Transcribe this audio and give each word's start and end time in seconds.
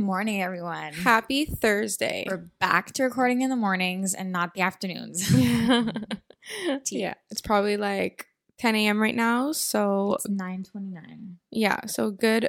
morning, 0.00 0.42
everyone. 0.42 0.92
Happy 0.94 1.44
Thursday. 1.44 2.24
We're 2.28 2.48
back 2.58 2.92
to 2.94 3.04
recording 3.04 3.42
in 3.42 3.50
the 3.50 3.56
mornings 3.56 4.14
and 4.14 4.32
not 4.32 4.54
the 4.54 4.62
afternoons. 4.62 5.30
yeah, 6.90 7.14
it's 7.30 7.40
probably 7.40 7.76
like 7.76 8.26
10 8.58 8.74
a.m. 8.76 9.00
right 9.00 9.14
now. 9.14 9.52
So 9.52 10.14
It's 10.14 10.28
929. 10.28 11.38
yeah, 11.50 11.86
so 11.86 12.10
good 12.10 12.48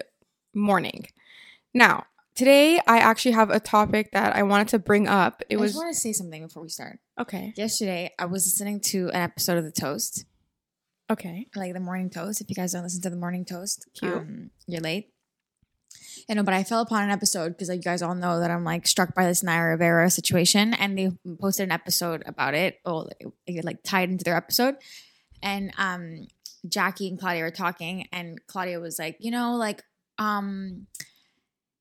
morning. 0.54 1.08
Now, 1.74 2.06
today 2.36 2.80
I 2.88 3.00
actually 3.00 3.32
have 3.34 3.50
a 3.50 3.60
topic 3.60 4.12
that 4.14 4.36
I 4.36 4.44
wanted 4.44 4.70
to 4.70 4.80
bring 4.80 5.08
up. 5.08 5.44
It 5.50 5.58
I 5.58 5.62
was 5.62 5.72
just 5.74 5.84
want 5.84 5.94
to 5.94 6.00
say 6.00 6.14
something 6.14 6.44
before 6.44 6.64
we 6.64 6.70
start. 6.70 7.00
okay. 7.20 7.54
Yesterday, 7.56 8.12
I 8.18 8.26
was 8.26 8.46
listening 8.46 8.80
to 8.92 9.10
an 9.10 9.22
episode 9.22 9.58
of 9.58 9.66
The 9.66 9.72
Toast, 9.72 10.26
Okay. 11.10 11.48
like 11.56 11.74
the 11.74 11.80
Morning 11.80 12.10
Toast. 12.10 12.42
If 12.42 12.50
you 12.50 12.56
guys 12.56 12.72
don't 12.74 12.84
listen 12.84 13.02
to 13.02 13.10
the 13.10 13.16
Morning 13.18 13.46
Toast, 13.46 13.88
Cute. 13.94 14.14
um, 14.14 14.52
you're 14.68 14.82
late. 14.82 15.11
I 16.30 16.34
know, 16.34 16.44
but 16.44 16.54
I 16.54 16.64
fell 16.64 16.82
upon 16.82 17.04
an 17.04 17.10
episode 17.10 17.50
because 17.50 17.70
like, 17.70 17.78
you 17.78 17.84
guys 17.84 18.02
all 18.02 18.16
know 18.16 18.40
that 18.40 18.52
I'm 18.52 18.64
like 18.64 18.88
struck 18.88 19.16
by 19.16 19.26
this 19.26 19.44
Naya 19.44 19.64
Rivera 19.64 20.10
situation, 20.10 20.74
and 20.74 20.98
they 20.98 21.12
posted 21.40 21.66
an 21.66 21.72
episode 21.72 22.24
about 22.26 22.54
it, 22.54 22.80
like, 22.86 23.26
it, 23.48 23.66
like 23.66 23.84
tied 23.84 24.10
into 24.10 24.24
their 24.24 24.38
episode. 24.38 24.76
And 25.44 25.72
um, 25.78 26.28
Jackie 26.68 27.08
and 27.08 27.20
Claudia 27.20 27.44
were 27.44 27.52
talking, 27.52 28.08
and 28.12 28.40
Claudia 28.48 28.80
was 28.80 29.00
like, 29.00 29.18
you 29.20 29.32
know, 29.32 29.56
like 29.56 29.84
um, 30.18 30.88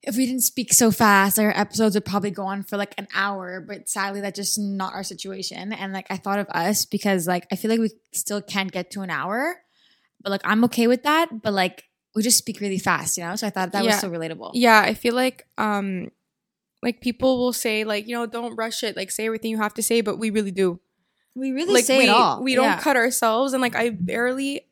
if 0.03 0.17
we 0.17 0.25
didn't 0.25 0.41
speak 0.41 0.73
so 0.73 0.91
fast, 0.91 1.37
our 1.37 1.55
episodes 1.55 1.95
would 1.95 2.05
probably 2.05 2.31
go 2.31 2.45
on 2.45 2.63
for 2.63 2.77
like 2.77 2.95
an 2.97 3.07
hour. 3.13 3.61
But 3.61 3.87
sadly, 3.87 4.21
that's 4.21 4.37
just 4.37 4.57
not 4.57 4.93
our 4.93 5.03
situation. 5.03 5.71
And 5.73 5.93
like 5.93 6.07
I 6.09 6.17
thought 6.17 6.39
of 6.39 6.47
us 6.49 6.85
because 6.85 7.27
like 7.27 7.45
I 7.51 7.55
feel 7.55 7.69
like 7.69 7.79
we 7.79 7.91
still 8.11 8.41
can't 8.41 8.71
get 8.71 8.91
to 8.91 9.01
an 9.01 9.11
hour, 9.11 9.61
but 10.21 10.31
like 10.31 10.41
I'm 10.43 10.63
okay 10.65 10.87
with 10.87 11.03
that. 11.03 11.41
But 11.41 11.53
like 11.53 11.83
we 12.15 12.21
just 12.23 12.37
speak 12.37 12.59
really 12.59 12.79
fast, 12.79 13.17
you 13.17 13.23
know. 13.23 13.35
So 13.35 13.47
I 13.47 13.49
thought 13.49 13.71
that 13.71 13.83
Yeah. 13.83 13.91
was 13.91 14.01
so 14.01 14.09
relatable. 14.09 14.51
Yeah, 14.53 14.79
I 14.81 14.93
feel 14.93 15.15
like 15.15 15.47
um 15.57 16.11
like 16.83 16.99
people 17.01 17.37
will 17.37 17.53
say 17.53 17.83
like, 17.83 18.07
you 18.07 18.15
know, 18.15 18.25
don't 18.25 18.55
rush 18.55 18.83
it, 18.83 18.95
like 18.97 19.11
say 19.11 19.25
everything 19.25 19.51
you 19.51 19.57
have 19.57 19.73
to 19.75 19.83
say, 19.83 20.01
but 20.01 20.17
we 20.17 20.29
really 20.29 20.51
do. 20.51 20.79
We 21.35 21.51
really 21.51 21.73
like 21.75 21.85
say 21.85 21.97
we 21.97 22.03
it 22.05 22.09
all. 22.09 22.41
we 22.43 22.55
don't 22.55 22.65
Yeah. 22.65 22.79
cut 22.79 22.97
ourselves 22.97 23.53
and 23.53 23.61
like 23.61 23.75
I 23.75 23.89
barely 23.91 24.67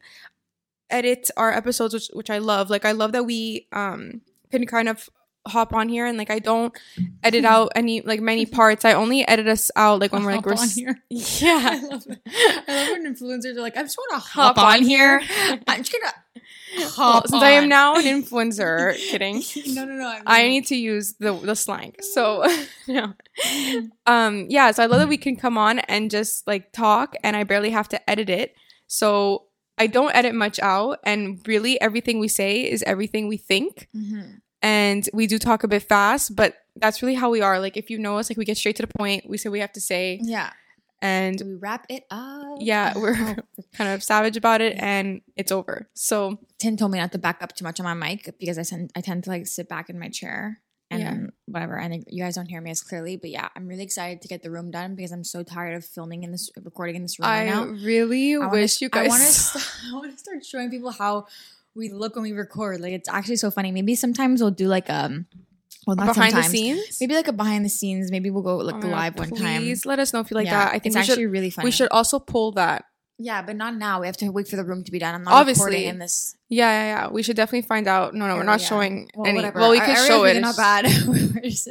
edit 0.89 1.29
our 1.37 1.51
episodes 1.51 1.93
which 1.93 2.07
which 2.13 2.29
I 2.29 2.39
love. 2.39 2.69
Like 2.69 2.85
I 2.85 2.91
love 2.93 3.11
that 3.13 3.23
we 3.25 3.67
um 3.71 4.21
can 4.51 4.65
kind 4.65 4.89
of 4.89 5.09
hop 5.47 5.73
on 5.73 5.89
here 5.89 6.05
and 6.05 6.17
like 6.17 6.29
I 6.29 6.39
don't 6.39 6.73
edit 7.23 7.45
out 7.45 7.71
any 7.75 8.01
like 8.01 8.21
many 8.21 8.45
parts. 8.45 8.85
I 8.85 8.93
only 8.93 9.27
edit 9.27 9.47
us 9.47 9.71
out 9.75 9.99
like 9.99 10.11
when 10.13 10.23
we're 10.23 10.33
like 10.35 10.45
we're 10.45 10.53
on 10.53 10.69
here. 10.69 11.01
Yeah. 11.09 11.59
I 11.71 11.79
love 11.81 12.03
it. 12.07 12.19
I 12.27 12.63
love 12.67 12.89
when 12.91 13.15
influencers 13.15 13.55
are 13.57 13.61
like, 13.61 13.77
I 13.77 13.81
just 13.83 13.97
want 13.97 14.11
to 14.23 14.29
Hop 14.29 14.57
hop, 14.57 14.65
on, 14.65 14.77
on 14.79 14.83
here. 14.83 15.21
I'm 15.67 15.83
just 15.83 15.91
gonna 15.91 16.13
Well, 16.77 16.89
hop 16.89 17.27
since 17.27 17.41
I 17.41 17.51
am 17.51 17.67
now 17.69 17.95
an 17.95 18.03
influencer, 18.03 18.95
kidding. 19.09 19.41
no, 19.73 19.85
no, 19.85 19.93
no. 19.95 20.07
I, 20.07 20.15
mean, 20.15 20.23
I 20.27 20.47
need 20.47 20.65
to 20.67 20.75
use 20.75 21.13
the 21.19 21.33
the 21.33 21.55
slang. 21.55 21.95
So 22.01 22.45
yeah. 22.85 23.13
Um 24.05 24.45
yeah, 24.49 24.71
so 24.71 24.83
I 24.83 24.85
love 24.87 24.99
that 24.99 25.07
we 25.09 25.17
can 25.17 25.35
come 25.35 25.57
on 25.57 25.79
and 25.79 26.11
just 26.11 26.45
like 26.47 26.71
talk 26.71 27.15
and 27.23 27.35
I 27.35 27.43
barely 27.43 27.69
have 27.71 27.89
to 27.89 28.09
edit 28.09 28.29
it. 28.29 28.55
So 28.87 29.45
I 29.77 29.87
don't 29.87 30.13
edit 30.13 30.35
much 30.35 30.59
out 30.59 30.99
and 31.05 31.39
really 31.47 31.79
everything 31.79 32.19
we 32.19 32.27
say 32.27 32.69
is 32.69 32.83
everything 32.83 33.27
we 33.27 33.37
think 33.37 33.87
Mhm. 33.95 34.41
And 34.61 35.07
we 35.13 35.27
do 35.27 35.37
talk 35.37 35.63
a 35.63 35.67
bit 35.67 35.83
fast, 35.83 36.35
but 36.35 36.55
that's 36.75 37.01
really 37.01 37.15
how 37.15 37.29
we 37.29 37.41
are. 37.41 37.59
Like 37.59 37.77
if 37.77 37.89
you 37.89 37.97
know 37.97 38.17
us 38.17 38.29
like 38.29 38.37
we 38.37 38.45
get 38.45 38.57
straight 38.57 38.75
to 38.77 38.83
the 38.83 38.93
point, 38.97 39.27
we 39.29 39.37
say 39.37 39.49
we 39.49 39.59
have 39.59 39.73
to 39.73 39.81
say 39.81 40.19
Yeah. 40.21 40.51
and 41.01 41.41
we 41.45 41.53
wrap 41.55 41.85
it 41.89 42.03
up? 42.11 42.57
yeah, 42.59 42.93
we're 42.97 43.15
kind 43.73 43.89
of 43.91 44.03
savage 44.03 44.37
about 44.37 44.61
it 44.61 44.75
and 44.77 45.21
it's 45.35 45.51
over. 45.51 45.89
So 45.93 46.39
Tin 46.57 46.77
told 46.77 46.91
me 46.91 46.99
not 46.99 47.11
to 47.13 47.17
back 47.17 47.41
up 47.41 47.55
too 47.55 47.63
much 47.63 47.79
on 47.79 47.83
my 47.85 47.93
mic 47.93 48.35
because 48.39 48.57
I 48.57 48.63
tend 48.63 48.91
I 48.95 49.01
tend 49.01 49.23
to 49.25 49.29
like 49.29 49.47
sit 49.47 49.67
back 49.69 49.89
in 49.89 49.99
my 49.99 50.09
chair 50.09 50.59
and 50.91 51.01
Yeah. 51.01 51.17
whatever. 51.45 51.77
And 51.77 51.91
think 51.93 52.05
you 52.07 52.23
guys 52.23 52.35
don't 52.35 52.47
hear 52.47 52.61
me 52.61 52.71
as 52.71 52.81
clearly, 52.81 53.15
but 53.15 53.29
yeah, 53.29 53.49
I'm 53.55 53.67
really 53.67 53.83
excited 53.83 54.21
to 54.23 54.27
get 54.27 54.41
the 54.41 54.49
room 54.51 54.71
done 54.71 54.95
because 54.95 55.11
I'm 55.11 55.23
so 55.23 55.43
tired 55.43 55.75
of 55.75 55.85
filming 55.85 56.23
in 56.23 56.31
this, 56.31 56.49
recording 56.63 56.95
in 56.95 57.03
this 57.03 57.19
room 57.19 57.27
I 57.27 57.41
right 57.43 57.49
now. 57.49 57.63
really 57.65 58.35
I 58.35 58.39
wanna- 58.39 58.51
wish 58.51 58.81
you 58.81 58.89
guys 58.89 59.05
I 59.05 59.09
want 59.09 59.21
to. 59.21 59.27
St- 59.31 59.93
I 59.93 59.95
want 59.95 60.11
to 60.11 60.17
start 60.17 60.43
showing 60.45 60.69
people 60.71 60.91
how 60.91 61.27
we 61.79 61.89
look 61.91 62.15
when 62.15 62.23
we 62.23 62.31
record. 62.33 62.81
Like 62.81 62.93
it's 62.93 63.09
actually 63.09 63.37
so 63.37 63.49
funny. 63.49 63.71
Maybe 63.71 63.95
sometimes 63.95 64.41
we'll 64.41 64.51
do 64.51 64.67
like 64.67 64.89
um, 64.89 65.25
well 65.87 65.95
not 65.95 66.13
behind 66.13 66.35
the 66.35 66.43
scenes. 66.43 66.97
Maybe 67.01 67.15
like 67.15 67.27
a 67.27 67.33
behind 67.33 67.65
the 67.65 67.69
scenes. 67.69 68.11
Maybe 68.11 68.29
we'll 68.29 68.43
go 68.43 68.57
like 68.57 68.83
Oh 68.83 68.87
live 68.87 69.17
one 69.17 69.31
time. 69.31 69.61
Please 69.63 69.85
let 69.85 69.97
us 69.99 70.13
know 70.13 70.19
if 70.19 70.29
you 70.29 70.35
like 70.35 70.45
Yeah, 70.45 70.65
that. 70.65 70.67
I 70.69 70.79
think 70.79 70.87
it's 70.87 70.95
we 70.95 70.99
actually 71.01 71.23
should, 71.23 71.31
really 71.31 71.49
funny. 71.49 71.65
we 71.65 71.71
should 71.71 71.89
also 71.89 72.19
pull 72.19 72.51
that. 72.53 72.85
Yeah, 73.21 73.41
but 73.41 73.55
not 73.57 73.75
now. 73.75 73.99
We 73.99 74.07
have 74.07 74.15
to 74.17 74.29
wait 74.29 74.47
for 74.47 74.55
the 74.55 74.63
room 74.63 74.83
to 74.85 74.91
be 74.91 74.99
done. 74.99 75.13
I'm 75.15 75.23
not 75.23 75.33
Obviously. 75.33 75.65
recording 75.65 75.89
in 75.89 75.99
this. 75.99 76.37
Yeah, 76.47 76.71
yeah, 76.71 76.85
yeah. 77.03 77.09
We 77.09 77.21
should 77.23 77.35
definitely 77.35 77.67
find 77.67 77.85
out. 77.87 78.13
No, 78.13 78.27
no, 78.27 78.33
we're 78.35 78.39
area. 78.39 78.45
not 78.45 78.61
showing 78.61 79.09
Well, 79.13 79.27
any. 79.27 79.35
whatever. 79.37 79.59
Well, 79.59 79.71
we 79.71 79.79
could 79.81 79.97
show 79.97 80.23
it. 80.23 80.39
Not 80.39 80.55
bad. 80.67 80.85
Just- 81.43 81.67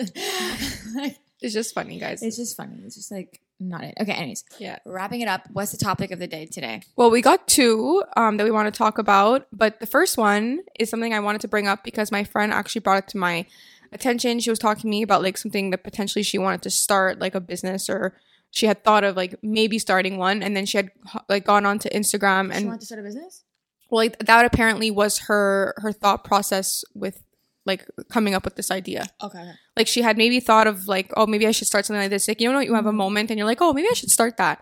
like, 0.94 1.16
it's 1.40 1.54
just 1.54 1.72
funny, 1.74 1.98
guys. 1.98 2.22
it's 2.22 2.36
just 2.36 2.56
funny. 2.56 2.82
It's 2.84 2.96
just 2.96 3.10
like 3.10 3.40
not 3.60 3.82
it. 3.84 3.94
Okay. 4.00 4.12
Anyways, 4.12 4.44
yeah. 4.58 4.78
wrapping 4.84 5.20
it 5.20 5.28
up. 5.28 5.42
What's 5.52 5.72
the 5.72 5.78
topic 5.78 6.10
of 6.10 6.18
the 6.18 6.26
day 6.26 6.46
today? 6.46 6.82
Well, 6.96 7.10
we 7.10 7.20
got 7.22 7.46
two 7.48 8.02
um, 8.16 8.36
that 8.36 8.44
we 8.44 8.50
want 8.50 8.72
to 8.72 8.76
talk 8.76 8.98
about, 8.98 9.46
but 9.52 9.80
the 9.80 9.86
first 9.86 10.16
one 10.16 10.60
is 10.78 10.88
something 10.88 11.12
I 11.12 11.20
wanted 11.20 11.40
to 11.42 11.48
bring 11.48 11.66
up 11.66 11.82
because 11.84 12.12
my 12.12 12.24
friend 12.24 12.52
actually 12.52 12.80
brought 12.80 13.04
it 13.04 13.08
to 13.08 13.18
my 13.18 13.46
attention. 13.92 14.38
She 14.40 14.50
was 14.50 14.58
talking 14.58 14.82
to 14.82 14.88
me 14.88 15.02
about 15.02 15.22
like 15.22 15.36
something 15.38 15.70
that 15.70 15.82
potentially 15.82 16.22
she 16.22 16.38
wanted 16.38 16.62
to 16.62 16.70
start, 16.70 17.18
like 17.18 17.34
a 17.34 17.40
business, 17.40 17.90
or 17.90 18.14
she 18.50 18.66
had 18.66 18.84
thought 18.84 19.04
of 19.04 19.16
like 19.16 19.34
maybe 19.42 19.78
starting 19.78 20.18
one, 20.18 20.42
and 20.42 20.56
then 20.56 20.64
she 20.66 20.76
had 20.78 20.90
like 21.28 21.44
gone 21.44 21.66
on 21.66 21.78
to 21.80 21.90
Instagram 21.90 22.44
and 22.44 22.52
She 22.52 22.58
and 22.58 22.68
want 22.68 22.80
to 22.80 22.86
start 22.86 23.00
a 23.00 23.04
business? 23.04 23.44
well, 23.90 23.98
like 23.98 24.18
that 24.18 24.44
apparently 24.44 24.90
was 24.90 25.18
her 25.20 25.74
her 25.78 25.92
thought 25.92 26.22
process 26.24 26.84
with 26.94 27.22
like 27.68 27.86
coming 28.10 28.34
up 28.34 28.44
with 28.44 28.56
this 28.56 28.70
idea. 28.70 29.04
Okay. 29.22 29.52
like 29.76 29.86
she 29.86 30.02
had 30.02 30.16
maybe 30.18 30.40
thought 30.40 30.66
of 30.66 30.88
like 30.88 31.12
oh 31.16 31.26
maybe 31.26 31.46
i 31.46 31.52
should 31.52 31.68
start 31.68 31.84
something 31.86 32.02
like 32.02 32.10
this 32.10 32.26
like 32.26 32.40
you 32.40 32.48
know 32.50 32.58
what? 32.58 32.66
you 32.66 32.74
have 32.74 32.86
a 32.86 32.92
moment 33.04 33.30
and 33.30 33.38
you're 33.38 33.46
like 33.52 33.60
oh 33.60 33.72
maybe 33.72 33.88
i 33.90 33.94
should 33.94 34.10
start 34.10 34.36
that 34.38 34.58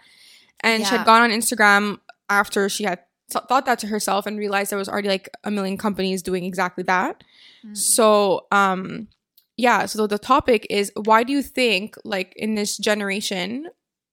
and 0.60 0.84
she 0.86 0.90
had 0.96 1.06
gone 1.06 1.22
on 1.22 1.30
instagram 1.30 1.98
after 2.28 2.68
she 2.68 2.84
had 2.84 2.98
th- 3.32 3.44
thought 3.48 3.64
that 3.66 3.78
to 3.78 3.86
herself 3.86 4.26
and 4.26 4.38
realized 4.38 4.70
there 4.70 4.78
was 4.84 4.88
already 4.88 5.08
like 5.08 5.28
a 5.44 5.50
million 5.50 5.76
companies 5.78 6.22
doing 6.22 6.44
exactly 6.44 6.84
that 6.84 7.22
Mm. 7.64 7.74
so 7.76 8.46
um 8.52 9.08
yeah 9.56 9.86
so 9.86 10.06
the 10.06 10.18
topic 10.18 10.66
is 10.68 10.92
why 11.08 11.22
do 11.24 11.32
you 11.32 11.42
think 11.42 11.96
like 12.04 12.30
in 12.36 12.54
this 12.54 12.76
generation 12.76 13.68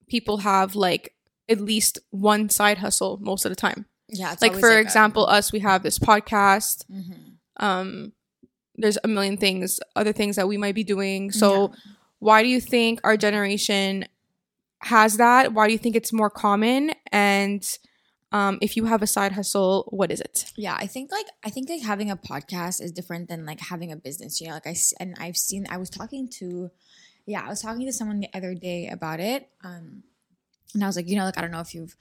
people 0.08 0.38
have 0.38 0.76
like 0.76 1.14
at 1.50 1.60
least 1.60 2.00
one 2.12 2.50
side 2.50 2.78
hustle 2.80 3.18
most 3.22 3.44
of 3.46 3.52
the 3.52 3.56
time 3.68 3.86
Yeah. 4.08 4.32
It's 4.34 4.42
like 4.42 4.56
for 4.64 4.72
a- 4.72 4.80
example 4.86 5.24
us 5.38 5.52
we 5.52 5.60
have 5.60 5.84
this 5.84 6.00
podcast 6.00 6.86
Mhm. 6.90 7.20
um 7.68 8.14
there's 8.76 8.98
a 9.04 9.08
million 9.08 9.38
things 9.38 9.80
other 9.96 10.14
things 10.14 10.36
that 10.36 10.48
we 10.48 10.58
might 10.58 10.76
be 10.76 10.84
doing 10.84 11.32
so 11.32 11.72
why 12.20 12.42
do 12.42 12.50
you 12.50 12.62
think 12.62 13.00
our 13.04 13.18
generation 13.18 14.06
has 14.80 15.18
that 15.18 15.54
why 15.54 15.68
do 15.68 15.74
you 15.74 15.80
think 15.80 15.96
it's 15.96 16.12
more 16.14 16.30
common 16.30 16.92
and 17.12 17.78
um 18.32 18.58
if 18.62 18.76
you 18.76 18.86
have 18.86 19.02
a 19.02 19.08
side 19.08 19.32
hustle 19.34 19.88
what 19.92 20.12
is 20.12 20.20
it 20.20 20.52
Yeah, 20.58 20.76
I 20.80 20.88
think 20.88 21.12
like 21.12 21.28
I 21.44 21.50
think 21.50 21.70
like 21.70 21.82
having 21.82 22.10
a 22.12 22.18
podcast 22.18 22.82
is 22.82 22.92
different 22.92 23.30
than 23.30 23.46
like 23.46 23.60
having 23.60 23.92
a 23.92 23.96
business. 23.96 24.40
You 24.42 24.48
know, 24.48 24.54
like 24.56 24.68
I 24.68 24.76
and 25.00 25.16
I've 25.20 25.38
seen. 25.38 25.66
I 25.70 25.78
was 25.78 25.90
talking 25.90 26.28
to, 26.40 26.72
yeah, 27.26 27.44
I 27.46 27.50
was 27.50 27.62
talking 27.62 27.86
to 27.86 27.94
someone 27.94 28.20
the 28.20 28.30
other 28.34 28.54
day 28.54 28.88
about 28.88 29.20
it. 29.20 29.50
Um, 29.64 30.04
and 30.74 30.84
I 30.84 30.88
was 30.88 30.96
like, 30.96 31.08
you 31.08 31.16
know, 31.16 31.26
like 31.26 31.38
I 31.38 31.42
don't 31.42 31.52
know 31.52 31.60
if 31.60 31.74
you've. 31.74 31.96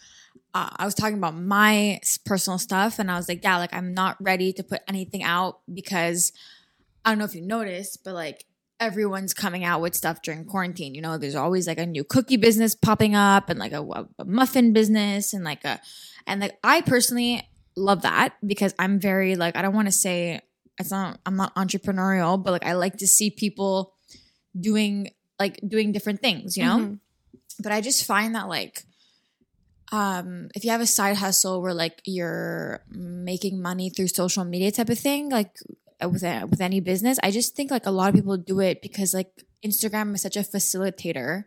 Uh, 0.54 0.70
I 0.76 0.84
was 0.84 0.94
talking 0.94 1.18
about 1.18 1.36
my 1.36 2.00
personal 2.24 2.58
stuff, 2.58 2.98
and 2.98 3.10
I 3.10 3.16
was 3.16 3.28
like, 3.28 3.42
yeah, 3.42 3.58
like 3.58 3.74
I'm 3.74 3.94
not 3.94 4.16
ready 4.20 4.52
to 4.54 4.62
put 4.62 4.80
anything 4.88 5.22
out 5.22 5.60
because 5.72 6.32
I 7.04 7.10
don't 7.10 7.18
know 7.18 7.24
if 7.24 7.34
you 7.34 7.42
noticed, 7.42 8.04
but 8.04 8.14
like 8.14 8.44
everyone's 8.80 9.34
coming 9.34 9.64
out 9.64 9.80
with 9.80 9.94
stuff 9.94 10.22
during 10.22 10.44
quarantine. 10.44 10.94
You 10.94 11.02
know, 11.02 11.18
there's 11.18 11.34
always 11.34 11.66
like 11.66 11.78
a 11.78 11.86
new 11.86 12.04
cookie 12.04 12.36
business 12.36 12.74
popping 12.74 13.14
up, 13.14 13.48
and 13.48 13.58
like 13.58 13.72
a, 13.72 13.82
a 14.18 14.24
muffin 14.24 14.72
business, 14.72 15.32
and 15.32 15.44
like 15.44 15.64
a, 15.64 15.80
and 16.26 16.40
like 16.40 16.58
I 16.62 16.80
personally 16.80 17.48
love 17.76 18.02
that 18.02 18.34
because 18.46 18.74
I'm 18.78 19.00
very 19.00 19.34
like 19.36 19.56
I 19.56 19.62
don't 19.62 19.74
want 19.74 19.88
to 19.88 19.92
say 19.92 20.40
it's 20.78 20.90
not 20.90 21.18
I'm 21.26 21.36
not 21.36 21.54
entrepreneurial, 21.54 22.42
but 22.42 22.50
like 22.52 22.66
I 22.66 22.74
like 22.74 22.98
to 22.98 23.06
see 23.06 23.30
people 23.30 23.94
doing 24.58 25.10
like 25.38 25.60
doing 25.66 25.92
different 25.92 26.20
things, 26.20 26.56
you 26.56 26.64
know? 26.64 26.78
Mhm. 26.78 27.00
But 27.62 27.72
I 27.72 27.80
just 27.80 28.04
find 28.04 28.34
that 28.34 28.48
like 28.48 28.84
um 29.90 30.48
if 30.54 30.64
you 30.64 30.70
have 30.70 30.80
a 30.80 30.86
side 30.86 31.16
hustle 31.16 31.60
where 31.60 31.74
like 31.74 32.00
you're 32.04 32.82
making 32.90 33.60
money 33.60 33.90
through 33.90 34.08
social 34.08 34.44
media 34.44 34.70
type 34.72 34.88
of 34.88 34.98
thing, 34.98 35.30
like 35.30 35.56
with 36.10 36.22
a, 36.22 36.44
with 36.46 36.60
any 36.60 36.80
business, 36.80 37.18
I 37.22 37.30
just 37.30 37.54
think 37.56 37.70
like 37.70 37.86
a 37.86 37.90
lot 37.90 38.08
of 38.08 38.14
people 38.14 38.36
do 38.36 38.60
it 38.60 38.82
because 38.82 39.12
like 39.14 39.44
Instagram 39.64 40.14
is 40.14 40.22
such 40.22 40.36
a 40.36 40.40
facilitator 40.40 41.44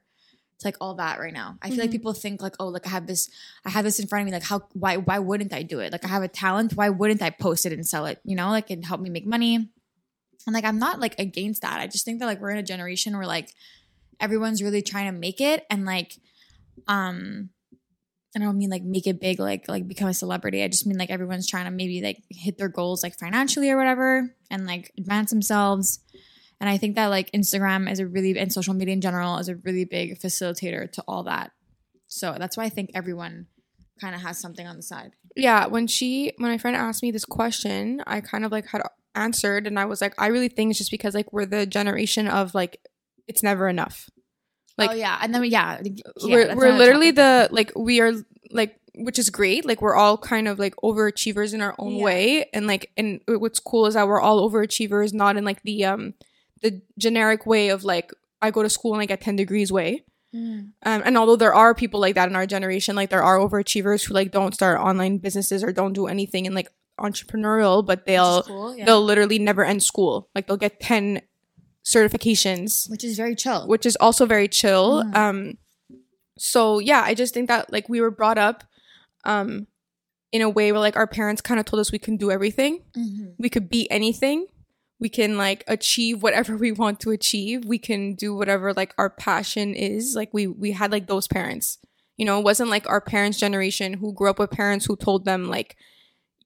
it's 0.55 0.63
like 0.63 0.77
all 0.79 0.95
that 0.95 1.19
right 1.19 1.33
now. 1.33 1.57
I 1.61 1.67
feel 1.69 1.79
like 1.79 1.89
Mhm. 1.89 1.93
people 1.99 2.13
think 2.13 2.41
like, 2.41 2.55
oh, 2.61 2.69
like 2.69 2.87
I 2.87 2.89
have 2.89 3.07
this, 3.07 3.29
I 3.65 3.69
have 3.71 3.83
this 3.83 3.99
in 3.99 4.07
front 4.07 4.21
of 4.21 4.25
me. 4.27 4.31
Like, 4.31 4.43
how, 4.43 4.61
why, 4.71 4.95
why 4.95 5.19
wouldn't 5.19 5.51
I 5.51 5.63
do 5.63 5.81
it? 5.81 5.91
Like, 5.91 6.05
I 6.05 6.07
have 6.07 6.23
a 6.23 6.29
talent. 6.29 6.71
Why 6.75 6.87
wouldn't 6.87 7.21
I 7.21 7.29
post 7.29 7.65
it 7.65 7.73
and 7.73 7.85
sell 7.85 8.05
it? 8.05 8.21
You 8.23 8.37
know, 8.37 8.47
like 8.51 8.71
it 8.71 8.85
help 8.85 9.01
me 9.01 9.09
make 9.09 9.25
money. 9.25 9.55
And 9.55 10.53
like, 10.53 10.63
I'm 10.63 10.79
not 10.79 11.01
like 11.01 11.19
against 11.19 11.61
that. 11.63 11.81
I 11.81 11.87
just 11.87 12.05
think 12.05 12.19
that 12.21 12.25
like 12.25 12.39
we're 12.39 12.51
in 12.51 12.57
a 12.57 12.63
generation 12.63 13.17
where 13.17 13.25
like 13.27 13.51
everyone's 14.21 14.63
really 14.63 14.81
trying 14.81 15.11
to 15.11 15.19
make 15.19 15.41
it 15.41 15.65
and 15.69 15.83
like, 15.83 16.13
um, 16.87 17.49
I 18.35 18.39
don't 18.39 18.57
mean 18.57 18.69
like 18.69 18.83
make 18.83 19.07
it 19.07 19.21
big, 19.21 19.39
like 19.39 19.67
like 19.67 19.87
become 19.87 20.09
a 20.09 20.13
celebrity. 20.13 20.63
I 20.63 20.67
just 20.67 20.85
mean 20.85 20.97
like 20.97 21.09
everyone's 21.09 21.47
trying 21.47 21.65
to 21.65 21.71
maybe 21.71 22.01
like 22.01 22.23
hit 22.29 22.57
their 22.57 22.69
goals 22.69 23.03
like 23.03 23.17
financially 23.17 23.69
or 23.69 23.77
whatever, 23.77 24.35
and 24.49 24.65
like 24.65 24.91
advance 24.97 25.29
themselves. 25.29 25.99
And 26.59 26.69
I 26.69 26.77
think 26.77 26.95
that 26.95 27.07
like 27.07 27.31
Instagram 27.31 27.91
is 27.91 27.99
a 27.99 28.07
really 28.07 28.37
and 28.37 28.51
social 28.51 28.73
media 28.73 28.93
in 28.93 29.01
general 29.01 29.37
is 29.37 29.49
a 29.49 29.55
really 29.55 29.85
big 29.85 30.19
facilitator 30.19 30.91
to 30.93 31.03
all 31.07 31.23
that. 31.23 31.51
So 32.07 32.35
that's 32.37 32.57
why 32.57 32.63
I 32.63 32.69
think 32.69 32.91
everyone 32.93 33.47
kind 33.99 34.15
of 34.15 34.21
has 34.21 34.37
something 34.39 34.67
on 34.67 34.75
the 34.75 34.83
side. 34.83 35.11
Yeah, 35.35 35.67
when 35.67 35.87
she 35.87 36.33
when 36.37 36.51
my 36.51 36.57
friend 36.57 36.75
asked 36.75 37.03
me 37.03 37.11
this 37.11 37.25
question, 37.25 38.01
I 38.05 38.21
kind 38.21 38.45
of 38.45 38.51
like 38.51 38.67
had 38.67 38.81
answered 39.15 39.67
and 39.67 39.79
I 39.79 39.85
was 39.85 40.01
like, 40.01 40.13
I 40.17 40.27
really 40.27 40.49
think 40.49 40.71
it's 40.71 40.79
just 40.79 40.91
because 40.91 41.13
like 41.13 41.31
we're 41.31 41.45
the 41.45 41.65
generation 41.65 42.27
of 42.27 42.53
like 42.53 42.81
it's 43.27 43.43
never 43.43 43.67
enough. 43.67 44.09
Like 44.77 44.91
oh 44.91 44.93
yeah, 44.93 45.19
and 45.21 45.33
then 45.33 45.43
yeah, 45.45 45.81
yeah 45.83 46.03
we're 46.23 46.55
we're 46.55 46.77
literally 46.77 47.11
the 47.11 47.47
like 47.51 47.71
we 47.75 48.01
are 48.01 48.11
like 48.51 48.79
which 48.97 49.19
is 49.19 49.29
great. 49.29 49.65
Like 49.65 49.81
we're 49.81 49.95
all 49.95 50.17
kind 50.17 50.47
of 50.47 50.59
like 50.59 50.75
overachievers 50.77 51.53
in 51.53 51.61
our 51.61 51.75
own 51.79 51.95
Yeah. 51.95 52.03
way, 52.03 52.49
and 52.53 52.67
like 52.67 52.91
and 52.97 53.21
what's 53.27 53.59
cool 53.59 53.85
is 53.85 53.93
that 53.93 54.07
we're 54.07 54.21
all 54.21 54.49
overachievers, 54.49 55.13
not 55.13 55.37
in 55.37 55.45
like 55.45 55.61
the 55.63 55.85
um 55.85 56.13
the 56.61 56.81
generic 56.97 57.45
way 57.45 57.69
of 57.69 57.83
like 57.83 58.11
I 58.41 58.51
go 58.51 58.63
to 58.63 58.69
school 58.69 58.93
and 58.93 59.01
I 59.01 59.05
get 59.05 59.21
ten 59.21 59.35
degrees 59.35 59.71
way. 59.71 60.03
Mm. 60.33 60.71
Um, 60.83 61.01
and 61.05 61.17
although 61.17 61.37
there 61.37 61.53
are 61.53 61.73
people 61.73 62.01
like 62.01 62.15
that 62.15 62.27
in 62.29 62.35
our 62.35 62.45
generation, 62.45 62.95
like 62.95 63.09
there 63.09 63.23
are 63.23 63.37
overachievers 63.37 64.05
who 64.05 64.13
like 64.13 64.31
don't 64.31 64.53
start 64.53 64.79
online 64.79 65.17
businesses 65.17 65.63
or 65.63 65.71
don't 65.71 65.93
do 65.93 66.07
anything 66.07 66.45
in 66.45 66.53
like 66.53 66.69
entrepreneurial, 66.99 67.85
but 67.85 68.05
they'll 68.05 68.43
cool, 68.43 68.75
yeah. 68.75 68.85
they'll 68.85 69.03
literally 69.03 69.39
never 69.39 69.63
end 69.63 69.83
school. 69.83 70.29
Like 70.35 70.47
they'll 70.47 70.57
get 70.57 70.79
ten 70.79 71.21
certifications 71.85 72.89
which 72.89 73.03
is 73.03 73.15
very 73.15 73.35
chill. 73.35 73.67
which 73.67 73.85
is 73.85 73.95
also 73.97 74.25
very 74.25 74.47
chill. 74.47 75.03
Mm. 75.03 75.15
Um, 75.15 75.57
so 76.37 76.79
yeah, 76.79 77.01
I 77.05 77.13
just 77.13 77.33
think 77.33 77.47
that 77.47 77.71
like 77.71 77.87
we 77.87 78.01
were 78.01 78.11
brought 78.11 78.37
up, 78.37 78.63
um, 79.23 79.67
in 80.31 80.41
a 80.41 80.49
way 80.49 80.71
where 80.71 80.81
like 80.81 80.97
our 80.97 81.07
parents 81.07 81.41
kind 81.41 81.59
of 81.59 81.65
told 81.65 81.79
us 81.79 81.91
we 81.91 81.99
can 81.99 82.17
do 82.17 82.29
everything, 82.31 82.81
Mhm. 82.97 83.35
we 83.37 83.49
could 83.49 83.69
be 83.69 83.89
anything, 83.89 84.47
we 84.99 85.07
can 85.09 85.37
like 85.37 85.63
achieve 85.67 86.21
whatever 86.23 86.57
we 86.65 86.71
want 86.71 86.99
to 87.01 87.11
achieve, 87.11 87.63
we 87.65 87.77
can 87.79 88.15
do 88.15 88.35
whatever 88.35 88.73
like 88.73 88.93
our 88.97 89.09
passion 89.09 89.73
is. 89.73 90.15
Like 90.15 90.33
we 90.33 90.47
we 90.47 90.71
had 90.71 90.91
like 90.91 91.07
those 91.07 91.27
parents, 91.27 91.77
you 92.17 92.25
know, 92.25 92.39
it 92.39 92.43
wasn't 92.43 92.69
like 92.69 92.89
our 92.89 92.99
parents' 93.01 93.37
generation 93.39 93.93
who 93.93 94.11
grew 94.13 94.29
up 94.29 94.39
with 94.39 94.51
parents 94.51 94.85
who 94.85 94.95
told 94.97 95.23
them 95.25 95.45
like, 95.47 95.75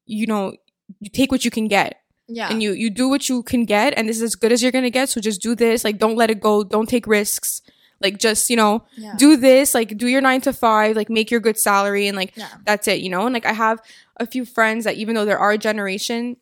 you 0.05 0.27
know, 0.27 0.53
you 0.99 1.09
take 1.09 1.31
what 1.31 1.45
you 1.45 1.51
can 1.51 1.67
get 1.67 2.01
Yeah, 2.29 2.49
and 2.49 2.61
you 2.61 2.71
you 2.73 2.89
do 2.89 3.09
what 3.09 3.27
you 3.27 3.43
can 3.43 3.65
get 3.65 3.93
and 3.97 4.07
this 4.07 4.17
is 4.17 4.23
as 4.23 4.35
good 4.35 4.51
as 4.51 4.61
you're 4.61 4.71
gonna 4.71 4.89
get 4.89 5.09
so 5.09 5.19
just 5.19 5.41
do 5.41 5.55
this. 5.55 5.83
Like 5.83 5.97
don't 5.97 6.15
let 6.15 6.29
it 6.29 6.39
go. 6.39 6.63
Don't 6.63 6.87
take 6.87 7.07
risks. 7.07 7.61
Like 8.01 8.17
just 8.17 8.49
you 8.49 8.55
know 8.55 8.85
yeah. 8.95 9.15
do 9.17 9.35
this. 9.35 9.73
Like 9.73 9.97
do 9.97 10.07
your 10.07 10.21
nine 10.21 10.41
to 10.41 10.53
five. 10.53 10.95
Like 10.95 11.09
make 11.09 11.31
your 11.31 11.39
good 11.39 11.57
salary 11.57 12.07
and 12.07 12.15
like 12.15 12.37
yeah. 12.37 12.49
that's 12.65 12.87
it 12.87 12.99
you 12.99 13.09
know? 13.09 13.25
And 13.25 13.33
like 13.33 13.45
i 13.45 13.53
have 13.53 13.81
a 14.17 14.25
few 14.25 14.45
friends 14.45 14.85
that 14.85 14.95
even 14.95 15.15
though 15.15 15.25
they're 15.25 15.39
our 15.39 15.57
generation 15.57 16.37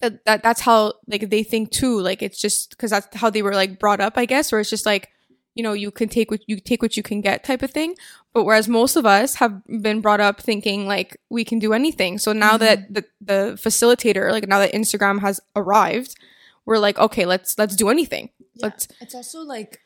that, 0.00 0.24
that 0.26 0.42
that's 0.42 0.60
how 0.60 0.94
like 1.06 1.30
they 1.30 1.42
think 1.42 1.70
too. 1.70 2.00
Like 2.00 2.22
it's 2.22 2.40
just 2.40 2.70
because 2.70 2.90
that's 2.90 3.14
how 3.16 3.30
they 3.30 3.42
were 3.42 3.54
like 3.54 3.78
brought 3.78 4.00
up 4.00 4.18
i 4.18 4.26
guess 4.26 4.52
where 4.52 4.60
it's 4.60 4.70
just 4.70 4.86
like 4.86 5.10
you 5.56 5.62
know 5.64 5.72
you 5.72 5.90
can 5.90 6.08
take 6.08 6.30
what 6.30 6.40
you 6.46 6.56
take 6.60 6.80
what 6.82 6.96
you 6.96 7.02
can 7.02 7.20
get 7.20 7.42
type 7.42 7.62
of 7.62 7.70
thing 7.70 7.94
but 8.34 8.44
whereas 8.44 8.68
most 8.68 8.94
of 8.96 9.04
us 9.06 9.36
have 9.36 9.54
been 9.86 10.00
brought 10.00 10.20
up 10.20 10.40
thinking 10.40 10.86
like 10.86 11.16
we 11.30 11.44
can 11.44 11.58
do 11.58 11.72
anything 11.72 12.18
so 12.18 12.32
now 12.32 12.56
that 12.56 12.92
the 12.92 13.02
the 13.20 13.40
facilitator 13.66 14.30
like 14.30 14.46
now 14.46 14.58
that 14.60 14.72
instagram 14.72 15.20
has 15.20 15.40
arrived 15.56 16.14
we're 16.66 16.78
like 16.78 16.98
okay 16.98 17.24
let's 17.26 17.56
let's 17.58 17.74
do 17.74 17.88
anything 17.88 18.28
Yeah. 18.54 18.66
let's 18.68 18.86
It's 19.00 19.14
also 19.14 19.40
like 19.40 19.80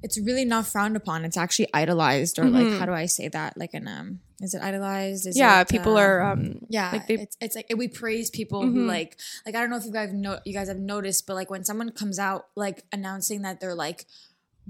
it's 0.00 0.16
really 0.20 0.44
not 0.44 0.64
frowned 0.64 0.96
upon. 0.96 1.24
It's 1.24 1.36
actually 1.36 1.68
idolized, 1.74 2.38
or 2.38 2.44
like 2.48 2.68
Mhm. 2.68 2.78
how 2.78 2.86
do 2.86 2.92
I 2.92 3.06
say 3.06 3.26
that? 3.28 3.58
Like 3.58 3.74
an 3.74 3.88
um, 3.88 4.20
is 4.40 4.54
it 4.54 4.62
idolized? 4.62 5.26
Is 5.26 5.36
yeah 5.36 5.60
it, 5.62 5.68
people 5.68 5.96
uh, 5.96 6.00
are 6.02 6.22
um 6.22 6.60
Yeah, 6.68 6.92
like 6.92 7.08
they- 7.08 7.14
it's 7.24 7.36
it's 7.40 7.56
like 7.56 7.66
we 7.76 7.88
praise 7.88 8.30
people 8.30 8.62
who 8.62 8.84
Mhm. 8.84 8.86
like 8.86 9.18
like 9.44 9.56
I 9.56 9.60
don't 9.60 9.70
know 9.70 9.76
if 9.76 9.84
you 9.84 9.90
guys 9.92 10.12
know 10.12 10.38
you 10.46 10.54
guys 10.54 10.68
have 10.68 10.78
noticed, 10.78 11.26
but 11.26 11.34
like 11.34 11.50
when 11.50 11.64
someone 11.64 11.90
comes 11.90 12.18
out 12.20 12.46
like 12.54 12.84
announcing 12.92 13.42
that 13.42 13.58
they're 13.60 13.74
like 13.74 14.06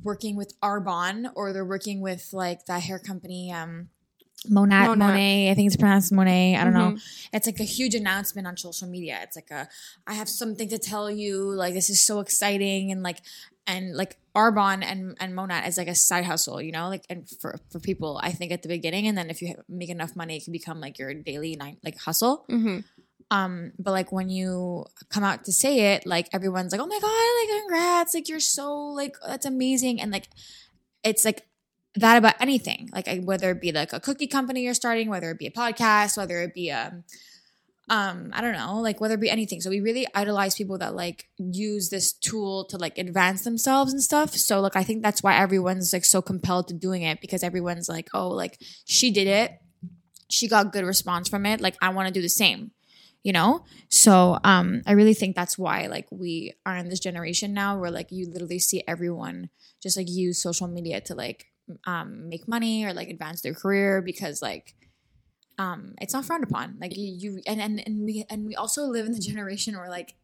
working 0.02 0.36
with 0.36 0.58
Arbonne 0.60 1.30
or 1.34 1.52
they're 1.52 1.64
working 1.64 2.00
with 2.00 2.28
like 2.32 2.66
that 2.66 2.82
hair 2.82 2.98
company 2.98 3.52
um 3.52 3.88
Monat, 4.48 4.86
Monat. 4.90 4.98
Monet, 4.98 5.50
I 5.50 5.54
think 5.54 5.66
it's 5.66 5.76
pronounced 5.76 6.12
Monet. 6.12 6.54
I 6.56 6.62
don't 6.62 6.72
know. 6.72 6.92
Mhm. 6.92 7.28
It's 7.32 7.46
like 7.46 7.58
a 7.58 7.64
huge 7.64 7.96
announcement 7.96 8.46
on 8.46 8.56
social 8.56 8.86
media. 8.86 9.18
It's 9.22 9.34
like 9.34 9.50
a 9.50 9.68
I 10.06 10.14
have 10.14 10.28
something 10.28 10.68
to 10.68 10.78
tell 10.78 11.10
you. 11.10 11.42
Like 11.42 11.74
this 11.74 11.90
is 11.90 12.00
so 12.00 12.20
exciting 12.20 12.92
and 12.92 13.02
like 13.02 13.18
and 13.66 13.96
like 13.96 14.16
Arbonne 14.36 14.84
and 14.84 15.16
and 15.18 15.34
Monat 15.34 15.66
is 15.66 15.76
like 15.76 15.88
a 15.88 15.94
side 15.96 16.24
hustle, 16.24 16.62
you 16.62 16.70
know, 16.70 16.88
like 16.88 17.04
and 17.10 17.28
for 17.28 17.58
for 17.72 17.80
people 17.80 18.20
I 18.22 18.30
think 18.30 18.52
at 18.52 18.62
the 18.62 18.68
beginning 18.68 19.08
and 19.08 19.18
then 19.18 19.28
if 19.28 19.42
you 19.42 19.56
make 19.68 19.90
enough 19.90 20.14
money 20.14 20.36
it 20.36 20.44
can 20.44 20.52
become 20.52 20.80
like 20.80 21.00
your 21.00 21.12
daily 21.14 21.56
night 21.56 21.78
like 21.82 21.98
hustle. 21.98 22.44
mhm. 22.48 22.84
Um, 23.30 23.72
but 23.78 23.90
like 23.90 24.10
when 24.10 24.30
you 24.30 24.86
come 25.10 25.22
out 25.22 25.44
to 25.44 25.52
say 25.52 25.94
it, 25.94 26.06
like 26.06 26.28
everyone's 26.32 26.72
like, 26.72 26.80
"Oh 26.80 26.86
my 26.86 26.98
god, 26.98 27.52
like 27.52 27.60
congrats! 27.62 28.14
Like 28.14 28.28
you're 28.28 28.40
so 28.40 28.74
like 28.74 29.16
that's 29.26 29.44
amazing!" 29.44 30.00
And 30.00 30.10
like 30.10 30.28
it's 31.04 31.24
like 31.24 31.46
that 31.94 32.16
about 32.16 32.34
anything, 32.40 32.88
like 32.92 33.08
whether 33.24 33.50
it 33.50 33.60
be 33.60 33.72
like 33.72 33.92
a 33.92 34.00
cookie 34.00 34.26
company 34.26 34.62
you're 34.62 34.74
starting, 34.74 35.08
whether 35.08 35.30
it 35.30 35.38
be 35.38 35.46
a 35.46 35.50
podcast, 35.50 36.16
whether 36.16 36.40
it 36.40 36.54
be 36.54 36.70
a 36.70 37.02
um, 37.90 38.30
I 38.34 38.42
don't 38.42 38.52
know, 38.52 38.80
like 38.80 39.00
whether 39.00 39.14
it 39.14 39.20
be 39.20 39.30
anything. 39.30 39.60
So 39.60 39.70
we 39.70 39.80
really 39.80 40.06
idolize 40.14 40.54
people 40.54 40.78
that 40.78 40.94
like 40.94 41.28
use 41.38 41.88
this 41.88 42.12
tool 42.12 42.66
to 42.66 42.76
like 42.76 42.98
advance 42.98 43.44
themselves 43.44 43.92
and 43.92 44.02
stuff. 44.02 44.34
So 44.34 44.60
like 44.60 44.76
I 44.76 44.84
think 44.84 45.02
that's 45.02 45.22
why 45.22 45.36
everyone's 45.36 45.92
like 45.92 46.04
so 46.04 46.20
compelled 46.20 46.68
to 46.68 46.74
doing 46.74 47.02
it 47.02 47.20
because 47.20 47.42
everyone's 47.42 47.88
like, 47.88 48.08
"Oh, 48.14 48.28
like 48.28 48.58
she 48.84 49.10
did 49.10 49.26
it." 49.26 49.52
She 50.30 50.46
got 50.46 50.72
good 50.72 50.84
response 50.84 51.28
from 51.28 51.46
it. 51.46 51.60
Like 51.60 51.76
I 51.80 51.88
want 51.88 52.08
to 52.08 52.12
do 52.12 52.20
the 52.20 52.28
same 52.28 52.72
you 53.24 53.32
know? 53.32 53.64
So 53.88 54.38
um 54.44 54.82
i 54.86 54.92
really 54.92 55.14
think 55.14 55.34
that's 55.36 55.58
why 55.58 55.86
like 55.86 56.06
we 56.10 56.54
are 56.64 56.76
in 56.76 56.88
this 56.88 57.00
generation 57.00 57.52
now 57.52 57.78
where 57.78 57.90
like 57.90 58.10
you 58.10 58.26
literally 58.30 58.58
see 58.58 58.82
everyone 58.86 59.50
just 59.82 59.96
like 59.96 60.08
use 60.08 60.40
social 60.40 60.68
media 60.68 61.00
to 61.02 61.14
like 61.14 61.46
um 61.84 62.28
make 62.28 62.46
money 62.48 62.84
or 62.84 62.92
like 62.94 63.08
advance 63.10 63.40
their 63.42 63.54
career 63.54 64.00
because 64.02 64.40
like 64.40 64.74
um 65.58 65.94
it's 66.00 66.14
not 66.14 66.24
frowned 66.24 66.44
upon. 66.44 66.76
Like 66.80 66.96
you, 66.96 67.12
you 67.22 67.42
and, 67.46 67.60
and 67.60 67.82
and 67.86 68.04
we 68.04 68.24
and 68.30 68.46
we 68.46 68.54
also 68.54 68.84
live 68.84 69.06
in 69.06 69.12
the 69.12 69.18
generation 69.18 69.76
where 69.76 69.90
like 69.90 70.14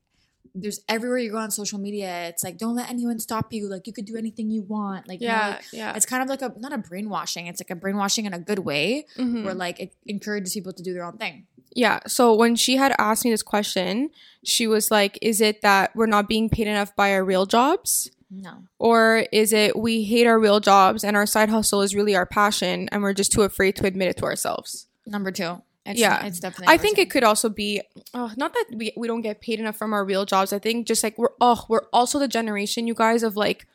there's 0.54 0.80
everywhere 0.88 1.18
you 1.18 1.32
go 1.32 1.38
on 1.38 1.50
social 1.50 1.80
media 1.80 2.28
it's 2.28 2.44
like 2.44 2.56
don't 2.58 2.76
let 2.76 2.88
anyone 2.88 3.18
stop 3.18 3.52
you. 3.52 3.68
Like 3.68 3.86
you 3.88 3.92
could 3.92 4.04
do 4.04 4.16
anything 4.16 4.50
you 4.50 4.62
want. 4.62 5.08
Like 5.08 5.20
you 5.20 5.26
know, 5.28 5.34
yeah 5.34 5.48
like, 5.48 5.64
yeah. 5.72 5.96
it's 5.96 6.06
kind 6.06 6.22
of 6.22 6.28
like 6.28 6.42
a 6.42 6.54
not 6.58 6.72
a 6.72 6.78
brainwashing 6.78 7.48
it's 7.48 7.60
like 7.60 7.70
a 7.70 7.74
brainwashing 7.74 8.24
in 8.26 8.32
a 8.32 8.38
good 8.38 8.60
way 8.60 9.06
Mhm. 9.18 9.44
where 9.44 9.54
like 9.54 9.80
it 9.80 9.94
encourages 10.06 10.54
people 10.54 10.72
to 10.72 10.82
do 10.82 10.92
their 10.94 11.04
own 11.04 11.16
thing 11.18 11.46
Yeah. 11.74 12.00
So 12.06 12.34
when 12.34 12.56
she 12.56 12.76
had 12.76 12.94
asked 12.98 13.24
me 13.24 13.30
this 13.30 13.42
question, 13.42 14.10
she 14.44 14.66
was 14.66 14.90
like, 14.90 15.18
Is 15.20 15.40
it 15.40 15.62
that 15.62 15.94
we're 15.94 16.06
not 16.06 16.28
being 16.28 16.48
paid 16.48 16.66
enough 16.68 16.94
by 16.96 17.12
our 17.12 17.24
real 17.24 17.46
jobs? 17.46 18.10
no 18.30 18.64
Or 18.78 19.26
is 19.32 19.52
it 19.52 19.76
we 19.76 20.04
hate 20.04 20.26
our 20.26 20.38
real 20.40 20.60
jobs 20.60 21.04
and 21.04 21.16
our 21.16 21.26
side 21.26 21.50
hustle 21.50 21.82
is 21.82 21.94
really 21.94 22.16
our 22.16 22.26
passion 22.26 22.88
and 22.90 23.02
we're 23.02 23.12
just 23.12 23.32
too 23.32 23.42
afraid 23.42 23.76
to 23.76 23.86
admit 23.86 24.08
it 24.08 24.16
to 24.18 24.24
ourselves? 24.24 24.86
Number 25.06 25.30
two. 25.30 25.62
It's, 25.86 26.00
Yeah. 26.00 26.24
it's 26.24 26.40
definitely. 26.40 26.72
I 26.72 26.78
think 26.78 26.96
two. 26.96 27.02
it 27.02 27.10
could 27.10 27.24
also 27.24 27.48
be 27.48 27.82
oh, 28.14 28.32
not 28.36 28.54
that 28.54 28.66
we, 28.74 28.92
we 28.96 29.06
don't 29.06 29.20
get 29.20 29.40
paid 29.40 29.60
enough 29.60 29.76
from 29.76 29.92
our 29.92 30.04
real 30.04 30.24
jobs. 30.24 30.52
I 30.52 30.58
think 30.58 30.86
just 30.86 31.02
like 31.02 31.18
we're 31.18 31.34
oh, 31.40 31.64
we're 31.68 31.86
also 31.92 32.18
the 32.18 32.28
generation, 32.28 32.86
you 32.86 32.94
guys, 32.94 33.22
of 33.22 33.36
like 33.36 33.66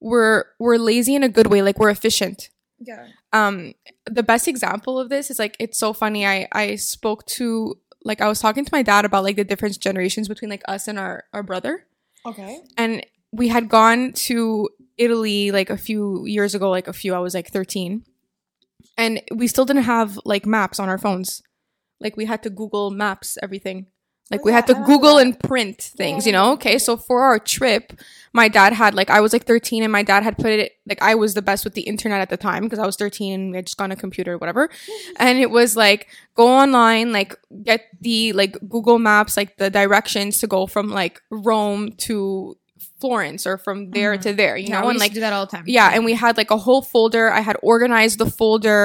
we're 0.00 0.44
we're 0.58 0.76
lazy 0.76 1.14
in 1.14 1.22
a 1.22 1.28
good 1.28 1.46
way, 1.46 1.62
like 1.62 1.78
we're 1.78 1.90
efficient. 1.90 2.50
Yeah. 2.78 3.06
um 3.32 3.74
the 4.06 4.22
best 4.22 4.48
example 4.48 4.98
of 4.98 5.08
this 5.08 5.30
is 5.30 5.38
like 5.38 5.56
it's 5.60 5.78
so 5.78 5.92
funny 5.92 6.26
i 6.26 6.48
i 6.52 6.74
spoke 6.76 7.24
to 7.26 7.76
like 8.04 8.20
i 8.20 8.28
was 8.28 8.40
talking 8.40 8.64
to 8.64 8.70
my 8.72 8.82
dad 8.82 9.04
about 9.04 9.24
like 9.24 9.36
the 9.36 9.44
different 9.44 9.78
generations 9.80 10.28
between 10.28 10.50
like 10.50 10.62
us 10.68 10.88
and 10.88 10.98
our 10.98 11.24
our 11.32 11.42
brother 11.42 11.86
Okay. 12.26 12.58
and 12.76 13.04
we 13.32 13.48
had 13.48 13.68
gone 13.68 14.12
to 14.28 14.68
italy 14.98 15.50
like 15.50 15.70
a 15.70 15.76
few 15.76 16.24
years 16.26 16.54
ago 16.54 16.68
like 16.70 16.88
a 16.88 16.92
few 16.92 17.14
i 17.14 17.18
was 17.18 17.34
like 17.34 17.48
13 17.50 18.04
and 18.98 19.22
we 19.34 19.46
still 19.46 19.64
didn't 19.64 19.84
have 19.84 20.18
like 20.24 20.44
maps 20.46 20.78
on 20.80 20.88
our 20.88 20.98
phones 20.98 21.42
like 22.00 22.16
we 22.16 22.24
had 22.26 22.42
to 22.42 22.50
google 22.50 22.90
maps 22.90 23.38
everything 23.42 23.86
like 24.30 24.40
Oh, 24.40 24.44
we 24.44 24.50
yeah, 24.50 24.56
had 24.56 24.66
to 24.68 24.74
google 24.86 25.18
and 25.18 25.38
print 25.38 25.80
things 25.80 26.26
yeah, 26.26 26.30
you 26.30 26.32
know? 26.32 26.52
Okay 26.52 26.78
so 26.78 26.96
for 26.96 27.22
our 27.22 27.38
trip 27.38 27.92
my 28.32 28.48
dad 28.48 28.72
had 28.72 28.94
like 28.94 29.08
i 29.08 29.20
was 29.20 29.32
like 29.32 29.44
13 29.44 29.82
and 29.82 29.92
my 29.92 30.02
dad 30.02 30.22
had 30.22 30.36
put 30.36 30.46
it 30.46 30.72
like 30.86 31.00
i 31.00 31.14
was 31.14 31.34
the 31.34 31.40
best 31.40 31.64
with 31.64 31.74
the 31.74 31.82
internet 31.82 32.20
at 32.20 32.28
the 32.28 32.36
time 32.36 32.64
because 32.64 32.78
i 32.78 32.84
was 32.84 32.96
13 32.96 33.32
and 33.32 33.50
we 33.52 33.56
had 33.56 33.66
just 33.66 33.78
gotten 33.78 33.92
a 33.92 33.96
computer 33.96 34.34
or 34.34 34.38
whatever 34.38 34.68
mm-hmm. 34.68 35.12
and 35.18 35.38
it 35.38 35.50
was 35.50 35.76
like 35.76 36.08
go 36.34 36.48
online 36.48 37.12
like 37.12 37.38
get 37.62 37.86
the 38.00 38.32
like 38.32 38.58
google 38.68 38.98
maps 38.98 39.36
like 39.36 39.56
the 39.56 39.70
directions 39.70 40.38
to 40.38 40.46
go 40.46 40.66
from 40.66 40.90
like 40.90 41.22
rome 41.30 41.92
to 41.92 42.56
florence 43.04 43.42
or 43.50 43.56
from 43.66 43.78
there 43.96 44.12
Mhm. 44.16 44.22
to 44.24 44.30
there 44.40 44.56
you 44.56 44.68
yeah, 44.68 44.80
know 44.80 44.88
and 44.90 44.98
like 44.98 45.10
to 45.14 45.20
do 45.20 45.24
that 45.26 45.32
all 45.36 45.44
the 45.46 45.52
time. 45.56 45.64
yeah 45.78 45.88
and 45.94 46.02
we 46.08 46.14
had 46.24 46.34
like 46.40 46.50
a 46.58 46.60
whole 46.66 46.82
folder. 46.92 47.26
I 47.40 47.42
had 47.48 47.56
organized 47.74 48.16
the 48.22 48.30
folder. 48.38 48.84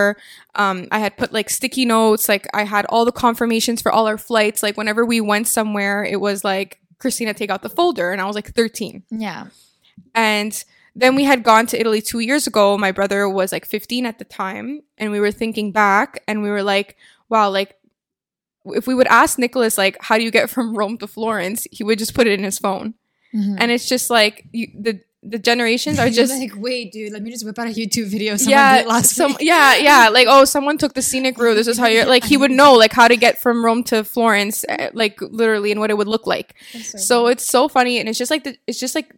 Um 0.64 0.78
i 0.98 1.00
had 1.06 1.14
put 1.22 1.30
like 1.38 1.50
sticky 1.50 1.86
notes. 1.96 2.24
Like 2.34 2.46
i 2.62 2.64
had 2.76 2.86
all 2.92 3.06
the 3.06 3.18
confirmations 3.26 3.80
for 3.84 3.92
all 3.96 4.06
our 4.12 4.18
flights. 4.30 4.60
Like 4.66 4.76
whenever 4.82 5.02
we 5.14 5.20
went 5.32 5.48
somewhere 5.48 5.98
it 6.14 6.20
was 6.28 6.44
like 6.54 6.70
christina 7.02 7.34
take 7.34 7.50
out 7.54 7.62
the 7.68 7.70
folder 7.78 8.08
and 8.12 8.20
i 8.22 8.26
was 8.30 8.36
like 8.40 8.50
13 8.54 9.04
yeah. 9.28 9.42
and 10.14 10.52
then 11.02 11.16
we 11.16 11.24
had 11.32 11.44
gone 11.44 11.66
to 11.68 11.80
italy 11.80 12.02
two 12.02 12.20
years 12.20 12.46
ago. 12.52 12.78
My 12.78 12.92
brother 12.92 13.22
was 13.30 13.52
like 13.56 13.66
15 13.66 14.06
at 14.06 14.18
the 14.20 14.26
time 14.26 14.82
and 14.98 15.08
we 15.14 15.20
were 15.24 15.32
thinking 15.42 15.72
back 15.72 16.10
and 16.28 16.42
we 16.44 16.50
were 16.56 16.64
like 16.76 16.98
wow 17.30 17.48
like 17.50 17.72
if 18.80 18.86
we 18.86 18.94
would 18.96 19.08
ask 19.08 19.40
nicholas 19.40 19.78
like 19.78 19.96
how 20.08 20.18
do 20.18 20.24
you 20.28 20.32
get 20.40 20.50
from 20.50 20.76
rome 20.76 20.98
to 20.98 21.08
florence 21.08 21.66
he 21.72 21.84
would 21.86 21.98
just 22.04 22.14
put 22.14 22.28
it 22.28 22.38
in 22.38 22.44
his 22.44 22.60
phone 22.60 22.94
and 23.34 23.72
it's 23.72 23.88
just 23.88 24.10
like 24.10 24.48
you, 24.52 24.68
the 24.80 25.02
the 25.22 25.40
generations 25.40 26.00
are 26.00 26.10
just 26.22 26.34
like, 26.34 26.54
wait, 26.56 26.92
dude, 26.92 27.12
let 27.12 27.22
me 27.22 27.32
just 27.32 27.46
whip 27.46 27.60
out 27.60 27.68
a 27.68 27.72
YouTube 27.72 28.08
video. 28.08 28.36
Yeah, 28.40 28.84
last 28.88 29.16
some, 29.16 29.32
week. 29.32 29.42
yeah, 29.42 29.76
yeah. 29.78 30.10
Like, 30.10 30.28
oh, 30.30 30.46
someone 30.46 30.78
took 30.78 30.94
the 30.94 31.02
scenic 31.02 31.38
route. 31.38 31.56
This 31.56 31.68
is 31.68 31.78
how 31.78 31.88
you're 31.88 32.06
like. 32.06 32.24
He 32.24 32.38
would 32.38 32.52
know 32.52 32.74
like 32.74 32.94
how 32.94 33.08
to 33.08 33.18
get 33.18 33.42
from 33.42 33.64
Rome 33.64 33.84
to 33.86 34.04
Florence, 34.04 34.66
eh, 34.70 34.90
like 34.94 35.20
literally, 35.22 35.72
and 35.72 35.80
what 35.80 35.90
it 35.90 35.98
would 35.98 36.08
look 36.08 36.28
like. 36.28 36.56
So 36.72 37.28
it's 37.28 37.46
so 37.46 37.68
funny, 37.68 38.00
and 38.00 38.08
it's 38.08 38.18
just 38.18 38.32
like 38.32 38.44
the 38.44 38.58
it's 38.68 38.80
just 38.80 38.96
like 38.96 39.14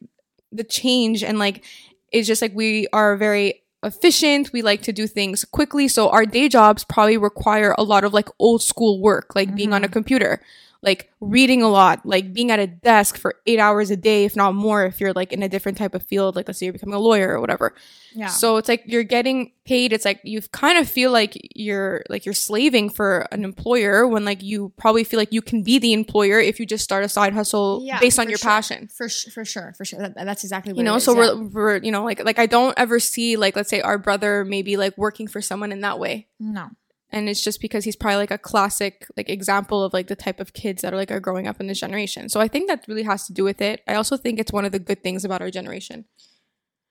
the 0.52 0.64
change, 0.64 1.24
and 1.24 1.40
like 1.40 1.64
it's 2.12 2.28
just 2.28 2.42
like 2.42 2.54
we 2.56 2.88
are 2.94 3.16
very 3.16 3.62
efficient. 3.84 4.52
We 4.54 4.62
like 4.62 4.82
to 4.84 4.94
do 4.94 5.08
things 5.08 5.46
quickly. 5.46 5.88
So 5.88 6.10
our 6.10 6.26
day 6.26 6.50
jobs 6.50 6.84
probably 6.84 7.18
require 7.18 7.76
a 7.78 7.84
lot 7.84 8.04
of 8.04 8.14
like 8.14 8.30
old 8.40 8.62
school 8.62 9.02
work, 9.02 9.36
like 9.36 9.56
being 9.56 9.74
on 9.74 9.84
a 9.84 9.90
computer, 9.90 10.42
like 10.84 11.12
reading 11.20 11.62
a 11.62 11.68
lot, 11.70 12.04
like 12.06 12.34
being 12.34 12.50
at 12.50 12.58
a 12.60 12.66
desk 12.66 13.16
for 13.18 13.36
eight 13.46 13.60
hours 13.60 13.92
a 13.92 13.96
day, 13.98 14.26
if 14.26 14.36
not 14.36 14.56
more, 14.56 14.84
if 14.86 15.00
you're 15.00 15.14
like 15.14 15.32
in 15.32 15.44
a 15.44 15.50
different 15.50 15.78
type 15.78 15.94
of 15.94 16.02
field, 16.04 16.36
like 16.36 16.48
let's 16.48 16.58
say 16.60 16.66
you're 16.66 16.74
becoming 16.74 16.96
a 16.96 17.00
lawyer 17.00 17.30
or 17.30 17.40
whatever. 17.40 17.76
Yeah. 18.16 18.28
So 18.28 18.58
it's 18.58 18.68
like 18.68 18.82
you're 18.88 19.04
getting 19.04 19.52
paid. 19.64 19.94
It's 19.94 20.06
like 20.06 20.20
you 20.24 20.42
kind 20.52 20.80
of 20.80 20.90
feel 20.90 21.12
like 21.12 21.38
you're 21.56 22.02
like 22.10 22.26
you're 22.26 22.34
slaving 22.34 22.90
for 22.90 23.28
an 23.32 23.44
employer 23.44 24.08
when 24.08 24.26
like 24.26 24.42
you 24.42 24.74
probably 24.76 25.04
feel 25.04 25.20
like 25.20 25.32
you 25.32 25.42
can 25.44 25.62
be 25.62 25.78
the 25.78 25.94
employer 25.94 26.40
if 26.40 26.60
you 26.60 26.66
just 26.66 26.84
start 26.84 27.04
a 27.04 27.10
side 27.10 27.34
hustle 27.34 27.82
Yeah, 27.84 28.00
based 28.00 28.18
on 28.18 28.28
your 28.28 28.40
sure. 28.40 28.50
passion. 28.50 28.88
for 28.88 29.08
sh- 29.08 29.30
for 29.32 29.46
sure, 29.46 29.74
for 29.78 29.86
sure. 29.86 30.00
That, 30.00 30.16
that's 30.16 30.44
exactly 30.44 30.74
what 30.74 30.78
You 30.80 30.84
know, 30.84 30.96
is, 30.96 31.04
so 31.04 31.14
yeah. 31.14 31.34
we're, 31.36 31.44
we're 31.50 31.78
you 31.78 31.92
know 31.92 32.04
like 32.04 32.24
like 32.24 32.40
I 32.40 32.48
don't 32.48 32.74
ever 32.78 33.00
see 33.00 33.38
like 33.38 33.56
let's 33.56 33.70
say 33.70 33.82
our 33.82 34.00
brother 34.00 34.44
maybe 34.46 34.78
like 34.78 34.98
working 34.98 35.28
for 35.28 35.42
someone 35.42 35.72
in 35.72 35.82
that 35.82 36.00
way, 36.00 36.28
no. 36.40 36.70
And 37.12 37.28
it's 37.30 37.44
just 37.44 37.60
because 37.62 37.84
he's 37.84 37.96
probably 37.96 38.18
like 38.18 38.32
a 38.32 38.38
classic 38.38 39.06
like 39.18 39.30
example 39.30 39.84
of 39.84 39.94
like 39.94 40.08
the 40.08 40.16
type 40.16 40.40
of 40.40 40.54
kids 40.54 40.82
that 40.82 40.94
are 40.94 40.98
like 40.98 41.12
are 41.12 41.20
growing 41.20 41.48
up 41.48 41.60
in 41.60 41.68
this 41.68 41.80
generation. 41.80 42.30
So 42.30 42.40
I 42.40 42.48
think 42.48 42.68
that 42.70 42.86
really 42.88 43.04
has 43.04 43.26
to 43.28 43.34
do 43.34 43.44
with 43.44 43.62
it. 43.62 43.82
I 43.88 43.96
also 43.96 44.16
think 44.18 44.40
it's 44.40 44.52
one 44.54 44.66
of 44.66 44.72
the 44.72 44.80
good 44.80 45.04
things 45.04 45.26
about 45.26 45.42
our 45.42 45.52
generation. 45.52 46.06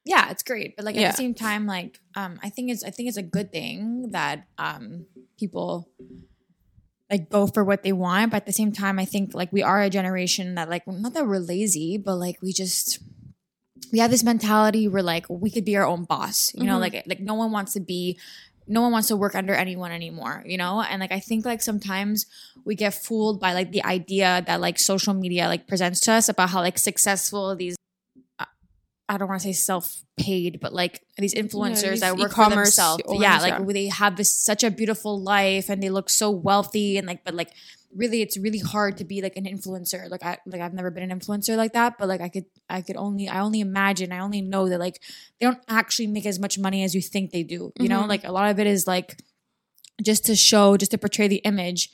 yeah 0.07 0.31
it's 0.33 0.43
great 0.43 0.71
but 0.77 0.85
like 0.87 0.97
at 0.97 1.01
Yeah. 1.03 1.11
the 1.13 1.17
same 1.25 1.35
time 1.35 1.67
like 1.69 2.01
um 2.21 2.39
i 2.43 2.49
think 2.49 2.71
it's 2.73 2.83
i 2.89 2.91
think 2.91 3.09
it's 3.11 3.19
a 3.21 3.29
good 3.37 3.53
thing 3.53 4.11
that 4.17 4.47
um 4.57 5.05
people 5.39 5.91
like 7.11 7.29
go 7.29 7.47
for 7.47 7.63
what 7.65 7.83
they 7.83 7.93
want 7.93 8.31
but 8.31 8.39
at 8.39 8.47
the 8.47 8.53
same 8.61 8.73
time 8.73 8.99
i 8.99 9.05
think 9.05 9.35
like 9.35 9.53
we 9.53 9.63
are 9.63 9.83
a 9.83 9.91
generation 9.91 10.55
that 10.55 10.71
like 10.71 10.87
not 10.87 11.13
that 11.15 11.27
we're 11.27 11.39
lazy 11.55 11.99
but 11.99 12.17
like 12.17 12.41
we 12.41 12.53
just 12.53 12.99
we 13.93 13.99
have 13.99 14.11
this 14.11 14.23
mentality 14.23 14.87
where 14.89 15.03
like 15.03 15.27
we 15.29 15.51
could 15.51 15.65
be 15.65 15.77
our 15.77 15.85
own 15.87 16.05
boss 16.05 16.51
you 16.55 16.65
know 16.65 16.77
Mhm. 16.79 16.85
like 16.87 16.97
like 17.07 17.21
no 17.21 17.35
one 17.35 17.51
wants 17.53 17.73
to 17.75 17.81
be 17.81 18.19
no 18.71 18.81
one 18.81 18.93
wants 18.93 19.09
to 19.09 19.17
work 19.17 19.35
under 19.35 19.55
anyone 19.55 19.91
anymore 19.91 20.43
you 20.47 20.57
know 20.57 20.81
and 20.81 21.01
like 21.01 21.13
i 21.13 21.21
think 21.21 21.45
like 21.45 21.61
sometimes 21.61 22.27
we 22.65 22.75
get 22.75 22.95
fooled 22.95 23.41
by 23.41 23.53
like 23.53 23.73
the 23.73 23.85
idea 23.85 24.43
that 24.47 24.61
like 24.61 24.79
social 24.79 25.13
media 25.13 25.49
like 25.49 25.67
presents 25.67 26.01
to 26.01 26.13
us 26.13 26.29
about 26.29 26.49
how 26.51 26.61
like 26.61 26.79
successful 26.79 27.55
these 27.57 27.77
uh, 28.39 28.45
I 29.09 29.19
don't 29.19 29.27
want 29.27 29.41
to 29.41 29.49
say 29.49 29.53
self-paid, 29.53 30.61
but 30.61 30.73
like 30.73 31.03
these 31.19 31.35
influencers 31.35 31.91
these 31.91 32.01
that 32.01 32.17
work 32.17 32.33
for 32.33 32.49
themselves. 32.49 33.03
Yeah, 33.09 33.41
like 33.41 33.55
yeah. 33.59 33.65
they 33.73 33.89
have 33.89 34.15
this 34.15 34.31
such 34.33 34.63
a 34.63 34.71
beautiful 34.71 35.21
life 35.21 35.69
and 35.69 35.83
they 35.83 35.91
look 35.91 36.09
so 36.09 36.31
wealthy 36.31 36.97
and 36.97 37.09
like, 37.09 37.25
but 37.25 37.35
like 37.35 37.51
really, 37.95 38.23
it's 38.23 38.37
really 38.37 38.59
hard 38.59 38.97
to 38.99 39.05
be 39.05 39.21
like 39.23 39.37
an 39.37 39.45
influencer. 39.45 40.09
Like 40.11 40.25
I 40.25 40.39
like 40.47 40.61
I've 40.61 40.75
never 40.75 40.91
been 40.91 41.11
an 41.11 41.19
influencer 41.19 41.57
like 41.57 41.73
that, 41.73 41.99
but 41.99 42.09
like 42.09 42.21
I 42.21 42.29
could 42.29 42.45
I 42.69 42.83
could 42.83 42.97
only 42.97 43.29
I 43.29 43.41
only 43.41 43.61
imagine 43.61 44.13
I 44.13 44.21
only 44.21 44.43
know 44.43 44.69
that 44.69 44.79
like 44.79 45.01
they 45.39 45.47
don't 45.47 45.59
actually 45.69 46.07
make 46.07 46.27
as 46.27 46.39
much 46.39 46.59
money 46.59 46.85
as 46.85 46.95
you 46.95 47.01
think 47.03 47.31
they 47.31 47.43
do. 47.43 47.73
You 47.81 47.89
know, 47.89 48.03
Mhm. 48.03 48.09
like 48.09 48.25
a 48.25 48.33
lot 48.33 48.51
of 48.51 48.59
it 48.61 48.67
is 48.67 48.87
like 48.87 49.21
just 50.03 50.25
to 50.27 50.37
show, 50.37 50.77
just 50.77 50.93
to 50.93 50.99
portray 50.99 51.29
the 51.29 51.37
image. 51.45 51.91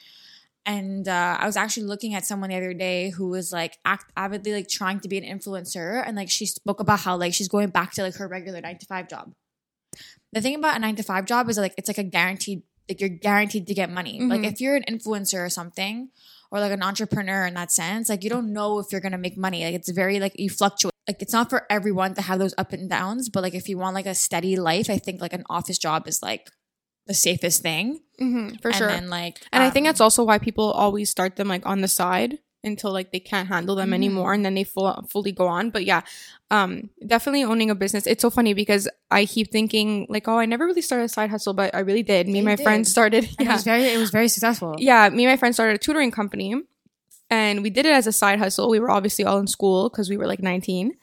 And 0.65 1.07
uh, 1.07 1.37
I 1.38 1.47
was 1.47 1.57
actually 1.57 1.87
looking 1.87 2.15
at 2.15 2.26
someone 2.26 2.50
the 2.50 2.57
other 2.57 2.75
day 2.75 3.11
who 3.11 3.29
was 3.29 3.53
like 3.53 3.79
act 3.85 4.11
avidly 4.17 4.53
like 4.53 4.69
trying 4.69 4.99
to 5.00 5.09
be 5.09 5.17
an 5.17 5.25
influencer, 5.25 6.03
and 6.07 6.17
like 6.17 6.29
she 6.31 6.45
spoke 6.47 6.81
about 6.81 7.00
how 7.00 7.17
like 7.17 7.33
she's 7.35 7.49
going 7.49 7.69
back 7.71 7.93
to 7.93 8.03
like 8.03 8.17
her 8.17 8.26
regular 8.29 8.61
nine 8.61 8.76
to 8.79 8.87
five 8.87 9.09
job. 9.09 9.33
The 10.33 10.41
thing 10.41 10.57
about 10.57 10.76
a 10.76 10.79
nine 10.81 10.97
to 10.97 11.03
five 11.05 11.25
job 11.25 11.49
is 11.49 11.57
like 11.57 11.73
it's 11.79 11.88
like 11.88 11.99
a 11.99 12.03
guaranteed 12.05 12.62
like 12.88 13.00
you're 13.00 13.09
guaranteed 13.11 13.66
to 13.66 13.75
get 13.75 13.90
money. 13.90 14.21
Like 14.21 14.40
Mhm. 14.43 14.52
if 14.52 14.61
you're 14.61 14.76
an 14.76 14.85
influencer 14.88 15.45
or 15.45 15.50
something, 15.50 16.11
or 16.50 16.61
like 16.61 16.73
an 16.73 16.83
entrepreneur 16.83 17.45
in 17.47 17.55
that 17.55 17.73
sense, 17.73 18.09
like 18.09 18.23
you 18.23 18.31
don't 18.31 18.52
know 18.52 18.78
if 18.78 18.93
you're 18.93 19.00
gonna 19.00 19.19
make 19.19 19.37
money. 19.37 19.64
Like 19.64 19.75
it's 19.75 19.90
very 19.90 20.21
like 20.21 20.38
you 20.38 20.49
fluctuate. 20.50 20.95
Like 21.09 21.21
it's 21.23 21.33
not 21.33 21.50
for 21.50 21.66
everyone 21.71 22.14
to 22.14 22.23
have 22.23 22.38
those 22.38 22.55
up 22.59 22.73
and 22.73 22.88
downs, 22.90 23.28
but 23.28 23.43
like 23.43 23.55
if 23.55 23.69
you 23.69 23.78
want 23.78 23.95
like 23.95 24.07
a 24.07 24.14
steady 24.14 24.57
life, 24.57 24.88
I 24.90 24.99
think 24.99 25.21
like 25.21 25.33
an 25.33 25.45
office 25.50 25.78
job 25.78 26.07
is 26.09 26.23
like 26.23 26.49
the 27.07 27.14
safest 27.14 27.62
thing. 27.62 28.00
Mm-hmm, 28.21 28.57
for 28.62 28.69
and 28.69 28.76
sure. 28.76 28.88
And 28.88 29.11
like 29.11 29.40
And 29.52 29.62
I 29.62 29.71
think 29.71 29.85
um, 29.85 29.88
that's 29.88 30.00
also 30.00 30.25
why 30.25 30.38
people 30.38 30.71
always 30.73 31.11
start 31.11 31.37
them 31.37 31.49
like 31.49 31.66
on 31.66 31.81
the 31.81 31.88
side 31.88 32.38
until 32.65 32.91
like 32.93 33.13
they 33.13 33.21
can't 33.21 33.49
handle 33.49 33.77
them 33.77 33.91
Mhm. 33.91 33.95
anymore 33.95 34.33
and 34.33 34.45
then 34.45 34.55
they 34.55 34.65
full, 34.65 35.05
fully 35.09 35.31
go 35.33 35.47
on. 35.47 35.71
But 35.71 35.85
yeah, 35.85 36.03
um 36.51 36.91
definitely 37.07 37.45
owning 37.45 37.71
a 37.71 37.75
business. 37.75 38.07
It's 38.07 38.23
so 38.23 38.31
funny 38.31 38.55
because 38.55 38.89
I 39.11 39.25
keep 39.27 39.53
thinking 39.53 40.07
like, 40.09 40.27
oh, 40.29 40.39
I 40.39 40.47
never 40.47 40.67
really 40.67 40.83
started 40.83 41.05
a 41.05 41.09
side 41.09 41.31
hustle, 41.31 41.55
but 41.55 41.75
I 41.75 41.81
really 41.81 42.03
did. 42.03 42.27
Me 42.29 42.39
and 42.41 42.47
my 42.47 42.57
friends 42.57 42.91
started 42.91 43.25
and 43.25 43.33
it 43.41 43.45
yeah. 43.45 43.53
was 43.53 43.63
very 43.65 43.85
it 43.85 43.99
was 43.99 44.11
very 44.11 44.29
successful. 44.29 44.75
yeah, 44.79 45.09
me 45.11 45.25
and 45.25 45.33
my 45.33 45.37
friends 45.37 45.57
started 45.57 45.75
a 45.77 45.79
tutoring 45.79 46.11
company 46.11 46.55
and 47.31 47.63
we 47.63 47.71
did 47.71 47.87
it 47.87 47.93
as 47.95 48.07
a 48.07 48.13
side 48.13 48.39
hustle. 48.39 48.69
We 48.71 48.79
were 48.81 48.91
obviously 48.91 49.25
all 49.25 49.39
in 49.39 49.47
school 49.47 49.89
because 49.89 50.09
we 50.11 50.17
were 50.17 50.27
like 50.27 50.43
19. 50.43 50.97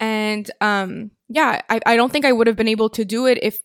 And 0.00 0.50
um 0.60 1.10
yeah, 1.28 1.62
I, 1.68 1.80
I 1.84 1.96
don't 1.96 2.12
think 2.12 2.24
I 2.24 2.32
would 2.32 2.46
have 2.46 2.56
been 2.56 2.68
able 2.68 2.88
to 2.90 3.04
do 3.04 3.26
it 3.26 3.38
if 3.42 3.58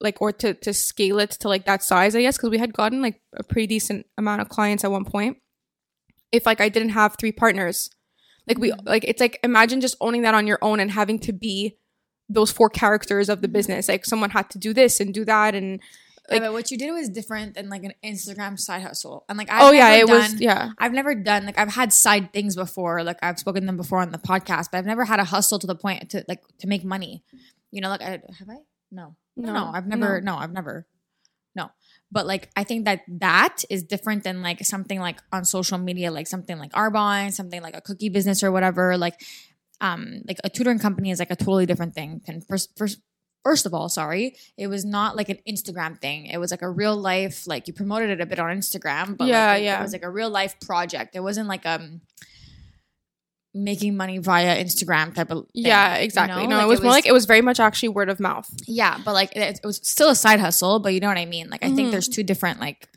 like 0.00 0.20
or 0.20 0.30
to 0.32 0.54
to 0.54 0.74
scale 0.74 1.18
it 1.20 1.30
to 1.40 1.48
like 1.48 1.64
that 1.66 1.82
size, 1.82 2.14
I 2.14 2.20
guess, 2.22 2.36
because 2.36 2.50
we 2.50 2.58
had 2.58 2.72
gotten 2.74 3.00
like 3.02 3.20
a 3.34 3.42
pretty 3.42 3.66
decent 3.66 4.06
amount 4.18 4.42
of 4.42 4.48
clients 4.48 4.84
at 4.84 4.90
one 4.90 5.04
point. 5.04 5.38
If 6.36 6.46
like 6.46 6.60
I 6.60 6.68
didn't 6.68 6.90
have 6.90 7.16
three 7.18 7.32
partners. 7.32 7.90
Like 8.46 8.58
we 8.58 8.70
mm-hmm. 8.70 8.86
like 8.86 9.04
it's 9.04 9.20
like 9.20 9.40
imagine 9.42 9.80
just 9.80 9.96
owning 10.00 10.22
that 10.22 10.34
on 10.34 10.46
your 10.46 10.58
own 10.62 10.80
and 10.80 10.90
having 10.90 11.18
to 11.20 11.32
be 11.32 11.76
those 12.28 12.50
four 12.50 12.68
characters 12.68 13.28
of 13.28 13.40
the 13.40 13.48
mm-hmm. 13.48 13.54
business. 13.54 13.88
Like 13.88 14.04
someone 14.04 14.30
had 14.30 14.50
to 14.50 14.58
do 14.58 14.72
this 14.72 15.00
and 15.00 15.12
do 15.12 15.24
that 15.24 15.54
and 15.54 15.80
Yeah, 16.30 16.40
but 16.40 16.52
what 16.52 16.70
you 16.70 16.78
did 16.78 16.92
was 16.92 17.08
different 17.08 17.54
than 17.54 17.68
like 17.68 17.84
an 17.84 17.94
Instagram 18.04 18.58
side 18.58 18.82
hustle. 18.82 19.24
And 19.28 19.38
like 19.38 19.50
I've 19.50 19.62
oh 19.62 19.72
yeah, 19.72 19.92
it 19.92 20.06
done, 20.06 20.16
was 20.16 20.40
yeah. 20.40 20.70
I've 20.78 20.92
never 20.92 21.14
done 21.14 21.46
like 21.46 21.58
I've 21.58 21.72
had 21.72 21.92
side 21.92 22.32
things 22.32 22.56
before, 22.56 23.02
like 23.02 23.18
I've 23.22 23.38
spoken 23.38 23.66
them 23.66 23.76
before 23.76 23.98
on 24.00 24.12
the 24.12 24.18
podcast, 24.18 24.68
but 24.70 24.78
I've 24.78 24.86
never 24.86 25.04
had 25.04 25.20
a 25.20 25.24
hustle 25.24 25.58
to 25.58 25.66
the 25.66 25.76
point 25.76 26.10
to 26.10 26.24
like 26.28 26.42
to 26.58 26.66
make 26.66 26.84
money. 26.84 27.24
You 27.70 27.80
know, 27.80 27.88
like 27.88 28.02
I 28.02 28.10
have 28.38 28.48
I? 28.48 28.58
No. 28.90 29.16
No, 29.36 29.52
No, 29.52 29.70
I've 29.74 29.86
never 29.86 30.20
no. 30.20 30.36
I've 30.36 30.52
never 30.52 30.86
no. 30.86 30.95
But 32.12 32.26
like 32.26 32.50
I 32.56 32.64
think 32.64 32.84
that 32.84 33.00
that 33.08 33.64
is 33.68 33.82
different 33.82 34.24
than 34.24 34.42
like 34.42 34.64
something 34.64 35.00
like 35.00 35.18
on 35.32 35.44
social 35.44 35.78
media, 35.78 36.10
like 36.10 36.26
something 36.26 36.58
like 36.58 36.72
Arbonne, 36.72 37.32
something 37.32 37.60
like 37.62 37.76
a 37.76 37.80
cookie 37.80 38.08
business 38.08 38.42
or 38.42 38.52
whatever. 38.52 38.96
Like 38.96 39.20
um 39.80 40.22
like 40.26 40.38
a 40.44 40.48
tutoring 40.48 40.78
company 40.78 41.10
is 41.10 41.18
like 41.18 41.30
a 41.30 41.36
totally 41.36 41.66
different 41.66 41.94
thing. 41.94 42.20
And 42.26 42.46
first 42.46 42.70
first 42.76 43.00
first 43.44 43.66
of 43.66 43.74
all, 43.74 43.88
sorry, 43.88 44.34
it 44.56 44.66
was 44.66 44.84
not 44.84 45.16
like 45.16 45.28
an 45.28 45.38
Instagram 45.48 46.00
thing. 46.00 46.26
It 46.26 46.38
was 46.38 46.50
like 46.50 46.62
a 46.62 46.70
real 46.70 46.96
life, 46.96 47.46
like 47.46 47.68
you 47.68 47.74
promoted 47.74 48.10
it 48.10 48.20
a 48.20 48.26
bit 48.26 48.38
on 48.40 48.56
Instagram, 48.56 49.16
but 49.16 49.28
Yeah, 49.28 49.52
like, 49.52 49.62
yeah. 49.62 49.78
it 49.78 49.82
was 49.82 49.92
like 49.92 50.02
a 50.02 50.10
real 50.10 50.30
life 50.30 50.58
project. 50.60 51.14
It 51.14 51.20
wasn't 51.20 51.48
like 51.48 51.64
um 51.66 52.00
making 53.56 53.96
money 53.96 54.18
via 54.18 54.62
Instagram 54.62 55.14
type 55.14 55.30
of 55.30 55.38
thing, 55.44 55.64
Yeah, 55.66 55.98
you 55.98 56.04
exactly. 56.04 56.42
know? 56.46 56.58
No, 56.58 56.60
it 56.64 56.68
was 56.68 56.80
more 56.82 56.90
like 56.92 57.06
it 57.06 57.12
was 57.12 57.24
very 57.26 57.40
much 57.40 57.58
actually 57.60 57.88
word 57.90 58.08
of 58.08 58.20
mouth. 58.20 58.48
yeah, 58.66 58.98
but 59.04 59.14
like 59.14 59.34
it, 59.36 59.60
it 59.62 59.66
was 59.66 59.80
still 59.82 60.10
a 60.10 60.14
side 60.14 60.40
hustle, 60.40 60.78
but 60.78 60.92
you 60.94 61.00
know 61.00 61.08
what 61.08 61.18
I 61.18 61.26
mean? 61.26 61.48
Like 61.50 61.64
I 61.64 61.70
think 61.74 61.88
Mhm. 61.88 61.92
there's 61.92 62.08
two 62.08 62.22
different 62.22 62.60
like 62.60 62.88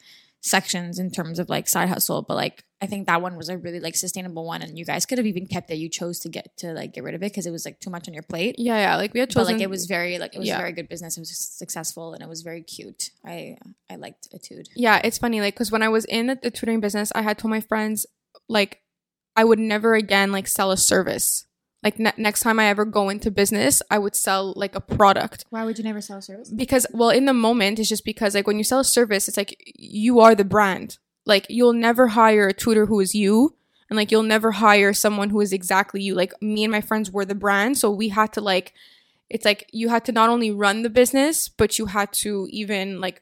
sections 0.41 0.99
in 0.99 1.11
terms 1.11 1.37
of 1.37 1.49
like 1.49 1.67
side 1.67 1.89
hustle, 1.89 2.21
but 2.21 2.35
like 2.35 2.63
I 2.81 2.85
think 2.85 3.07
that 3.07 3.21
one 3.21 3.35
was 3.35 3.49
a 3.49 3.57
really 3.57 3.81
like 3.81 3.97
sustainable 3.97 4.45
one 4.45 4.61
and 4.61 4.77
you 4.79 4.85
guys 4.85 5.05
could 5.05 5.17
have 5.17 5.27
even 5.27 5.47
kept 5.47 5.69
it. 5.69 5.75
You 5.75 5.89
chose 5.89 6.19
to 6.21 6.29
get 6.29 6.55
to 6.57 6.71
like 6.71 6.93
get 6.93 7.03
rid 7.03 7.13
of 7.13 7.21
it 7.21 7.31
because 7.31 7.45
it 7.45 7.51
was 7.51 7.65
like 7.65 7.81
too 7.81 7.89
much 7.89 8.07
on 8.07 8.13
your 8.13 8.23
plate. 8.23 8.55
Yeah, 8.57 8.77
yeah. 8.77 8.95
Like 8.95 9.13
we 9.13 9.19
had 9.19 9.33
But 9.33 9.47
like 9.47 9.59
it 9.59 9.69
was 9.69 9.85
very 9.85 10.17
like 10.17 10.33
it 10.35 10.39
was 10.39 10.47
Yeah. 10.47 10.57
very 10.57 10.71
good 10.71 10.87
business. 10.87 11.17
It 11.17 11.21
was 11.21 11.37
successful 11.37 12.13
and 12.13 12.23
it 12.23 12.29
was 12.29 12.41
very 12.41 12.61
cute. 12.63 13.09
I 13.25 13.57
I 13.89 13.97
liked 13.97 14.29
Etude. 14.33 14.69
Yeah, 14.75 15.01
it's 15.03 15.17
funny. 15.17 15.41
Like 15.41 15.55
because 15.55 15.71
when 15.71 15.83
I 15.83 15.89
was 15.89 16.05
in 16.05 16.27
the, 16.27 16.39
the 16.41 16.51
tutoring 16.51 16.79
business, 16.79 17.11
I 17.13 17.21
had 17.21 17.37
told 17.37 17.49
my 17.49 17.59
friends 17.61 18.05
like 18.47 18.79
I 19.39 19.43
would 19.43 19.59
never 19.59 19.91
again 19.95 20.31
like 20.37 20.47
sell 20.47 20.69
a 20.71 20.77
service. 20.77 21.45
Like 21.85 21.97
ne- 21.97 22.19
next 22.27 22.41
time 22.41 22.59
I 22.59 22.65
ever 22.65 22.83
go 22.83 23.07
into 23.13 23.31
business, 23.31 23.81
I 23.89 23.97
would 24.03 24.15
sell 24.15 24.53
like 24.63 24.75
a 24.75 24.81
product 24.81 25.45
Why 25.49 25.63
would 25.65 25.77
you 25.77 25.83
never 25.89 26.01
sell 26.01 26.17
a 26.17 26.21
service? 26.21 26.49
because 26.63 26.85
well 26.99 27.09
in 27.19 27.25
the 27.25 27.33
moment 27.47 27.79
it's 27.79 27.87
just 27.95 28.03
because 28.11 28.35
like 28.35 28.47
when 28.47 28.57
you 28.57 28.65
sell 28.65 28.81
a 28.81 28.83
service 28.99 29.27
it's 29.29 29.37
like 29.37 29.53
you 29.75 30.19
are 30.19 30.35
the 30.35 30.43
brand 30.55 30.97
like 31.25 31.45
you'll 31.57 31.79
never 31.89 32.07
hire 32.19 32.47
a 32.47 32.53
tutor 32.63 32.85
who 32.87 32.99
is 32.99 33.15
you 33.23 33.33
and 33.89 33.95
like 33.97 34.11
you'll 34.11 34.33
never 34.35 34.51
hire 34.51 34.93
someone 34.93 35.29
who 35.29 35.39
is 35.45 35.53
exactly 35.53 36.01
you 36.07 36.13
like 36.21 36.33
me 36.41 36.61
and 36.65 36.71
my 36.77 36.81
friends 36.89 37.07
were 37.11 37.25
the 37.25 37.41
brand 37.45 37.77
so 37.77 37.89
we 37.89 38.09
had 38.09 38.33
to 38.33 38.41
like 38.41 38.67
it's 39.29 39.45
like 39.45 39.61
you 39.71 39.87
had 39.89 40.03
to 40.05 40.11
not 40.19 40.29
only 40.29 40.51
run 40.51 40.81
the 40.81 40.89
business 41.01 41.35
but 41.47 41.79
you 41.79 41.85
had 41.97 42.11
to 42.11 42.47
even 42.61 42.99
like 43.05 43.17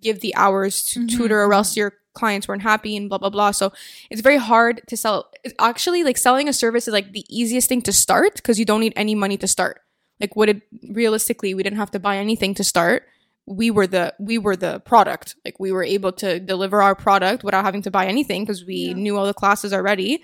give 0.00 0.20
the 0.20 0.34
hours 0.36 0.82
to 0.86 1.00
Mhm, 1.00 1.08
tutor 1.16 1.42
or 1.42 1.52
else 1.54 1.76
your 1.76 1.94
clients 2.14 2.46
weren't 2.46 2.62
happy 2.62 2.96
and 2.96 3.08
blah 3.08 3.18
blah 3.18 3.30
blah. 3.30 3.50
So 3.50 3.72
it's 4.10 4.20
very 4.20 4.36
hard 4.38 4.82
to 4.88 4.96
sell 4.96 5.30
it's 5.42 5.54
actually 5.58 6.04
like 6.04 6.16
selling 6.16 6.48
a 6.48 6.52
service 6.52 6.86
is 6.88 6.92
like 6.94 7.12
the 7.12 7.24
easiest 7.28 7.68
thing 7.68 7.82
to 7.82 7.92
start 7.92 8.36
because 8.36 8.58
you 8.58 8.64
don't 8.64 8.80
need 8.80 8.92
any 8.96 9.14
money 9.14 9.36
to 9.38 9.48
start. 9.48 9.80
Like 10.20 10.36
what 10.36 10.48
it 10.48 10.62
realistically 10.90 11.54
we 11.54 11.62
didn't 11.62 11.78
have 11.78 11.90
to 11.92 11.98
buy 11.98 12.16
anything 12.18 12.54
to 12.54 12.64
start. 12.64 13.04
We 13.46 13.70
were 13.70 13.86
the 13.86 14.14
we 14.18 14.38
were 14.38 14.56
the 14.56 14.80
product. 14.80 15.34
Like 15.44 15.58
we 15.58 15.72
were 15.72 15.84
able 15.84 16.12
to 16.12 16.38
deliver 16.40 16.80
our 16.82 16.94
product 16.94 17.42
without 17.44 17.64
having 17.64 17.82
to 17.82 17.90
buy 17.90 18.06
anything 18.06 18.44
because 18.44 18.64
we 18.64 18.76
Yeah. 18.76 18.94
knew 18.94 19.16
all 19.16 19.26
the 19.26 19.34
classes 19.34 19.72
already. 19.72 20.22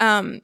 Um 0.00 0.42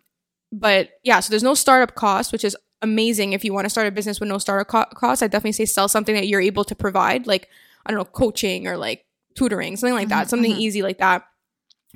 but 0.53 0.91
yeah, 1.05 1.21
so 1.21 1.31
there's 1.31 1.43
no 1.45 1.55
startup 1.55 1.95
cost, 1.95 2.33
which 2.33 2.45
is 2.45 2.57
amazing 2.83 3.33
if 3.35 3.45
you 3.45 3.53
want 3.53 3.67
to 3.67 3.71
start 3.71 3.87
a 3.87 3.91
business 3.93 4.19
with 4.19 4.29
no 4.29 4.39
startup 4.39 4.67
co- 4.69 4.97
cost. 4.99 5.23
I 5.23 5.29
definitely 5.29 5.53
say 5.53 5.67
sell 5.67 5.87
something 5.89 6.15
that 6.15 6.27
you're 6.27 6.41
able 6.41 6.65
to 6.65 6.75
provide, 6.75 7.27
like 7.27 7.49
I 7.91 7.93
don't 7.93 7.99
know, 7.99 8.05
coaching 8.05 8.67
or 8.69 8.77
like 8.77 9.05
tutoring, 9.37 9.77
something 9.77 9.95
like 9.95 10.09
that, 10.09 10.27
Mhm, 10.27 10.31
something 10.31 10.53
mhm. 10.53 10.59
easy 10.59 10.83
like 10.83 10.99
that. 10.99 11.25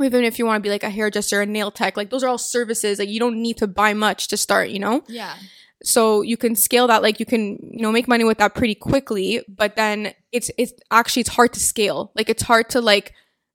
Even 0.02 0.24
if 0.24 0.38
you 0.38 0.46
want 0.46 0.56
to 0.62 0.66
be 0.66 0.70
like 0.70 0.82
a 0.82 0.90
hairdresser, 0.90 1.40
a 1.40 1.46
nail 1.46 1.70
tech, 1.70 1.96
like 1.96 2.10
those 2.10 2.24
are 2.24 2.28
all 2.28 2.38
services. 2.38 2.98
Like 2.98 3.08
you 3.08 3.20
don't 3.20 3.40
need 3.40 3.58
to 3.58 3.66
buy 3.68 3.94
much 3.94 4.26
to 4.28 4.36
start, 4.36 4.70
you 4.70 4.80
know? 4.80 5.02
Yeah. 5.06 5.34
So 5.84 6.22
you 6.22 6.36
can 6.36 6.56
scale 6.56 6.86
that, 6.88 7.02
like 7.02 7.20
you 7.20 7.26
can, 7.26 7.58
you 7.60 7.82
know, 7.82 7.92
make 7.92 8.08
money 8.08 8.24
with 8.24 8.38
that 8.38 8.54
pretty 8.54 8.74
quickly, 8.74 9.42
but 9.48 9.76
then 9.76 10.14
it's, 10.32 10.50
it's 10.58 10.72
actually, 10.90 11.20
it's 11.20 11.30
hard 11.30 11.52
to 11.52 11.60
scale. 11.60 12.10
Like 12.16 12.28
it's 12.28 12.42
hard 12.42 12.70
to 12.70 12.80
like, 12.80 13.12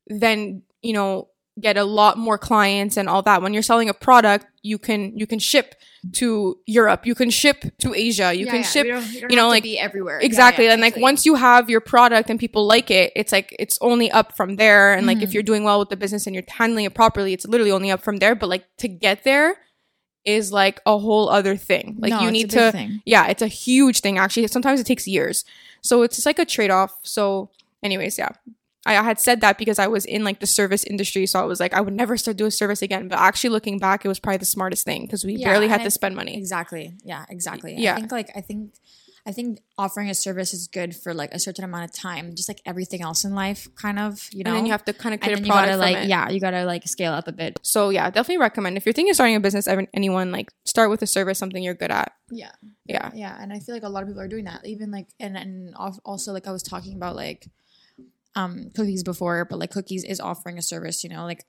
then, 0.07 0.61
you 0.81 0.93
know, 0.93 1.27
get 1.61 1.77
a 1.77 1.83
lot 1.83 2.17
more 2.17 2.37
clients 2.37 2.97
and 2.97 3.07
all 3.09 3.21
that. 3.23 3.41
When 3.41 3.53
you're 3.53 3.63
selling 3.63 3.89
a 3.89 3.93
product, 3.93 4.45
you 4.61 4.77
can, 4.77 5.17
you 5.17 5.25
can 5.27 5.39
ship 5.39 5.75
to 6.13 6.57
Europe, 6.65 7.05
you 7.05 7.13
can 7.13 7.29
ship 7.29 7.65
to 7.79 7.93
Asia, 7.93 8.33
you 8.33 8.45
can 8.47 8.63
ship 8.63 8.87
you 9.29 9.35
know, 9.35 9.49
like- 9.49 9.63
be 9.63 9.77
everywhere. 9.77 10.19
Exactly. 10.21 10.67
and 10.69 10.79
like 10.81 10.95
once 10.95 11.25
you 11.25 11.35
have 11.35 11.69
your 11.69 11.81
product 11.81 12.29
and 12.29 12.39
people 12.39 12.65
like 12.65 12.89
it, 12.89 13.11
it's 13.15 13.31
like 13.33 13.53
it's 13.59 13.77
only 13.81 14.09
up 14.09 14.35
from 14.37 14.55
there. 14.55 14.93
And 14.93 15.05
like 15.05 15.21
if 15.21 15.29
Mhm. 15.29 15.33
you're 15.33 15.43
doing 15.43 15.63
well 15.65 15.77
with 15.79 15.89
the 15.89 15.97
business 15.97 16.25
and 16.25 16.33
you're 16.33 16.43
handling 16.47 16.85
it 16.85 16.93
properly, 16.93 17.33
it's 17.33 17.45
literally 17.45 17.71
only 17.71 17.91
up 17.91 18.01
from 18.01 18.17
there. 18.17 18.33
But 18.33 18.47
like 18.49 18.65
to 18.77 18.87
get 18.87 19.23
there 19.25 19.57
is 20.25 20.51
like 20.53 20.79
a 20.85 20.97
whole 20.97 21.27
other 21.29 21.55
thing. 21.57 21.97
Like 21.99 22.11
No, 22.11 22.21
you 22.21 22.31
need 22.31 22.49
to 22.51 22.71
thing. 22.71 23.01
yeah, 23.05 23.27
it's 23.27 23.41
a 23.41 23.47
huge 23.47 23.99
thing 23.99 24.17
actually. 24.17 24.47
Sometimes 24.47 24.79
it 24.79 24.85
takes 24.85 25.05
years. 25.07 25.43
So 25.81 26.01
it's 26.03 26.15
just 26.15 26.25
like 26.25 26.39
a 26.39 26.45
trade-off. 26.45 26.93
So 27.03 27.49
anyways, 27.83 28.17
yeah. 28.17 28.29
I, 28.85 28.93
had 28.93 29.19
said 29.19 29.41
that 29.41 29.57
because 29.57 29.77
I 29.79 29.87
was 29.87 30.05
in 30.05 30.23
like 30.23 30.39
the 30.39 30.47
service 30.47 30.83
industry, 30.83 31.25
so 31.25 31.39
I 31.39 31.43
was 31.43 31.59
like, 31.59 31.73
I 31.73 31.81
would 31.81 31.93
never 31.93 32.15
start 32.17 32.37
doing 32.37 32.51
service 32.51 32.81
again. 32.81 33.07
But 33.07 33.19
actually, 33.19 33.51
looking 33.51 33.77
back, 33.79 34.05
it 34.05 34.07
was 34.07 34.19
probably 34.19 34.37
the 34.37 34.45
smartest 34.45 34.85
thing 34.85 35.01
because 35.03 35.23
we 35.25 35.35
Yeah, 35.35 35.49
barely 35.49 35.67
had 35.67 35.81
I- 35.81 35.83
to 35.85 35.91
spend 35.91 36.15
money. 36.15 36.37
Exactly. 36.37 36.95
Yeah, 37.03 37.25
exactly. 37.29 37.75
Yeah. 37.77 37.93
I 37.93 37.95
think 37.97 38.11
like 38.11 38.29
I 38.35 38.41
think 38.41 38.73
I 39.25 39.31
think 39.33 39.59
offering 39.77 40.09
a 40.09 40.13
service 40.15 40.53
is 40.53 40.67
good 40.67 40.95
for 40.95 41.13
like 41.13 41.33
a 41.33 41.39
certain 41.39 41.65
amount 41.65 41.83
of 41.83 41.91
time, 41.93 42.33
just 42.35 42.47
like 42.49 42.61
everything 42.65 43.01
else 43.01 43.25
in 43.25 43.35
life, 43.35 43.67
kind 43.75 43.99
of, 43.99 44.27
you 44.31 44.43
know. 44.45 44.51
And 44.51 44.57
then 44.59 44.65
you 44.65 44.71
have 44.71 44.85
to 44.85 44.93
kind 44.93 45.13
of 45.13 45.17
and 45.19 45.23
create 45.23 45.35
then 45.35 45.43
a 45.43 45.47
you 45.47 45.51
product 45.51 45.67
gotta 45.71 45.83
from 45.83 45.93
like 45.93 46.03
it. 46.05 46.09
yeah, 46.09 46.29
you 46.29 46.39
gotta 46.39 46.63
like 46.63 46.87
scale 46.87 47.11
up 47.13 47.27
a 47.27 47.33
bit. 47.33 47.59
So 47.61 47.89
yeah, 47.89 48.09
definitely 48.09 48.37
recommend 48.39 48.77
if 48.77 48.85
you're 48.85 48.93
thinking 48.93 49.11
of 49.11 49.15
starting 49.15 49.35
a 49.35 49.39
business. 49.41 49.67
Anyone 49.93 50.31
like 50.31 50.49
start 50.65 50.89
with 50.89 51.01
a 51.01 51.07
service, 51.07 51.37
something 51.37 51.61
you're 51.61 51.73
good 51.75 51.91
at. 51.91 52.13
Yeah. 52.31 52.51
Yeah, 52.85 53.11
Yeah, 53.13 53.37
and 53.39 53.51
I 53.51 53.59
feel 53.59 53.75
like 53.75 53.83
a 53.83 53.89
lot 53.89 54.03
of 54.03 54.07
people 54.09 54.21
are 54.21 54.27
doing 54.29 54.45
that. 54.45 54.65
Even 54.65 54.89
like 54.89 55.07
and 55.19 55.37
and 55.37 55.75
also 55.75 56.31
like 56.31 56.47
I 56.47 56.51
was 56.51 56.63
talking 56.63 56.95
about 56.95 57.15
like 57.17 57.45
um 58.39 58.53
cookies 58.75 59.03
before, 59.03 59.45
but 59.49 59.59
like 59.59 59.71
cookies 59.77 60.03
is 60.03 60.19
offering 60.19 60.57
a 60.57 60.61
service, 60.73 61.03
you 61.03 61.09
know, 61.13 61.23
like 61.31 61.41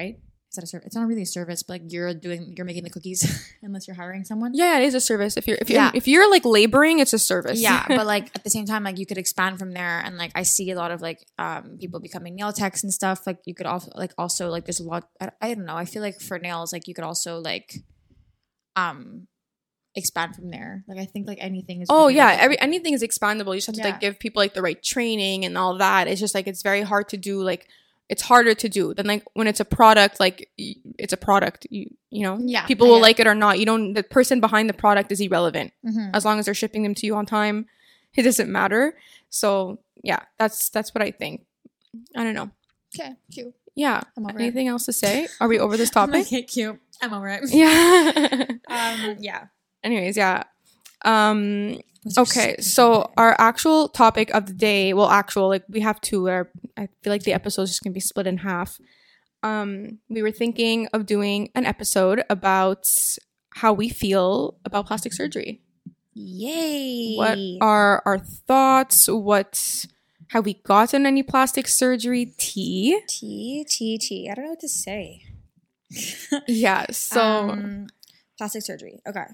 right? 0.00 0.16
Is 0.50 0.56
that 0.56 0.64
a 0.64 0.66
service? 0.66 0.86
It's 0.88 0.96
not 0.96 1.06
really 1.06 1.22
a 1.22 1.26
service, 1.38 1.62
but 1.62 1.74
like 1.74 1.82
you're 1.92 2.12
doing 2.12 2.54
you're 2.56 2.66
making 2.66 2.82
the 2.82 2.90
cookies 2.90 3.20
unless 3.62 3.86
you're 3.86 3.94
hiring 4.02 4.24
someone. 4.24 4.50
yeah, 4.62 4.78
it 4.78 4.84
is 4.90 4.94
a 4.94 5.00
service. 5.10 5.36
If 5.36 5.46
you're 5.46 5.58
if 5.60 5.70
you're 5.70 5.80
Yeah. 5.80 5.92
if 6.00 6.08
you're 6.08 6.28
like 6.36 6.44
laboring, 6.44 6.98
it's 6.98 7.12
a 7.20 7.22
service. 7.32 7.60
yeah 7.68 7.84
but 7.98 8.04
like 8.14 8.26
at 8.34 8.42
the 8.42 8.50
same 8.56 8.66
time 8.66 8.82
like 8.88 8.98
you 8.98 9.06
could 9.10 9.18
expand 9.24 9.54
from 9.60 9.70
there 9.78 9.96
and 10.04 10.16
like 10.22 10.32
i 10.34 10.42
see 10.54 10.66
a 10.72 10.76
lot 10.82 10.90
of 10.90 11.00
like 11.08 11.20
um 11.38 11.78
people 11.82 12.00
becoming 12.08 12.34
nail 12.34 12.52
techs 12.60 12.82
and 12.84 12.92
stuff 13.00 13.18
like 13.28 13.38
you 13.48 13.54
could 13.58 13.66
also 13.74 13.90
like 14.02 14.12
also 14.18 14.44
like 14.54 14.64
there's 14.66 14.80
a 14.80 14.88
lot 14.92 15.02
I, 15.24 15.26
I 15.40 15.54
don't 15.54 15.66
know 15.70 15.78
i 15.84 15.86
feel 15.92 16.02
like 16.08 16.18
for 16.28 16.36
nails 16.48 16.72
like 16.74 16.88
you 16.88 16.94
could 16.96 17.04
also 17.12 17.32
like 17.50 17.68
um 18.84 19.28
expand 19.96 20.36
from 20.36 20.50
there 20.50 20.84
like 20.86 20.98
i 20.98 21.04
think 21.04 21.26
like 21.26 21.38
anything 21.40 21.80
is 21.82 21.88
oh 21.90 22.02
really, 22.06 22.14
yeah, 22.16 22.36
every 22.40 22.58
anything 22.60 22.94
is 22.94 23.02
expandable. 23.02 23.52
You 23.54 23.56
just 23.58 23.66
have 23.66 23.74
to 23.76 23.80
Yeah. 23.82 23.90
like 23.90 24.00
give 24.00 24.18
people 24.20 24.40
like 24.40 24.54
the 24.54 24.62
right 24.62 24.80
training 24.82 25.44
and 25.44 25.58
all 25.58 25.76
that. 25.78 26.06
It's 26.06 26.20
just 26.20 26.34
like 26.34 26.46
it's 26.46 26.62
very 26.62 26.82
hard 26.82 27.08
to 27.08 27.16
do. 27.16 27.42
Like 27.42 27.66
it's 28.08 28.22
harder 28.22 28.54
to 28.54 28.68
do 28.68 28.94
than 28.94 29.06
like 29.06 29.24
when 29.34 29.46
it's 29.48 29.58
a 29.60 29.64
product. 29.64 30.20
Like 30.20 30.48
y- 30.58 30.76
it's 30.98 31.12
a 31.12 31.16
product. 31.16 31.66
You 31.70 31.90
you 32.10 32.22
know. 32.22 32.38
Yeah, 32.40 32.66
People 32.66 32.86
will 32.88 33.00
like 33.00 33.18
it 33.18 33.26
or 33.26 33.34
not. 33.34 33.58
You 33.58 33.66
don't. 33.66 33.92
The 33.94 34.02
person 34.04 34.40
behind 34.40 34.68
the 34.68 34.74
product 34.74 35.10
is 35.10 35.20
irrelevant. 35.20 35.72
Mhm. 35.84 36.10
as 36.14 36.24
long 36.24 36.38
as 36.38 36.44
they're 36.44 36.54
shipping 36.54 36.82
them 36.84 36.94
to 36.94 37.06
you 37.06 37.14
on 37.16 37.26
time 37.26 37.66
it 38.14 38.22
doesn't 38.22 38.50
matter 38.50 38.96
so 39.28 39.78
yeah 40.02 40.18
that's 40.38 40.68
that's 40.70 40.92
what 40.94 41.02
i 41.02 41.10
think 41.12 41.46
i 42.16 42.24
don't 42.24 42.34
know 42.34 42.50
okay 42.94 43.14
cute 43.32 43.54
yeah 43.76 44.02
anything 44.38 44.66
else 44.66 44.84
to 44.86 44.92
say 44.92 45.28
are 45.40 45.46
we 45.46 45.58
over 45.60 45.76
this 45.76 45.90
it 45.94 45.94
topic 45.94 46.26
okay 46.26 46.42
cute 46.42 46.78
i'm 47.02 47.12
over 47.14 47.28
it 47.28 47.42
yeah 47.52 48.44
um 48.68 49.16
yeah 49.20 49.44
anyways 49.82 50.16
yeah. 50.16 50.44
Um 51.04 51.78
okay 52.16 52.56
so 52.60 53.10
our 53.18 53.36
actual 53.38 53.88
topic 53.88 54.30
of 54.34 54.46
the 54.46 54.54
day 54.54 54.94
well 54.94 55.10
actual 55.10 55.48
like 55.48 55.64
we 55.68 55.80
have 55.80 56.00
two 56.00 56.30
our, 56.30 56.50
i 56.78 56.88
feel 57.02 57.12
like 57.12 57.24
the 57.24 57.32
episode 57.34 57.62
is 57.62 57.70
just 57.70 57.82
gonna 57.84 57.92
be 57.92 58.00
split 58.00 58.26
in 58.26 58.38
half. 58.38 58.78
Um 59.42 59.98
we 60.08 60.22
were 60.22 60.30
thinking 60.32 60.88
of 60.92 61.06
doing 61.06 61.50
an 61.54 61.66
episode 61.66 62.22
about 62.30 62.86
how 63.54 63.72
we 63.72 63.88
feel 63.88 64.56
about 64.64 64.86
plastic 64.86 65.12
surgery. 65.12 65.60
Yay. 66.14 67.16
What 67.16 67.38
are 67.60 68.02
our 68.04 68.18
thoughts? 68.18 69.08
What 69.08 69.86
have 70.28 70.44
we 70.44 70.54
gotten 70.54 71.06
any 71.06 71.22
plastic 71.22 71.66
surgery? 71.68 72.34
Tea 72.38 73.00
t 73.08 73.64
t 73.68 73.98
t. 73.98 74.28
I 74.30 74.34
don't 74.34 74.44
know 74.44 74.50
what 74.50 74.60
to 74.60 74.68
say. 74.68 75.22
Yeah 76.46 76.86
so 76.90 77.50
Um, 77.50 77.86
plastic 78.38 78.62
surgery. 78.62 79.00
Okay. 79.06 79.24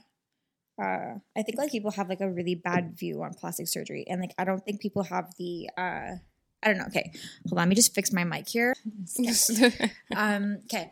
Uh, 0.80 1.14
I 1.36 1.42
think 1.42 1.58
like 1.58 1.70
people 1.70 1.90
have 1.92 2.08
like 2.08 2.20
a 2.20 2.30
really 2.30 2.54
bad 2.54 2.98
view 2.98 3.22
on 3.22 3.34
plastic 3.34 3.68
surgery, 3.68 4.04
and 4.08 4.20
like 4.20 4.32
I 4.38 4.44
don't 4.44 4.64
think 4.64 4.80
people 4.80 5.04
have 5.04 5.34
the. 5.38 5.70
Uh, 5.76 6.16
I 6.62 6.68
don't 6.68 6.78
know. 6.78 6.86
Okay, 6.86 7.12
hold 7.48 7.58
on. 7.58 7.64
Let 7.64 7.68
me 7.68 7.74
just 7.74 7.94
fix 7.94 8.12
my 8.12 8.24
mic 8.24 8.48
here. 8.48 8.74
Um, 10.16 10.58
okay, 10.64 10.90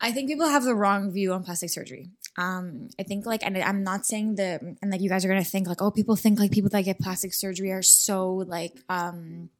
I 0.00 0.12
think 0.12 0.28
people 0.28 0.46
have 0.46 0.64
the 0.64 0.74
wrong 0.74 1.12
view 1.12 1.32
on 1.32 1.44
plastic 1.44 1.70
surgery. 1.70 2.10
Um, 2.36 2.88
I 2.98 3.02
think 3.02 3.26
like, 3.26 3.44
and 3.44 3.56
I'm 3.58 3.82
not 3.82 4.06
saying 4.06 4.36
the, 4.36 4.76
and 4.80 4.90
like 4.90 5.00
you 5.00 5.08
guys 5.10 5.24
are 5.24 5.28
gonna 5.28 5.44
think 5.44 5.66
like, 5.68 5.82
oh, 5.82 5.90
people 5.90 6.16
think 6.16 6.38
like 6.38 6.50
people 6.52 6.70
that 6.70 6.82
get 6.82 6.98
plastic 6.98 7.34
surgery 7.34 7.70
are 7.72 7.82
so 7.82 8.32
like, 8.34 8.72
um, 8.88 9.50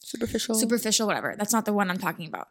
superficial 0.00 0.54
superficial, 0.54 1.06
whatever. 1.06 1.34
That's 1.36 1.52
not 1.52 1.64
the 1.64 1.72
one 1.72 1.90
I'm 1.90 1.98
talking 1.98 2.26
about. 2.26 2.48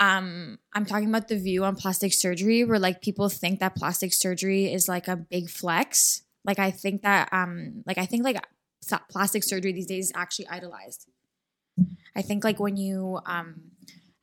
Um, 0.00 0.58
I'm 0.74 0.84
talking 0.86 1.08
about 1.08 1.28
the 1.28 1.36
view 1.38 1.64
on 1.64 1.74
plastic 1.76 2.12
surgery 2.12 2.64
where 2.64 2.78
like 2.78 3.02
people 3.02 3.28
think 3.28 3.60
that 3.60 3.74
plastic 3.74 4.12
surgery 4.12 4.72
is 4.72 4.88
like 4.88 5.08
a 5.08 5.16
big 5.16 5.50
flex. 5.50 6.22
Like 6.44 6.58
I 6.58 6.70
think 6.70 7.02
that 7.02 7.28
um 7.32 7.82
like 7.86 7.98
I 7.98 8.06
think 8.06 8.24
like 8.24 8.38
plastic 9.10 9.42
surgery 9.44 9.72
these 9.72 9.86
days 9.86 10.06
is 10.06 10.12
actually 10.14 10.48
idolized. 10.48 11.08
I 12.16 12.22
think 12.22 12.44
like 12.44 12.58
when 12.60 12.76
you 12.76 13.20
um 13.26 13.72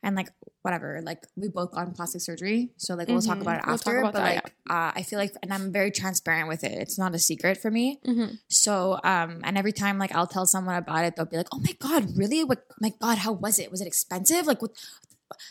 and 0.02 0.14
like 0.14 0.28
whatever, 0.62 1.00
like 1.02 1.26
we 1.36 1.48
both 1.48 1.72
got 1.72 1.92
plastic 1.94 2.20
surgery, 2.20 2.70
so 2.76 2.94
like 2.94 3.08
we'll 3.08 3.20
talk 3.20 3.38
Mhm. 3.38 3.42
about 3.42 3.58
it 3.58 3.66
We'll 3.66 3.74
after. 3.74 3.98
about 3.98 4.12
but 4.12 4.18
that, 4.20 4.34
like 4.44 4.54
uh, 4.70 4.92
I 4.94 5.02
feel 5.02 5.18
like, 5.18 5.32
and 5.42 5.52
I'm 5.52 5.72
very 5.72 5.90
transparent 5.90 6.48
with 6.48 6.62
it. 6.64 6.72
It's 6.72 6.98
not 6.98 7.14
a 7.14 7.18
secret 7.18 7.58
for 7.58 7.70
me. 7.70 7.98
Mhm. 8.06 8.38
So, 8.48 9.00
um, 9.02 9.40
and 9.42 9.56
every 9.58 9.72
time 9.72 9.98
like 9.98 10.14
I'll 10.14 10.26
tell 10.26 10.46
someone 10.46 10.76
about 10.76 11.04
it, 11.04 11.16
they'll 11.16 11.24
be 11.26 11.36
like, 11.36 11.48
"Oh 11.52 11.58
my 11.58 11.72
god, 11.80 12.16
really? 12.16 12.44
What? 12.44 12.64
My 12.80 12.92
god, 13.00 13.18
how 13.18 13.32
was 13.32 13.58
it? 13.58 13.70
Was 13.70 13.80
it 13.80 13.86
expensive? 13.88 14.46
Like, 14.46 14.62
what? 14.62 14.72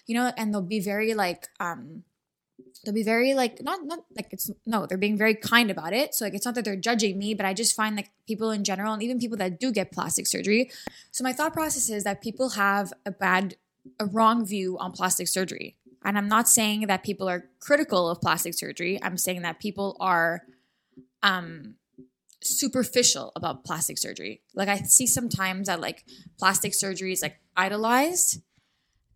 You 0.07 0.15
know?" 0.15 0.31
And 0.37 0.53
they'll 0.53 0.61
be 0.61 0.79
very 0.79 1.13
like, 1.13 1.47
um, 1.59 2.03
they'll 2.83 2.93
be 2.93 3.03
very 3.03 3.33
like, 3.33 3.61
not 3.61 3.85
not 3.85 4.05
like 4.15 4.27
it's 4.31 4.49
no, 4.65 4.85
they're 4.85 4.97
being 4.97 5.17
very 5.17 5.35
kind 5.35 5.71
about 5.71 5.93
it. 5.93 6.13
So 6.15 6.25
like, 6.25 6.33
it's 6.33 6.45
not 6.45 6.55
that 6.55 6.65
they're 6.65 6.75
judging 6.75 7.17
me, 7.17 7.33
but 7.33 7.45
I 7.45 7.53
just 7.53 7.75
find 7.75 7.95
like 7.95 8.11
people 8.27 8.51
in 8.51 8.63
general, 8.63 8.93
and 8.93 9.03
even 9.03 9.19
people 9.19 9.37
that 9.37 9.59
do 9.59 9.71
get 9.71 9.91
plastic 9.91 10.27
surgery. 10.27 10.71
So 11.11 11.23
my 11.23 11.33
thought 11.33 11.53
process 11.53 11.89
is 11.89 12.03
that 12.03 12.21
people 12.21 12.51
have 12.51 12.93
a 13.05 13.11
bad, 13.11 13.55
a 13.99 14.05
wrong 14.05 14.45
view 14.45 14.77
on 14.79 14.91
plastic 14.91 15.27
surgery. 15.27 15.77
And 16.03 16.17
I'm 16.17 16.27
not 16.27 16.47
saying 16.47 16.81
that 16.87 17.03
people 17.03 17.27
are 17.27 17.49
critical 17.59 18.09
of 18.09 18.21
plastic 18.21 18.53
surgery. 18.53 18.99
I'm 19.01 19.17
saying 19.17 19.41
that 19.41 19.59
people 19.59 19.97
are 19.99 20.43
um 21.23 21.75
superficial 22.43 23.31
about 23.35 23.63
plastic 23.65 23.97
surgery. 23.97 24.41
Like 24.53 24.69
I 24.69 24.77
see 24.83 25.07
sometimes 25.07 25.67
that 25.67 25.81
like 25.81 26.05
plastic 26.37 26.75
surgery 26.75 27.11
is 27.11 27.23
like 27.23 27.39
idolized 27.57 28.41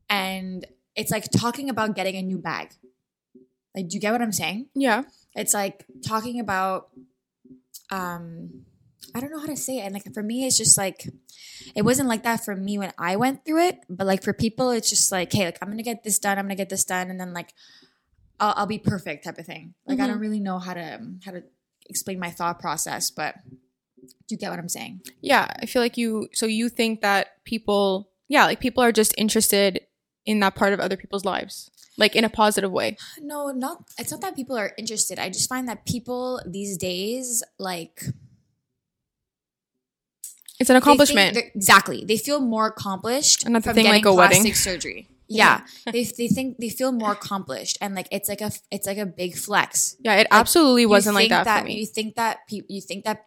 and 0.10 0.66
it's 0.96 1.12
like 1.12 1.30
talking 1.32 1.70
about 1.70 1.96
getting 1.96 2.16
a 2.16 2.22
new 2.22 2.38
bag. 2.40 2.72
Like 3.76 3.88
do 3.88 3.96
you 3.96 4.02
get 4.02 4.12
what 4.12 4.22
I'm 4.22 4.32
saying? 4.34 4.68
yeah 4.76 5.04
It's 5.36 5.54
like 5.54 5.86
talking 6.06 6.40
about 6.40 6.90
um 7.92 8.66
I 9.16 9.20
don't 9.22 9.32
know 9.32 9.40
how 9.40 9.48
to 9.48 9.58
say 9.58 9.78
it. 9.80 9.82
And 9.82 9.94
like 9.94 10.14
for 10.14 10.22
me 10.24 10.46
it's 10.46 10.58
just 10.58 10.78
like 10.78 11.08
it 11.76 11.84
wasn't 11.84 12.10
like 12.10 12.24
that 12.24 12.44
for 12.46 12.56
me 12.56 12.78
when 12.78 12.94
I 12.98 13.16
went 13.16 13.46
through 13.46 13.68
it, 13.68 13.80
but 13.90 14.06
like 14.08 14.24
for 14.24 14.34
people 14.34 14.72
it's 14.72 14.90
just 14.90 15.12
like 15.12 15.32
hey, 15.32 15.46
like 15.46 15.58
I'm 15.62 15.76
to 15.76 15.84
get 15.84 16.04
this 16.04 16.20
done, 16.20 16.38
I'm 16.38 16.50
to 16.50 16.56
get 16.56 16.70
this 16.70 16.84
done 16.84 17.10
and 17.10 17.20
then 17.20 17.34
like 17.34 17.54
I'll, 18.40 18.54
I'll 18.58 18.66
be 18.68 18.80
perfect 18.80 19.26
type 19.26 19.38
of 19.38 19.46
thing. 19.46 19.74
Like 19.86 20.00
I 20.00 20.04
Mhm. 20.04 20.08
don't 20.08 20.20
really 20.20 20.40
know 20.40 20.60
how 20.60 20.74
to 20.74 21.00
how 21.26 21.32
to 21.32 21.44
explain 21.88 22.20
my 22.20 22.30
thought 22.32 22.60
process, 22.60 23.10
but 23.12 23.36
do 24.28 24.36
you 24.36 24.38
get 24.38 24.50
what 24.50 24.60
I'm 24.60 24.70
saying? 24.70 25.02
yeah 25.22 25.48
i 25.62 25.66
feel 25.66 25.82
like 25.82 25.98
you 25.98 26.30
so 26.34 26.46
you 26.46 26.70
think 26.70 27.02
that 27.02 27.44
people 27.44 28.10
yeah 28.28 28.46
like 28.46 28.60
people 28.60 28.84
are 28.84 28.92
just 28.92 29.14
interested 29.18 29.82
in 30.30 30.40
that 30.44 30.54
part 30.60 30.72
of 30.76 30.80
other 30.86 30.98
people's 31.04 31.26
lives 31.34 31.56
like 32.04 32.14
in 32.20 32.24
a 32.24 32.30
positive 32.42 32.72
way 32.80 32.90
No, 33.32 33.40
not 33.66 33.78
it's 34.02 34.12
not 34.14 34.22
that 34.26 34.34
people 34.40 34.56
are 34.64 34.72
interested. 34.82 35.16
I 35.26 35.28
just 35.38 35.48
find 35.54 35.68
that 35.72 35.80
people 35.94 36.24
these 36.58 36.74
days 36.90 37.44
like 37.70 37.96
it's 40.60 40.70
an 40.70 40.76
accomplishment 40.76 41.34
they're- 41.36 41.52
exactly. 41.56 42.04
They 42.06 42.18
feel 42.18 42.40
more 42.42 42.68
accomplished 42.68 43.46
Another 43.46 43.64
from 43.64 43.76
thing, 43.76 43.86
getting 43.86 44.04
like 44.04 44.06
a 44.06 44.14
wedding. 44.14 44.44
plastic 44.44 44.56
surgery. 44.56 45.02
Yeah, 45.32 45.62
they 45.86 46.04
they 46.20 46.28
think 46.28 46.58
they 46.58 46.70
feel 46.80 46.92
more 46.92 47.12
accomplished, 47.12 47.78
and 47.82 47.94
like 47.94 48.08
it's 48.12 48.28
like 48.28 48.42
a 48.42 48.50
it's 48.72 48.88
like 48.88 48.98
a 48.98 49.06
big 49.06 49.38
flex. 49.38 49.96
Yeah, 50.02 50.16
it 50.16 50.26
absolutely 50.32 50.88
wasn't 50.88 51.14
like 51.14 51.30
think 51.30 51.46
that, 51.46 51.60
for 51.60 51.66
me. 51.70 51.76
You 51.82 51.86
think 51.86 52.16
that 52.16 52.40
pe- 52.50 52.66
you 52.68 52.82
think 52.82 53.06
that 53.06 53.26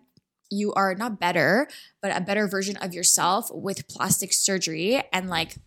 you 0.51 0.73
are 0.75 0.97
not 0.97 1.21
better, 1.21 1.69
but 2.03 2.11
a 2.11 2.21
better 2.21 2.49
version 2.49 2.77
of 2.79 2.93
yourself 2.93 3.51
with 3.55 3.87
plastic 3.87 4.33
surgery, 4.33 5.01
and 5.13 5.31
like 5.31 5.59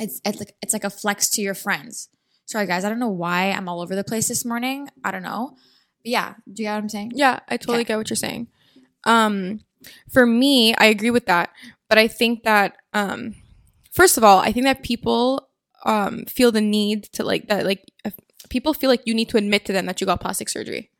it's 0.00 0.20
it's 0.24 0.38
like 0.38 0.54
it's 0.62 0.72
like 0.72 0.84
a 0.84 0.90
flex 0.90 1.30
to 1.30 1.42
your 1.42 1.54
friends. 1.54 2.08
Sorry, 2.46 2.66
guys, 2.66 2.84
I 2.84 2.88
don't 2.88 2.98
know 2.98 3.08
why 3.10 3.50
I'm 3.52 3.68
all 3.68 3.80
over 3.80 3.94
the 3.94 4.02
place 4.04 4.28
this 4.28 4.44
morning. 4.44 4.88
I 5.04 5.10
don't 5.12 5.22
know. 5.22 5.50
But 6.02 6.10
yeah, 6.10 6.34
do 6.52 6.62
you 6.62 6.68
get 6.68 6.74
what 6.74 6.82
I'm 6.82 6.88
saying? 6.88 7.12
Yeah, 7.14 7.40
I 7.48 7.56
totally 7.56 7.78
Okay. 7.80 7.88
get 7.88 7.96
what 7.98 8.10
you're 8.10 8.16
saying. 8.16 8.48
Um, 9.04 9.60
for 10.12 10.26
me, 10.26 10.74
I 10.74 10.86
agree 10.86 11.10
with 11.10 11.26
that, 11.26 11.50
but 11.88 11.96
I 11.98 12.08
think 12.08 12.42
that 12.44 12.76
um, 12.92 13.34
first 13.92 14.16
of 14.18 14.24
all, 14.24 14.38
I 14.38 14.52
think 14.52 14.64
that 14.64 14.82
people 14.82 15.48
um 15.86 16.24
feel 16.26 16.52
the 16.52 16.60
need 16.60 17.04
to 17.04 17.24
like 17.24 17.48
that 17.48 17.64
like 17.64 17.90
if 18.04 18.12
people 18.50 18.74
feel 18.74 18.90
like 18.90 19.06
you 19.06 19.14
need 19.14 19.30
to 19.30 19.38
admit 19.38 19.64
to 19.64 19.72
them 19.72 19.86
that 19.86 19.98
you 20.00 20.06
got 20.06 20.20
plastic 20.20 20.48
surgery. 20.48 20.90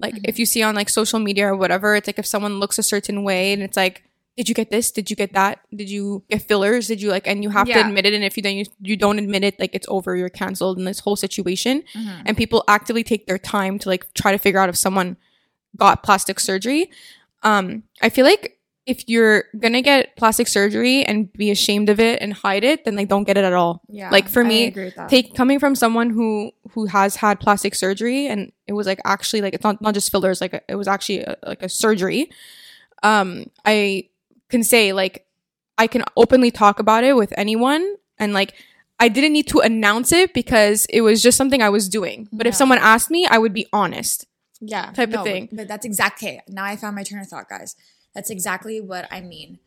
Like 0.00 0.14
Mhm. 0.16 0.24
if 0.28 0.38
you 0.38 0.44
see 0.46 0.62
on 0.62 0.74
like 0.74 0.88
social 0.90 1.18
media 1.20 1.46
or 1.48 1.56
whatever, 1.56 1.94
it's 1.94 2.06
like 2.08 2.18
if 2.18 2.26
someone 2.26 2.58
looks 2.60 2.78
a 2.78 2.82
certain 2.82 3.22
way 3.22 3.52
and 3.52 3.62
it's 3.62 3.76
like, 3.76 4.02
did 4.36 4.48
you 4.48 4.54
get 4.54 4.70
this? 4.70 4.90
Did 4.90 5.10
you 5.10 5.16
get 5.16 5.32
that? 5.34 5.60
Did 5.74 5.88
you 5.88 6.24
get 6.28 6.42
fillers? 6.42 6.88
Did 6.88 7.00
you 7.00 7.08
like? 7.10 7.26
And 7.26 7.42
you 7.42 7.50
have 7.50 7.66
to 7.82 7.88
admit 7.88 8.04
it. 8.06 8.14
And 8.14 8.24
if 8.24 8.36
you 8.36 8.42
then 8.42 8.56
you, 8.56 8.64
you 8.80 8.96
don't 8.96 9.18
admit 9.18 9.44
it, 9.44 9.58
like 9.60 9.74
it's 9.74 9.86
over. 9.88 10.16
You're 10.16 10.28
canceled 10.28 10.78
in 10.78 10.84
this 10.84 11.00
whole 11.00 11.16
situation 11.16 11.82
Mhm. 11.94 12.22
and 12.26 12.36
people 12.36 12.64
actively 12.68 13.04
take 13.04 13.26
their 13.26 13.38
time 13.38 13.78
to 13.80 13.88
like 13.88 14.12
try 14.14 14.32
to 14.32 14.38
figure 14.38 14.58
out 14.60 14.68
if 14.68 14.76
someone 14.76 15.16
got 15.76 16.02
plastic 16.02 16.40
surgery. 16.40 16.90
Um, 17.42 17.82
I 18.02 18.08
feel 18.10 18.24
like 18.24 18.58
if 18.86 19.08
you're 19.08 19.44
gonna 19.58 19.80
get 19.80 20.14
plastic 20.16 20.46
surgery 20.46 21.04
and 21.04 21.32
be 21.32 21.50
ashamed 21.50 21.88
of 21.88 21.98
it 21.98 22.20
and 22.20 22.32
hide 22.34 22.64
it, 22.64 22.84
then 22.84 22.96
like 22.96 23.08
don't 23.08 23.24
get 23.24 23.36
it 23.38 23.44
at 23.44 23.52
all. 23.54 23.80
Yeah, 23.88 24.10
Like, 24.10 24.28
for 24.28 24.44
me. 24.44 24.70
Take 25.08 25.34
coming 25.34 25.58
from 25.58 25.74
someone 25.74 26.10
who 26.10 26.50
who 26.72 26.86
has 26.86 27.16
had 27.16 27.40
plastic 27.40 27.74
surgery 27.74 28.26
and 28.26 28.52
it 28.66 28.72
was 28.74 28.86
like 28.86 29.00
actually 29.04 29.40
like 29.42 29.54
it's 29.54 29.64
not 29.64 29.80
not 29.80 29.94
just 29.94 30.10
fillers, 30.10 30.40
like 30.40 30.62
it 30.68 30.74
was 30.74 30.86
actually 30.88 31.20
a, 31.20 31.36
like 31.46 31.62
a 31.62 31.68
surgery. 31.68 32.30
Um, 33.02 33.46
I 33.64 34.08
can 34.50 34.62
say 34.62 34.92
like 34.92 35.26
I 35.78 35.86
can 35.86 36.04
openly 36.16 36.50
talk 36.50 36.78
about 36.78 37.04
it 37.04 37.16
with 37.16 37.32
anyone. 37.36 37.96
And 38.18 38.32
like 38.32 38.54
I 39.00 39.08
didn't 39.08 39.32
need 39.32 39.48
to 39.48 39.58
announce 39.58 40.12
it 40.12 40.32
because 40.34 40.86
it 40.86 41.00
was 41.00 41.22
just 41.22 41.36
something 41.36 41.60
I 41.62 41.68
was 41.68 41.88
doing. 41.88 42.28
But 42.32 42.46
if 42.46 42.54
someone 42.54 42.78
asked 42.78 43.10
me, 43.10 43.26
I 43.28 43.38
would 43.38 43.52
be 43.52 43.66
honest. 43.72 44.26
yeah. 44.60 44.92
Type 44.92 45.12
of 45.12 45.24
thing. 45.24 45.48
but 45.52 45.66
that's 45.68 45.84
exactly 45.84 46.40
now 46.48 46.64
i 46.64 46.76
found 46.76 46.94
my 46.96 47.02
turn 47.02 47.20
of 47.20 47.26
thought 47.28 47.48
guys. 47.48 47.74
That's 48.14 48.30
exactly 48.30 48.80
what 48.80 49.08
i 49.10 49.20
mean. 49.20 49.58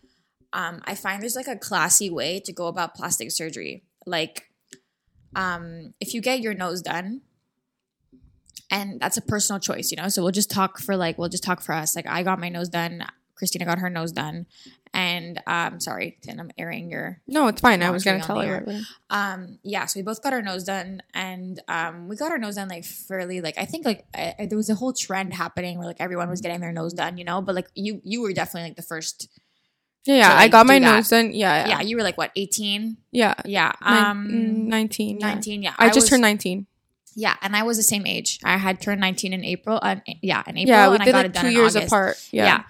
Um 0.53 0.81
i 0.85 0.95
find 0.95 1.21
there's 1.21 1.35
like 1.35 1.47
a 1.49 1.57
classy 1.57 2.09
way 2.09 2.39
to 2.45 2.53
go 2.53 2.67
about 2.67 2.95
plastic 2.95 3.31
surgery. 3.31 3.83
Like 4.05 4.49
um 5.35 5.93
if 5.99 6.13
you 6.13 6.21
get 6.21 6.39
your 6.39 6.53
nose 6.53 6.81
done 6.81 7.21
and 8.71 8.99
that's 8.99 9.17
a 9.17 9.21
personal 9.21 9.59
choice 9.59 9.91
you 9.91 9.97
know? 9.97 10.07
So 10.07 10.23
we'll 10.23 10.31
just 10.31 10.49
talk 10.49 10.79
for 10.79 10.95
like 10.95 11.17
we'll 11.17 11.29
just 11.29 11.43
talk 11.43 11.61
for 11.61 11.73
us. 11.73 11.95
Like 11.95 12.07
i 12.07 12.23
got 12.23 12.39
my 12.39 12.49
nose 12.49 12.69
done 12.69 13.05
christina 13.38 13.63
got 13.65 13.80
her 13.80 13.89
nose 13.89 14.12
done 14.12 14.45
and 14.93 15.41
um 15.47 15.80
sorry 15.80 16.17
Tin, 16.21 16.39
i'm 16.39 16.50
airing 16.58 16.89
your 16.89 17.21
No, 17.28 17.47
it's 17.47 17.62
fine. 17.62 17.84
I 17.84 17.89
was 17.91 18.04
gonna 18.04 18.21
tell 18.23 18.41
her. 18.41 18.65
um 19.10 19.60
yeah 19.63 19.86
so 19.86 20.00
we 20.00 20.04
both 20.04 20.21
got 20.23 20.34
our 20.34 20.41
nose 20.41 20.63
done 20.63 21.02
and 21.13 21.62
um 21.67 22.08
we 22.08 22.15
got 22.15 22.32
our 22.32 22.38
nose 22.38 22.56
done 22.56 22.67
like 22.67 22.84
fairly 22.86 23.39
like 23.41 23.58
i 23.58 23.65
think 23.65 23.86
like 23.86 24.06
I, 24.15 24.34
I- 24.39 24.45
there 24.47 24.58
was 24.58 24.69
a 24.69 24.76
whole 24.76 24.93
trend 24.93 25.34
happening 25.34 25.78
where 25.78 25.88
like 25.88 25.97
everyone 26.00 26.30
was 26.30 26.41
getting 26.41 26.60
their 26.62 26.71
nose 26.71 26.93
done 26.93 27.17
you 27.17 27.23
know 27.23 27.41
but 27.41 27.54
like 27.56 27.67
you 27.76 28.02
you 28.04 28.21
were 28.21 28.34
definitely 28.34 28.69
like 28.69 28.78
the 28.78 28.82
first 28.84 29.30
Yeah, 30.06 30.15
yeah. 30.15 30.30
to, 30.34 30.39
I 30.39 30.47
got 30.47 30.65
my 30.65 30.80
that. 30.80 30.95
nose 30.95 31.10
done. 31.10 31.32
Yeah, 31.34 31.67
yeah, 31.67 31.67
yeah, 31.67 31.82
you 31.82 31.95
were 31.97 32.04
like 32.04 32.17
what 32.17 32.32
18 32.36 32.97
yeah. 33.12 33.36
yeah 33.45 33.73
um 33.82 34.28
mm, 34.28 34.65
nineteen. 34.67 35.19
yeah. 35.19 35.34
19 35.36 35.63
yeah 35.63 35.73
I, 35.78 35.88
just 35.88 35.97
was- 36.06 36.10
turned 36.10 36.21
nineteen. 36.23 36.65
yeah 37.15 37.36
and 37.41 37.56
i 37.56 37.63
was 37.63 37.76
the 37.78 37.84
same 37.84 38.06
age 38.08 38.39
i 38.43 38.58
had 38.58 38.80
turned 38.82 39.02
19 39.02 39.34
in 39.34 39.43
april 39.43 39.78
uh, 39.82 39.97
yeah 40.21 40.43
in 40.47 40.58
april 40.58 40.76
Yeah, 40.78 40.88
we 40.89 40.95
and 40.95 41.04
i 41.04 41.06
got 41.06 41.13
like 41.17 41.26
it 41.28 41.34
done 41.34 41.43
two 41.45 41.52
years 41.52 41.76
apart. 41.76 42.15
Yeah. 42.32 42.45
yeah. 42.45 42.63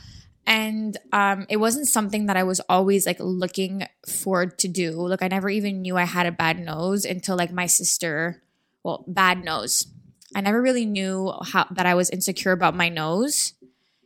And 0.47 0.97
um, 1.11 1.45
it 1.49 1.57
wasn't 1.57 1.89
something 1.89 2.27
that 2.27 2.37
I 2.37 2.43
was 2.43 2.61
always 2.69 3.05
like 3.05 3.17
looking 3.19 3.85
forward 4.07 4.57
to 4.59 4.69
do. 4.69 4.91
Like 4.91 5.21
I 5.21 5.27
never 5.27 5.49
even 5.49 5.81
knew 5.81 5.97
I 5.97 6.05
had 6.05 6.25
a 6.25 6.31
bad 6.31 6.57
nose 6.57 7.03
until 7.03 7.35
like 7.35 7.51
my 7.51 7.65
sister, 7.65 8.41
well, 8.81 9.03
bad 9.07 9.43
nose. 9.43 9.87
I 10.33 10.39
never 10.39 10.61
really 10.61 10.85
knew 10.85 11.33
how 11.43 11.67
that 11.71 11.85
I 11.85 11.95
was 11.95 12.09
insecure 12.09 12.53
about 12.53 12.75
my 12.75 12.87
nose 12.87 13.53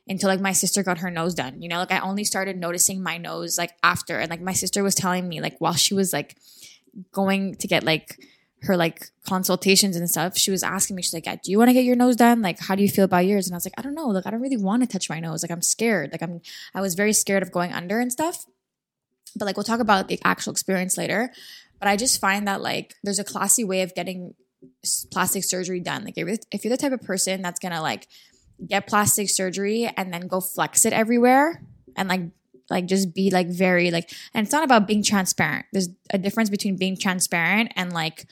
until 0.07 0.29
like 0.29 0.41
my 0.41 0.51
sister 0.51 0.81
got 0.81 0.97
her 0.97 1.11
nose 1.11 1.35
done. 1.35 1.61
You 1.61 1.69
know, 1.69 1.77
like 1.77 1.91
I 1.91 1.99
only 1.99 2.23
started 2.23 2.57
noticing 2.57 3.03
my 3.03 3.19
nose 3.19 3.59
like 3.59 3.73
after, 3.83 4.17
and 4.17 4.31
like 4.31 4.41
my 4.41 4.53
sister 4.53 4.81
was 4.81 4.95
telling 4.95 5.29
me 5.29 5.41
like 5.41 5.57
while 5.59 5.73
she 5.75 5.93
was 5.93 6.11
like 6.11 6.37
going 7.11 7.53
to 7.55 7.67
get 7.67 7.83
like 7.83 8.19
her 8.63 8.77
like 8.77 9.09
consultations 9.27 9.95
and 9.95 10.09
stuff, 10.09 10.37
she 10.37 10.51
was 10.51 10.61
asking 10.61 10.95
me, 10.95 11.01
she's 11.01 11.13
like, 11.13 11.25
do 11.41 11.51
you 11.51 11.57
want 11.57 11.69
to 11.69 11.73
get 11.73 11.83
your 11.83 11.95
nose 11.95 12.15
done? 12.15 12.41
Like, 12.41 12.59
how 12.59 12.75
do 12.75 12.83
you 12.83 12.89
feel 12.89 13.05
about 13.05 13.25
yours? 13.25 13.47
And 13.47 13.55
I 13.55 13.57
was 13.57 13.65
like, 13.65 13.73
I 13.77 13.81
don't 13.81 13.95
know. 13.95 14.07
Like, 14.07 14.27
I 14.27 14.29
don't 14.29 14.41
really 14.41 14.57
want 14.57 14.83
to 14.83 14.87
touch 14.87 15.09
my 15.09 15.19
nose. 15.19 15.43
Like, 15.43 15.51
I'm 15.51 15.63
scared. 15.63 16.11
Like, 16.11 16.21
I'm, 16.21 16.41
I 16.75 16.81
was 16.81 16.93
very 16.93 17.13
scared 17.13 17.41
of 17.41 17.51
going 17.51 17.73
under 17.73 17.99
and 17.99 18.11
stuff. 18.11 18.45
But 19.35 19.45
like, 19.45 19.57
we'll 19.57 19.63
talk 19.63 19.79
about 19.79 20.07
the 20.07 20.19
actual 20.23 20.51
experience 20.51 20.97
later. 20.97 21.31
But 21.79 21.87
I 21.87 21.95
just 21.97 22.21
find 22.21 22.47
that 22.47 22.61
like, 22.61 22.95
there's 23.03 23.19
a 23.19 23.23
classy 23.23 23.63
way 23.63 23.81
of 23.81 23.95
getting 23.95 24.35
plastic 25.11 25.43
surgery 25.43 25.79
done. 25.79 26.05
Like, 26.05 26.13
if 26.17 26.63
you're 26.63 26.69
the 26.69 26.77
type 26.77 26.91
of 26.91 27.01
person 27.01 27.41
that's 27.41 27.59
gonna 27.59 27.81
like 27.81 28.07
get 28.67 28.85
plastic 28.85 29.29
surgery 29.29 29.89
and 29.97 30.13
then 30.13 30.27
go 30.27 30.39
flex 30.39 30.85
it 30.85 30.93
everywhere 30.93 31.63
and 31.95 32.09
like 32.09 32.21
like 32.71 32.87
just 32.87 33.13
be 33.13 33.29
like 33.29 33.47
very 33.49 33.91
like 33.91 34.09
and 34.33 34.43
it's 34.45 34.51
not 34.53 34.63
about 34.63 34.87
being 34.87 35.03
transparent. 35.03 35.65
There's 35.73 35.89
a 36.11 36.17
difference 36.17 36.49
between 36.49 36.75
being 36.77 36.97
transparent 36.97 37.71
and 37.75 37.93
like 37.93 38.25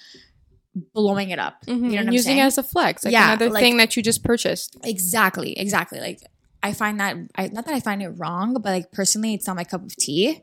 blowing 0.94 1.30
it 1.30 1.40
up. 1.40 1.66
Mhm. 1.66 1.76
you 1.76 1.82
know 1.82 1.90
what 1.98 2.08
i'm 2.08 2.14
Using 2.14 2.30
saying? 2.32 2.40
it 2.40 2.44
as 2.44 2.58
a 2.58 2.64
flex, 2.64 3.04
like 3.04 3.12
Yeah, 3.12 3.28
another 3.34 3.50
like- 3.50 3.62
thing 3.62 3.78
that 3.78 3.96
you 3.98 4.04
just 4.04 4.24
purchased. 4.24 4.78
exactly 4.84 5.58
exactly. 5.60 6.00
Like 6.00 6.22
i 6.62 6.74
find 6.74 7.00
that 7.00 7.16
I, 7.36 7.48
not 7.48 7.66
that 7.66 7.74
i 7.74 7.80
find 7.80 8.02
it 8.04 8.10
wrong 8.10 8.54
but 8.54 8.66
like 8.66 8.92
personally 8.92 9.34
it's 9.34 9.48
not 9.48 9.56
my 9.56 9.64
cup 9.64 9.84
of 9.84 9.96
tea. 9.96 10.42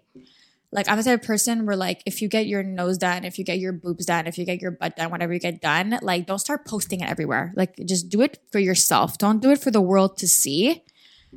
Like 0.72 0.88
i'm 0.88 0.96
the 0.98 1.04
type 1.04 1.20
of 1.20 1.26
person 1.26 1.64
where 1.66 1.76
like 1.76 2.02
if 2.06 2.20
you 2.20 2.28
get 2.28 2.46
your 2.46 2.62
nose 2.62 2.98
done 2.98 3.24
if 3.24 3.38
you 3.38 3.44
get 3.44 3.58
your 3.58 3.72
boobs 3.72 4.04
done 4.06 4.26
if 4.26 4.36
you 4.38 4.44
get 4.44 4.60
your 4.60 4.72
butt 4.72 4.96
done 4.96 5.10
whatever 5.10 5.32
you 5.32 5.38
get 5.40 5.60
done 5.60 5.98
like 6.02 6.26
don't 6.26 6.38
start 6.40 6.66
posting 6.66 7.00
it 7.00 7.08
everywhere. 7.08 7.52
Like 7.56 7.72
just 7.86 8.08
do 8.08 8.20
it 8.20 8.38
for 8.52 8.58
yourself. 8.58 9.16
Don't 9.18 9.40
do 9.40 9.50
it 9.50 9.60
for 9.60 9.70
the 9.70 9.80
world 9.80 10.18
to 10.18 10.26
see 10.28 10.82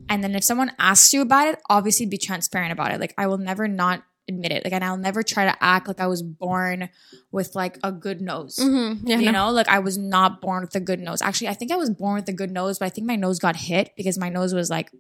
and 0.10 0.23
then 0.23 0.36
if 0.36 0.43
someone 0.43 0.71
asks 0.80 1.13
you 1.13 1.21
about 1.21 1.47
it 1.47 1.60
obviously 1.69 2.06
be 2.06 2.17
transparent 2.17 2.71
about 2.71 2.91
it 2.91 2.99
like 2.99 3.13
i 3.17 3.28
will 3.28 3.38
never 3.38 3.67
not 3.67 4.04
admit 4.28 4.52
it 4.52 4.63
like 4.63 4.71
and 4.73 4.84
i'll 4.84 4.97
never 4.97 5.23
try 5.23 5.43
to 5.45 5.56
act 5.63 5.88
like 5.88 5.99
i 5.99 6.06
was 6.08 6.21
born 6.21 6.88
with 7.32 7.56
like 7.56 7.78
a 7.84 7.91
good 7.91 8.21
nose 8.21 8.58
Mm-hmm. 8.58 9.08
Yeah, 9.08 9.17
you 9.19 9.25
no. 9.32 9.47
know, 9.47 9.52
like 9.52 9.67
I 9.67 9.80
was 9.80 9.97
not 9.97 10.41
born 10.41 10.62
with 10.62 10.75
a 10.75 10.80
good 10.80 10.99
nose. 10.99 11.21
Actually, 11.21 11.47
I 11.49 11.54
think 11.54 11.71
I 11.71 11.75
was 11.75 11.89
born 11.89 12.15
with 12.15 12.28
a 12.30 12.34
good 12.34 12.52
nose, 12.52 12.78
but 12.80 12.86
I 12.86 12.89
think 12.89 13.08
my 13.08 13.15
nose 13.15 13.39
got 13.39 13.56
hit 13.56 13.91
because 13.95 14.17
my 14.17 14.30
nose 14.30 14.54
was 14.54 14.69
like, 14.69 14.91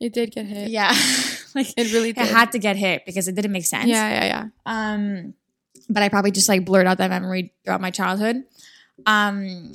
it 0.00 0.12
did 0.14 0.30
get 0.32 0.46
hit. 0.46 0.70
yeah, 0.70 0.88
like 1.54 1.68
It 1.76 1.92
really 1.92 2.12
did. 2.12 2.26
it 2.26 2.30
had 2.30 2.52
to 2.52 2.58
get 2.58 2.76
hit 2.76 3.04
because 3.06 3.28
it 3.28 3.34
didn't 3.34 3.52
make 3.52 3.64
sense. 3.66 3.86
yeah, 3.88 4.08
yeah, 4.10 4.24
yeah. 4.26 4.44
Um, 4.66 5.34
but 5.88 6.02
I 6.02 6.08
probably 6.08 6.30
just 6.30 6.48
like 6.48 6.64
blurred 6.64 6.86
out 6.86 6.98
that 6.98 7.10
memory 7.10 7.52
throughout 7.64 7.80
my 7.80 7.90
childhood. 7.90 8.44
Um, 9.06 9.74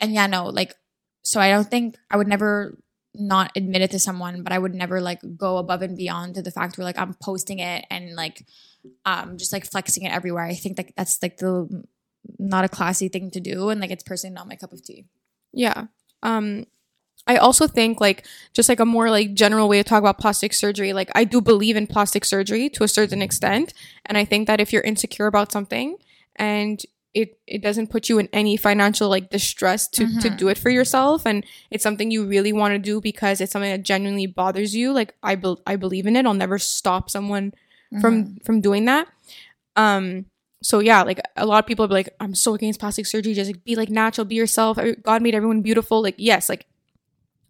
and 0.00 0.12
yeah, 0.12 0.26
no, 0.26 0.46
like, 0.46 0.74
so 1.22 1.40
I 1.40 1.50
don't 1.50 1.68
think 1.70 1.96
I 2.10 2.16
would 2.16 2.28
never 2.28 2.76
not 3.14 3.52
admit 3.56 3.82
it 3.82 3.90
to 3.92 3.98
someone, 3.98 4.42
but 4.42 4.52
I 4.52 4.58
would 4.58 4.74
never 4.74 5.00
like 5.00 5.20
go 5.36 5.58
above 5.58 5.82
and 5.82 5.96
beyond 5.96 6.34
to 6.34 6.42
the 6.42 6.50
fact 6.50 6.76
where 6.76 6.84
like 6.84 6.98
I'm 6.98 7.14
posting 7.14 7.60
it 7.60 7.84
and 7.90 8.14
like, 8.14 8.46
um, 9.04 9.38
just 9.38 9.52
like 9.52 9.64
flexing 9.64 10.04
it 10.04 10.12
everywhere. 10.12 10.44
I 10.44 10.54
think 10.54 10.78
like 10.78 10.94
that's 10.96 11.22
like 11.22 11.38
the 11.38 11.84
not 12.38 12.64
a 12.64 12.68
classy 12.68 13.08
thing 13.08 13.30
to 13.32 13.40
do, 13.40 13.68
and 13.68 13.80
like 13.80 13.90
it's 13.90 14.02
personally 14.02 14.34
not 14.34 14.48
my 14.48 14.56
cup 14.56 14.72
of 14.72 14.82
tea. 14.82 15.06
Yeah. 15.52 15.86
Um 16.22 16.66
I 17.26 17.36
also 17.36 17.66
think 17.66 18.00
like 18.00 18.26
just 18.52 18.68
like 18.68 18.80
a 18.80 18.84
more 18.84 19.08
like 19.10 19.34
general 19.34 19.68
way 19.68 19.82
to 19.82 19.88
talk 19.88 20.00
about 20.00 20.18
plastic 20.18 20.52
surgery, 20.52 20.92
like 20.92 21.10
I 21.14 21.24
do 21.24 21.40
believe 21.40 21.76
in 21.76 21.86
plastic 21.86 22.24
surgery 22.24 22.68
to 22.70 22.84
a 22.84 22.88
certain 22.88 23.22
extent. 23.22 23.72
And 24.04 24.18
I 24.18 24.24
think 24.24 24.46
that 24.46 24.60
if 24.60 24.72
you're 24.72 24.82
insecure 24.82 25.26
about 25.26 25.50
something 25.50 25.96
and 26.36 26.82
it, 27.14 27.38
it 27.46 27.62
doesn't 27.62 27.90
put 27.90 28.08
you 28.08 28.18
in 28.18 28.28
any 28.32 28.56
financial 28.56 29.08
like 29.08 29.30
distress 29.30 29.86
to, 29.88 30.04
to 30.20 30.30
Mhm. 30.30 30.36
do 30.36 30.48
it 30.48 30.58
for 30.58 30.68
yourself. 30.68 31.24
And 31.24 31.46
it's 31.70 31.82
something 31.84 32.10
you 32.10 32.26
really 32.26 32.52
want 32.52 32.72
to 32.74 32.78
do 32.80 33.00
because 33.00 33.40
it's 33.40 33.52
something 33.52 33.70
that 33.70 33.84
genuinely 33.84 34.26
bothers 34.26 34.74
you. 34.74 34.92
Like 34.92 35.14
I, 35.22 35.36
bel 35.36 35.60
I 35.66 35.76
believe 35.76 36.06
in 36.06 36.16
it. 36.16 36.26
I'll 36.26 36.34
never 36.34 36.58
stop 36.58 37.08
someone 37.08 37.52
from 38.00 38.38
from 38.44 38.60
doing 38.60 38.84
that. 38.86 39.06
Um 39.76 40.26
so 40.62 40.80
yeah 40.80 41.02
like 41.02 41.20
a 41.36 41.46
lot 41.46 41.62
of 41.62 41.66
people 41.66 41.84
are 41.84 41.88
like 41.88 42.08
i'm 42.20 42.34
so 42.34 42.54
against 42.54 42.80
plastic 42.80 43.06
surgery. 43.06 43.34
Just 43.34 43.50
like 43.52 43.62
be 43.64 43.76
like 43.76 43.90
natural 43.90 44.24
be 44.24 44.34
yourself. 44.34 44.78
God 45.02 45.22
made 45.22 45.34
everyone 45.34 45.62
beautiful. 45.62 46.02
Like 46.02 46.16
yes 46.18 46.48
like 46.48 46.66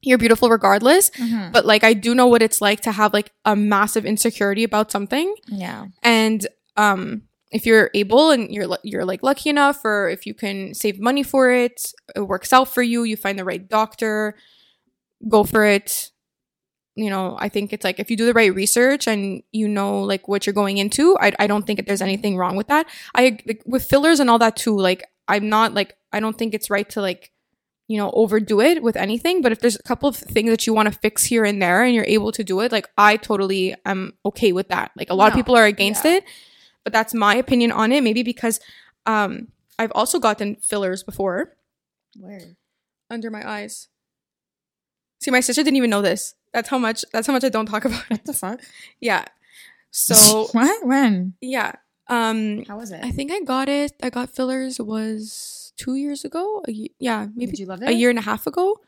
you're 0.02 0.18
beautiful 0.18 0.50
regardless. 0.50 1.08
Mhm. 1.16 1.52
but 1.52 1.64
like 1.64 1.82
i 1.84 1.94
do 1.94 2.14
know 2.14 2.26
what 2.26 2.42
it's 2.42 2.60
like 2.60 2.80
to 2.82 2.92
have 2.92 3.14
like 3.14 3.32
a 3.46 3.56
massive 3.56 4.04
insecurity 4.04 4.64
about 4.64 4.90
something. 4.92 5.34
Yeah, 5.48 5.86
and 6.02 6.46
um 6.76 7.22
if 7.54 7.64
you're 7.64 7.90
able 7.94 8.30
and 8.30 8.50
you're 8.50 8.68
you're 8.82 9.04
like 9.04 9.22
lucky 9.22 9.48
enough 9.48 9.84
or 9.84 10.08
if 10.08 10.26
you 10.26 10.34
can 10.34 10.74
save 10.74 11.00
money 11.00 11.22
for 11.22 11.50
it 11.50 11.92
it 12.14 12.20
works 12.20 12.52
out 12.52 12.68
for 12.68 12.82
you 12.82 13.04
you 13.04 13.16
find 13.16 13.38
the 13.38 13.44
right 13.44 13.68
doctor 13.68 14.36
go 15.28 15.44
for 15.44 15.64
it 15.64 16.10
you 16.96 17.10
know, 17.10 17.36
I 17.40 17.48
think 17.48 17.72
it's 17.72 17.84
like 17.84 17.98
if 17.98 18.10
you 18.10 18.16
do 18.16 18.26
the 18.26 18.32
right 18.32 18.54
research 18.54 19.08
and 19.08 19.42
you 19.50 19.66
know 19.66 20.00
like 20.00 20.28
what 20.28 20.46
you're 20.46 20.54
going 20.54 20.78
into, 20.78 21.16
I 21.20 21.32
I 21.38 21.46
don't 21.46 21.66
think 21.66 21.78
that 21.78 21.86
there's 21.86 22.02
anything 22.02 22.36
wrong 22.36 22.56
with 22.56 22.68
that. 22.68 22.86
I 23.14 23.38
like, 23.46 23.62
with 23.66 23.84
fillers 23.84 24.20
and 24.20 24.30
all 24.30 24.38
that 24.38 24.56
too. 24.56 24.78
Like 24.78 25.02
I'm 25.26 25.48
not 25.48 25.74
like 25.74 25.96
I 26.12 26.20
don't 26.20 26.38
think 26.38 26.54
it's 26.54 26.70
right 26.70 26.88
to 26.90 27.00
like 27.00 27.32
you 27.88 27.98
know 27.98 28.12
overdo 28.12 28.60
it 28.60 28.82
with 28.82 28.96
anything. 28.96 29.42
But 29.42 29.50
if 29.50 29.60
there's 29.60 29.76
a 29.76 29.82
couple 29.82 30.08
of 30.08 30.16
things 30.16 30.50
that 30.50 30.66
you 30.66 30.72
want 30.72 30.92
to 30.92 30.98
fix 31.00 31.24
here 31.24 31.44
and 31.44 31.60
there 31.60 31.82
and 31.82 31.94
you're 31.94 32.04
able 32.04 32.30
to 32.30 32.44
do 32.44 32.60
it, 32.60 32.70
like 32.70 32.88
I 32.96 33.16
totally 33.16 33.74
am 33.84 34.12
okay 34.24 34.52
with 34.52 34.68
that. 34.68 34.92
Like 34.96 35.10
a 35.10 35.14
lot 35.14 35.32
of 35.32 35.34
people 35.34 35.56
are 35.56 35.66
against 35.66 36.04
yeah. 36.04 36.18
it, 36.18 36.24
but 36.84 36.92
that's 36.92 37.14
my 37.14 37.34
opinion 37.34 37.72
on 37.72 37.90
it. 37.92 38.02
Maybe 38.04 38.22
because 38.22 38.60
um 39.06 39.48
I've 39.78 39.92
also 39.94 40.18
gotten 40.20 40.56
fillers 40.56 41.02
before 41.02 41.56
Where? 42.16 42.56
under 43.10 43.30
my 43.30 43.42
eyes. 43.48 43.88
See, 45.20 45.30
my 45.30 45.40
sister 45.40 45.62
didn't 45.64 45.76
even 45.76 45.90
know 45.90 46.02
this. 46.02 46.34
That's 46.52 46.68
how 46.68 46.78
much. 46.78 47.04
That's 47.12 47.26
how 47.26 47.32
much 47.32 47.44
I 47.44 47.48
don't 47.48 47.66
talk 47.66 47.84
about 47.88 48.02
it. 48.04 48.10
What 48.10 48.24
the 48.24 48.32
fuck? 48.34 48.60
Yeah. 49.00 49.24
So 49.90 50.48
what? 50.52 50.86
When? 50.86 51.34
yeah. 51.40 51.72
Um, 52.06 52.64
How 52.68 52.76
was 52.76 52.90
it? 52.92 53.00
I 53.02 53.10
think 53.10 53.32
I 53.32 53.40
got 53.40 53.66
it. 53.68 53.92
I 54.02 54.10
got 54.10 54.28
fillers 54.28 54.78
was 54.78 55.72
two 55.78 55.94
years 55.94 56.22
ago. 56.24 56.62
A 56.68 56.70
ye- 56.72 56.94
yeah, 56.98 57.28
maybe 57.34 57.52
Did 57.52 57.60
you 57.60 57.66
love 57.66 57.82
it? 57.82 57.88
a 57.88 57.92
year 57.94 58.10
and 58.10 58.18
a 58.18 58.22
half 58.22 58.46
ago. 58.46 58.78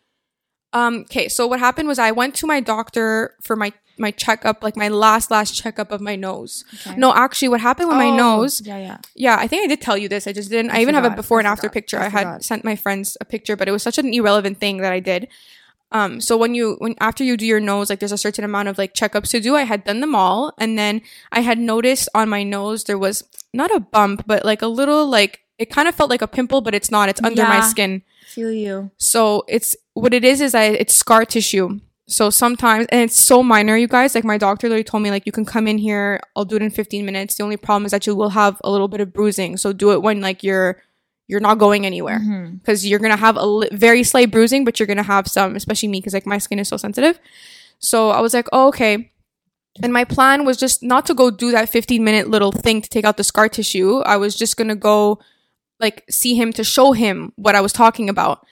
Um, 0.76 0.94
okay, 1.08 1.28
so 1.28 1.46
what 1.46 1.58
happened 1.58 1.88
was 1.88 1.98
I 1.98 2.10
went 2.10 2.34
to 2.36 2.46
my 2.46 2.60
doctor 2.60 3.34
for 3.42 3.56
my 3.56 3.72
my 3.98 4.10
checkup, 4.10 4.62
like 4.62 4.76
my 4.76 4.88
last 4.88 5.30
last 5.30 5.56
checkup 5.56 5.90
of 5.90 6.02
my 6.02 6.16
nose. 6.16 6.64
Okay. 6.74 6.96
No, 6.98 7.14
actually, 7.14 7.48
what 7.48 7.62
happened 7.62 7.88
with 7.88 7.96
my 7.96 8.10
Oh, 8.10 8.16
nose? 8.16 8.60
Yeah, 8.60 8.76
yeah. 8.76 8.98
Yeah, 9.14 9.36
I 9.38 9.46
think 9.46 9.64
I 9.64 9.68
did 9.68 9.80
tell 9.80 9.96
you 9.96 10.06
this. 10.06 10.26
I 10.26 10.34
just 10.34 10.50
didn't. 10.50 10.70
I, 10.70 10.78
I 10.78 10.80
even 10.82 10.94
have 10.94 11.06
a 11.06 11.10
before 11.10 11.38
I 11.38 11.40
and 11.40 11.48
after 11.48 11.70
picture. 11.70 11.98
I 11.98 12.06
I, 12.06 12.08
had 12.10 12.44
sent 12.44 12.62
my 12.62 12.76
friends 12.76 13.16
a 13.22 13.24
picture, 13.24 13.56
but 13.56 13.68
it 13.68 13.72
was 13.72 13.82
such 13.82 13.96
an 13.96 14.12
irrelevant 14.12 14.58
thing 14.60 14.78
that 14.78 14.92
I 14.92 15.00
did. 15.00 15.28
Um, 15.92 16.20
so 16.20 16.36
when 16.36 16.54
you 16.54 16.76
when 16.78 16.94
after 17.00 17.24
you 17.24 17.38
do 17.38 17.46
your 17.46 17.60
nose, 17.60 17.88
like 17.88 18.00
there's 18.00 18.12
a 18.12 18.18
certain 18.18 18.44
amount 18.44 18.68
of 18.68 18.76
like 18.76 18.92
checkups 18.92 19.30
to 19.30 19.40
do. 19.40 19.56
I 19.56 19.62
had 19.62 19.84
done 19.84 20.00
them 20.00 20.14
all, 20.14 20.52
and 20.58 20.78
then 20.78 21.00
I 21.32 21.40
had 21.40 21.58
noticed 21.58 22.10
on 22.14 22.28
my 22.28 22.42
nose 22.42 22.84
there 22.84 22.98
was 22.98 23.24
not 23.54 23.74
a 23.74 23.80
bump, 23.80 24.24
but 24.26 24.44
like 24.44 24.60
a 24.60 24.66
little 24.66 25.08
like 25.08 25.40
it 25.58 25.70
kind 25.70 25.88
of 25.88 25.94
felt 25.94 26.10
like 26.10 26.22
a 26.22 26.28
pimple, 26.28 26.60
but 26.60 26.74
it's 26.74 26.90
not. 26.90 27.08
It's 27.08 27.22
under 27.22 27.44
my 27.44 27.60
skin. 27.60 28.02
Feel 28.36 28.52
you. 28.52 28.90
So 28.98 29.44
it's 29.48 29.74
what 29.94 30.12
it 30.12 30.24
is 30.24 30.40
is 30.40 30.54
I 30.54 30.64
it's 30.64 30.94
scar 30.94 31.24
tissue. 31.24 31.80
So 32.08 32.30
sometimes 32.30 32.86
and 32.92 33.00
it's 33.00 33.18
so 33.18 33.42
minor, 33.42 33.76
you 33.76 33.88
guys. 33.88 34.14
Like 34.14 34.24
my 34.24 34.38
doctor 34.38 34.68
literally 34.68 34.84
told 34.84 35.02
me 35.02 35.10
like 35.10 35.24
you 35.26 35.32
can 35.32 35.44
come 35.46 35.66
in 35.66 35.78
here, 35.78 36.20
I'll 36.36 36.44
do 36.44 36.56
it 36.56 36.62
in 36.62 36.70
15 36.70 37.04
minutes. 37.04 37.34
The 37.36 37.42
only 37.42 37.56
problem 37.56 37.86
is 37.86 37.92
that 37.92 38.06
you 38.06 38.14
will 38.14 38.28
have 38.30 38.60
a 38.62 38.70
little 38.70 38.88
bit 38.88 39.00
of 39.00 39.12
bruising. 39.12 39.56
So 39.56 39.72
do 39.72 39.90
it 39.92 40.02
when 40.02 40.20
like 40.20 40.42
you're 40.44 40.82
you're 41.28 41.40
not 41.40 41.58
going 41.58 41.84
anywhere 41.86 42.20
Mhm. 42.20 42.60
because 42.60 42.86
you're 42.86 43.00
gonna 43.00 43.16
have 43.16 43.36
a 43.36 43.46
li- 43.46 43.68
very 43.72 44.04
slight 44.04 44.30
bruising, 44.30 44.64
but 44.66 44.78
you're 44.78 44.86
gonna 44.86 45.02
have 45.02 45.26
some, 45.26 45.56
especially 45.56 45.88
me 45.88 45.98
because 46.00 46.14
like 46.14 46.26
my 46.26 46.38
skin 46.38 46.58
is 46.60 46.68
so 46.68 46.76
sensitive. 46.76 47.18
So 47.78 48.10
I 48.10 48.20
was 48.20 48.34
like, 48.34 48.48
oh 48.52 48.68
okay. 48.68 49.10
And 49.82 49.92
my 49.92 50.04
plan 50.04 50.44
was 50.44 50.56
just 50.56 50.82
not 50.82 51.04
to 51.06 51.14
go 51.14 51.30
do 51.30 51.50
that 51.52 51.68
15 51.68 52.04
minute 52.04 52.28
little 52.30 52.52
thing 52.52 52.80
to 52.82 52.88
take 52.88 53.04
out 53.04 53.16
the 53.16 53.24
scar 53.24 53.48
tissue. 53.48 53.98
I 54.00 54.16
was 54.18 54.36
just 54.36 54.56
gonna 54.56 54.76
go 54.76 55.18
like 55.80 56.04
see 56.10 56.34
him 56.34 56.52
to 56.54 56.64
show 56.64 56.92
him 56.92 57.32
what 57.36 57.54
I 57.54 57.60
was 57.60 57.72
talking 57.72 58.08
about. 58.08 58.46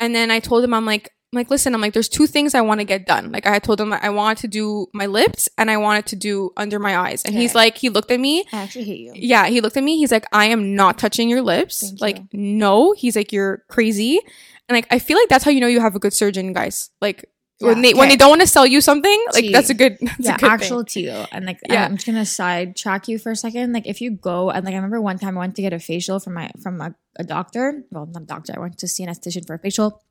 And 0.00 0.14
then 0.14 0.30
I 0.30 0.40
told 0.40 0.64
him, 0.64 0.74
I'm 0.74 0.86
like, 0.86 1.12
I'm 1.32 1.36
like, 1.36 1.50
listen, 1.50 1.74
I'm 1.74 1.80
like, 1.82 1.92
there's 1.92 2.08
two 2.08 2.26
things 2.26 2.54
I 2.54 2.62
want 2.62 2.80
to 2.80 2.84
get 2.84 3.04
done. 3.04 3.32
Like 3.32 3.46
I 3.46 3.52
had 3.52 3.62
told 3.62 3.80
him 3.80 3.92
I 3.92 4.08
wanted 4.08 4.38
to 4.38 4.48
do 4.48 4.86
my 4.94 5.04
lips 5.04 5.46
and 5.58 5.70
I 5.70 5.76
wanted 5.76 6.06
to 6.06 6.16
do 6.16 6.52
under 6.56 6.78
my 6.78 6.96
eyes. 6.96 7.22
And 7.22 7.34
he's 7.34 7.54
like, 7.54 7.76
he 7.76 7.90
looked 7.90 8.10
at 8.10 8.18
me. 8.18 8.46
I 8.50 8.62
actually 8.62 8.84
hate 8.84 9.00
you. 9.00 9.12
Yeah, 9.14 9.46
he 9.46 9.60
looked 9.60 9.76
at 9.76 9.84
me. 9.84 9.98
He's 9.98 10.10
like, 10.10 10.24
I 10.32 10.46
am 10.46 10.74
not 10.74 10.96
touching 10.96 11.28
your 11.28 11.42
lips. 11.42 11.80
Thank 11.80 12.00
like, 12.00 12.16
you. 12.16 12.26
no. 12.32 12.92
He's 12.92 13.14
like, 13.14 13.30
you're 13.30 13.58
crazy. 13.68 14.20
And 14.68 14.76
like, 14.76 14.86
I 14.90 14.98
feel 14.98 15.18
like 15.18 15.28
that's 15.28 15.44
how 15.44 15.50
you 15.50 15.60
know 15.60 15.66
you 15.66 15.80
have 15.80 15.94
a 15.94 15.98
good 15.98 16.14
surgeon, 16.14 16.54
guys. 16.54 16.90
Like 17.02 17.28
when 17.60 17.76
Yeah, 17.76 17.82
they 17.82 17.94
when 17.94 18.08
they 18.08 18.16
don't 18.16 18.30
want 18.30 18.40
to 18.42 18.46
sell 18.46 18.66
you 18.66 18.80
something, 18.80 19.24
like 19.32 19.44
Tea. 19.44 19.52
that's 19.52 19.70
a 19.70 19.74
good 19.74 19.98
that's 20.00 20.18
yeah, 20.20 20.34
a 20.34 20.38
good 20.38 20.50
actual 20.50 20.78
thing. 20.84 21.04
tea. 21.04 21.08
And 21.32 21.44
like 21.46 21.58
Yeah. 21.68 21.84
I'm 21.84 21.96
just 21.96 22.06
gonna 22.06 22.24
sidetrack 22.26 23.08
you 23.08 23.18
for 23.18 23.32
a 23.32 23.36
second. 23.36 23.72
Like 23.72 23.86
if 23.86 24.00
you 24.00 24.12
go 24.12 24.50
and 24.50 24.64
like 24.64 24.74
I 24.74 24.76
remember 24.76 25.00
one 25.00 25.18
time 25.18 25.36
I 25.36 25.40
went 25.40 25.56
to 25.56 25.62
get 25.62 25.72
a 25.72 25.78
facial 25.80 26.20
from 26.20 26.34
my 26.34 26.50
from 26.62 26.80
a, 26.80 26.94
a 27.16 27.24
doctor. 27.24 27.84
Well, 27.90 28.06
not 28.06 28.22
a 28.22 28.26
doctor. 28.26 28.52
I 28.56 28.60
went 28.60 28.78
to 28.78 28.88
see 28.88 29.02
an 29.02 29.10
esthetician 29.10 29.46
for 29.46 29.54
a 29.54 29.58
facial, 29.58 30.02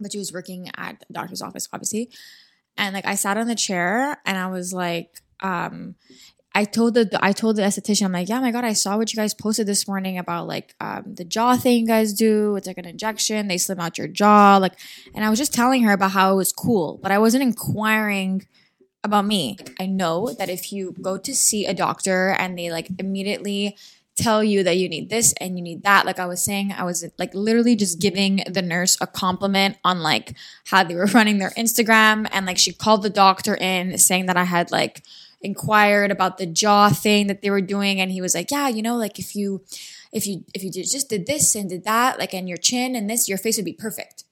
but 0.00 0.12
she 0.12 0.18
was 0.18 0.32
working 0.32 0.70
at 0.76 1.04
a 1.08 1.12
doctor's 1.12 1.42
office, 1.42 1.68
obviously. 1.72 2.10
And 2.76 2.94
like 2.94 3.06
I 3.06 3.14
sat 3.16 3.36
on 3.36 3.46
the 3.46 3.54
chair 3.54 4.18
and 4.24 4.36
I 4.38 4.46
was 4.48 4.72
like, 4.72 5.20
um, 5.40 5.94
I 6.56 6.64
told 6.64 6.94
the 6.94 7.18
I 7.20 7.32
told 7.32 7.56
the 7.56 7.62
esthetician, 7.62 8.04
I'm 8.04 8.12
like, 8.12 8.28
yeah, 8.28 8.40
my 8.40 8.52
god, 8.52 8.64
I 8.64 8.74
saw 8.74 8.96
what 8.96 9.12
you 9.12 9.16
guys 9.16 9.34
posted 9.34 9.66
this 9.66 9.88
morning 9.88 10.18
about 10.18 10.46
like 10.46 10.74
um, 10.80 11.14
the 11.14 11.24
jaw 11.24 11.56
thing 11.56 11.80
you 11.80 11.86
guys 11.86 12.12
do. 12.12 12.54
It's 12.54 12.68
like 12.68 12.78
an 12.78 12.84
injection. 12.84 13.48
They 13.48 13.58
slim 13.58 13.80
out 13.80 13.98
your 13.98 14.06
jaw, 14.06 14.58
like, 14.58 14.74
and 15.14 15.24
I 15.24 15.30
was 15.30 15.38
just 15.38 15.52
telling 15.52 15.82
her 15.82 15.92
about 15.92 16.12
how 16.12 16.32
it 16.32 16.36
was 16.36 16.52
cool, 16.52 17.00
but 17.02 17.10
I 17.10 17.18
wasn't 17.18 17.42
inquiring 17.42 18.46
about 19.02 19.26
me. 19.26 19.58
I 19.80 19.86
know 19.86 20.32
that 20.38 20.48
if 20.48 20.72
you 20.72 20.94
go 21.02 21.18
to 21.18 21.34
see 21.34 21.66
a 21.66 21.74
doctor 21.74 22.30
and 22.30 22.56
they 22.56 22.70
like 22.70 22.88
immediately 22.98 23.76
tell 24.16 24.44
you 24.44 24.62
that 24.62 24.76
you 24.76 24.88
need 24.88 25.10
this 25.10 25.34
and 25.40 25.58
you 25.58 25.62
need 25.62 25.82
that, 25.82 26.06
like 26.06 26.20
I 26.20 26.26
was 26.26 26.40
saying, 26.40 26.72
I 26.72 26.84
was 26.84 27.04
like 27.18 27.34
literally 27.34 27.74
just 27.74 28.00
giving 28.00 28.42
the 28.48 28.62
nurse 28.62 28.96
a 29.00 29.08
compliment 29.08 29.76
on 29.84 30.00
like 30.00 30.34
how 30.66 30.84
they 30.84 30.94
were 30.94 31.06
running 31.14 31.38
their 31.38 31.50
Instagram 31.50 32.28
and 32.30 32.46
like 32.46 32.58
she 32.58 32.72
called 32.72 33.02
the 33.02 33.10
doctor 33.10 33.56
in 33.56 33.98
saying 33.98 34.26
that 34.26 34.36
I 34.36 34.44
had 34.44 34.70
like 34.70 35.02
inquired 35.44 36.10
about 36.10 36.38
the 36.38 36.46
jaw 36.46 36.88
thing 36.88 37.26
that 37.28 37.42
they 37.42 37.50
were 37.50 37.60
doing 37.60 38.00
and 38.00 38.10
he 38.10 38.20
was 38.20 38.34
like, 38.34 38.50
"Yeah, 38.50 38.68
you 38.68 38.82
know, 38.82 38.96
like 38.96 39.18
if 39.18 39.36
you 39.36 39.62
if 40.12 40.26
you 40.26 40.44
if 40.54 40.64
you 40.64 40.70
just 40.70 41.08
did 41.08 41.26
this 41.26 41.54
and 41.54 41.68
did 41.68 41.84
that, 41.84 42.18
like 42.18 42.34
and 42.34 42.48
your 42.48 42.58
chin 42.58 42.96
and 42.96 43.08
this, 43.08 43.28
your 43.28 43.38
face 43.38 43.56
would 43.56 43.64
be 43.64 43.72
perfect." 43.72 44.24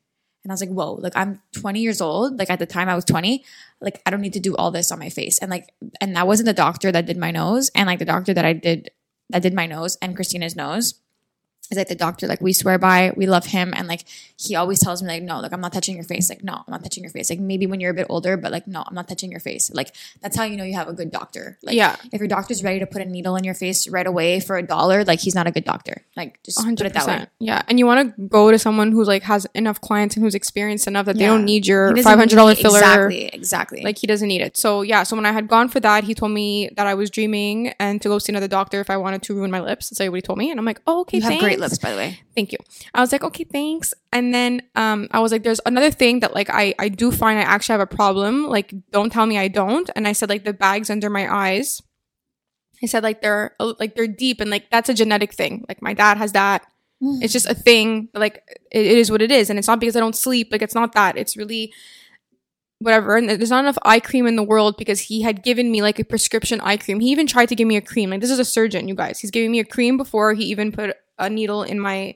And 0.44 0.50
I 0.50 0.54
was 0.54 0.60
like, 0.60 0.70
whoa, 0.70 0.94
like 0.94 1.16
I'm 1.16 1.40
20 1.52 1.80
years 1.80 2.00
old. 2.00 2.38
Like 2.38 2.50
at 2.50 2.58
the 2.58 2.66
time 2.66 2.88
I 2.88 2.96
was 2.96 3.04
20, 3.04 3.44
like 3.80 4.02
I 4.04 4.10
don't 4.10 4.20
need 4.20 4.32
to 4.32 4.40
do 4.40 4.56
all 4.56 4.72
this 4.72 4.90
on 4.90 4.98
my 4.98 5.08
face. 5.08 5.38
And 5.38 5.50
like, 5.50 5.72
and 6.00 6.16
that 6.16 6.26
wasn't 6.26 6.46
the 6.46 6.52
doctor 6.52 6.90
that 6.90 7.06
did 7.06 7.16
my 7.16 7.30
nose. 7.30 7.70
And 7.76 7.86
like 7.86 8.00
the 8.00 8.04
doctor 8.04 8.34
that 8.34 8.44
I 8.44 8.52
did, 8.52 8.90
that 9.30 9.42
did 9.42 9.54
my 9.54 9.66
nose 9.66 9.96
and 10.02 10.16
Christina's 10.16 10.56
nose 10.56 10.94
is 11.72 11.78
like 11.78 11.88
the 11.88 11.94
doctor, 11.94 12.26
like 12.26 12.40
we 12.40 12.52
swear 12.52 12.78
by, 12.78 13.12
we 13.16 13.26
love 13.26 13.46
him. 13.46 13.72
And 13.76 13.88
like, 13.88 14.04
he 14.38 14.54
always 14.54 14.78
tells 14.80 15.02
me 15.02 15.08
like, 15.08 15.22
no, 15.22 15.40
like 15.40 15.52
I'm 15.52 15.60
not 15.60 15.72
touching 15.72 15.94
your 15.96 16.04
face. 16.04 16.28
Like, 16.30 16.44
no, 16.44 16.52
I'm 16.54 16.64
not 16.68 16.82
touching 16.82 17.02
your 17.02 17.10
face. 17.10 17.30
Like 17.30 17.40
maybe 17.40 17.66
when 17.66 17.80
you're 17.80 17.90
a 17.90 17.94
bit 17.94 18.06
older, 18.08 18.36
but 18.36 18.52
like, 18.52 18.66
no, 18.66 18.84
I'm 18.86 18.94
not 18.94 19.08
touching 19.08 19.30
your 19.30 19.40
face. 19.40 19.70
Like 19.72 19.94
that's 20.20 20.36
how 20.36 20.44
you 20.44 20.56
know 20.56 20.64
you 20.64 20.74
have 20.74 20.88
a 20.88 20.92
good 20.92 21.10
doctor. 21.10 21.58
Like 21.62 21.74
Yeah. 21.74 21.96
if 22.12 22.20
your 22.20 22.28
doctor's 22.28 22.62
ready 22.62 22.78
to 22.80 22.86
put 22.86 23.02
a 23.02 23.04
needle 23.04 23.34
in 23.36 23.44
your 23.44 23.54
face 23.54 23.88
right 23.88 24.06
away 24.06 24.38
for 24.40 24.56
a 24.56 24.62
dollar, 24.62 25.04
like 25.04 25.20
he's 25.20 25.34
not 25.34 25.46
a 25.46 25.50
good 25.50 25.64
doctor. 25.64 26.02
Like 26.16 26.42
just 26.44 26.58
put 26.64 26.80
it 26.82 26.92
that 26.94 27.06
way. 27.06 27.26
Yeah. 27.38 27.62
And 27.68 27.78
you 27.78 27.86
want 27.86 28.14
to 28.16 28.22
go 28.22 28.50
to 28.50 28.58
someone 28.58 28.92
who's 28.92 29.08
like 29.08 29.22
has 29.24 29.46
enough 29.54 29.80
clients 29.80 30.16
and 30.16 30.24
who's 30.24 30.34
experienced 30.34 30.86
enough 30.86 31.06
that 31.06 31.16
they 31.16 31.26
don't 31.26 31.44
need 31.44 31.66
your 31.66 31.92
$500 31.92 32.48
need- 32.48 32.58
filler. 32.58 32.78
Exactly, 32.78 33.24
exactly. 33.26 33.82
Like 33.82 33.98
he 33.98 34.06
doesn't 34.06 34.28
need 34.28 34.40
it. 34.42 34.56
So 34.56 34.82
yeah, 34.82 35.02
so 35.04 35.16
when 35.16 35.24
I 35.26 35.32
had 35.32 35.48
gone 35.48 35.68
for 35.68 35.80
that, 35.80 36.04
he 36.04 36.14
told 36.14 36.32
me 36.32 36.70
that 36.76 36.86
I 36.86 36.94
was 36.94 37.10
dreaming 37.10 37.72
and 37.78 38.00
to 38.02 38.08
go 38.08 38.18
see 38.18 38.32
another 38.32 38.48
doctor 38.48 38.80
if 38.80 38.90
I 38.90 38.96
wanted 38.96 39.22
to 39.22 39.34
ruin 39.34 39.50
my 39.50 39.60
lips. 39.60 39.88
That's 39.90 40.00
what 40.00 40.14
he 40.16 40.20
told 40.22 40.38
me. 40.38 40.50
And 40.50 40.58
I'm 40.58 40.66
like, 40.66 40.80
oh, 40.86 41.00
okay, 41.02 41.18
you 41.18 41.22
have 41.22 41.38
great 41.40 41.58
thanks. 41.58 41.60
Lips, 41.62 41.78
by 41.78 41.90
the 41.90 41.96
way. 41.96 42.20
Thank 42.34 42.52
you. 42.52 42.58
I 42.94 43.00
was 43.00 43.12
like, 43.12 43.24
okay, 43.24 43.44
thanks. 43.44 43.94
And 44.12 44.34
then 44.34 44.62
um 44.74 45.08
I 45.10 45.20
was 45.20 45.32
like, 45.32 45.42
there's 45.42 45.60
another 45.64 45.90
thing 45.90 46.20
that 46.20 46.34
like 46.34 46.50
I 46.50 46.74
I 46.78 46.88
do 46.88 47.10
find 47.10 47.38
I 47.38 47.42
actually 47.42 47.74
have 47.74 47.80
a 47.80 47.86
problem. 47.86 48.46
Like, 48.46 48.74
don't 48.90 49.10
tell 49.10 49.26
me 49.26 49.38
I 49.38 49.48
don't. 49.48 49.88
And 49.96 50.06
I 50.06 50.12
said 50.12 50.28
like 50.28 50.44
the 50.44 50.52
bags 50.52 50.90
under 50.90 51.08
my 51.08 51.32
eyes. 51.32 51.80
I 52.82 52.86
said 52.86 53.02
like 53.02 53.22
they're 53.22 53.54
like 53.58 53.94
they're 53.94 54.06
deep 54.06 54.40
and 54.40 54.50
like 54.50 54.68
that's 54.70 54.90
a 54.90 54.94
genetic 54.94 55.32
thing. 55.32 55.64
Like 55.68 55.80
my 55.80 55.94
dad 55.94 56.18
has 56.18 56.32
that. 56.32 56.66
It's 57.20 57.32
just 57.32 57.46
a 57.46 57.54
thing. 57.54 58.10
Like 58.14 58.44
it, 58.70 58.86
it 58.86 58.98
is 58.98 59.10
what 59.10 59.22
it 59.22 59.32
is, 59.32 59.50
and 59.50 59.58
it's 59.58 59.66
not 59.66 59.80
because 59.80 59.96
I 59.96 60.00
don't 60.00 60.14
sleep. 60.14 60.52
Like 60.52 60.62
it's 60.62 60.74
not 60.74 60.92
that. 60.92 61.16
It's 61.18 61.36
really 61.36 61.72
whatever. 62.78 63.16
And 63.16 63.28
there's 63.28 63.50
not 63.50 63.64
enough 63.64 63.78
eye 63.82 64.00
cream 64.00 64.26
in 64.26 64.36
the 64.36 64.42
world 64.42 64.76
because 64.76 65.00
he 65.00 65.22
had 65.22 65.42
given 65.42 65.70
me 65.70 65.82
like 65.82 65.98
a 65.98 66.04
prescription 66.04 66.60
eye 66.60 66.76
cream. 66.76 67.00
He 67.00 67.10
even 67.10 67.26
tried 67.26 67.48
to 67.48 67.56
give 67.56 67.66
me 67.66 67.76
a 67.76 67.80
cream. 67.80 68.10
Like 68.10 68.20
this 68.20 68.30
is 68.30 68.38
a 68.38 68.44
surgeon, 68.44 68.88
you 68.88 68.94
guys. 68.94 69.18
He's 69.18 69.30
giving 69.30 69.50
me 69.50 69.60
a 69.60 69.64
cream 69.64 69.96
before 69.96 70.34
he 70.34 70.44
even 70.44 70.72
put 70.72 70.96
a 71.18 71.28
needle 71.30 71.62
in 71.62 71.78
my 71.80 72.14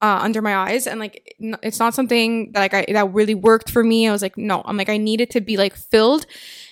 uh, 0.00 0.18
under 0.22 0.42
my 0.42 0.56
eyes, 0.56 0.86
and 0.86 0.98
like 0.98 1.34
it's 1.62 1.78
not 1.78 1.94
something 1.94 2.50
that 2.52 2.60
like 2.60 2.74
I 2.74 2.86
that 2.92 3.12
really 3.12 3.34
worked 3.36 3.70
for 3.70 3.84
me. 3.84 4.08
I 4.08 4.12
was 4.12 4.22
like, 4.22 4.36
no. 4.36 4.62
I'm 4.64 4.76
like 4.76 4.88
I 4.88 4.96
needed 4.96 5.30
to 5.30 5.40
be 5.40 5.56
like 5.56 5.76
filled, 5.76 6.26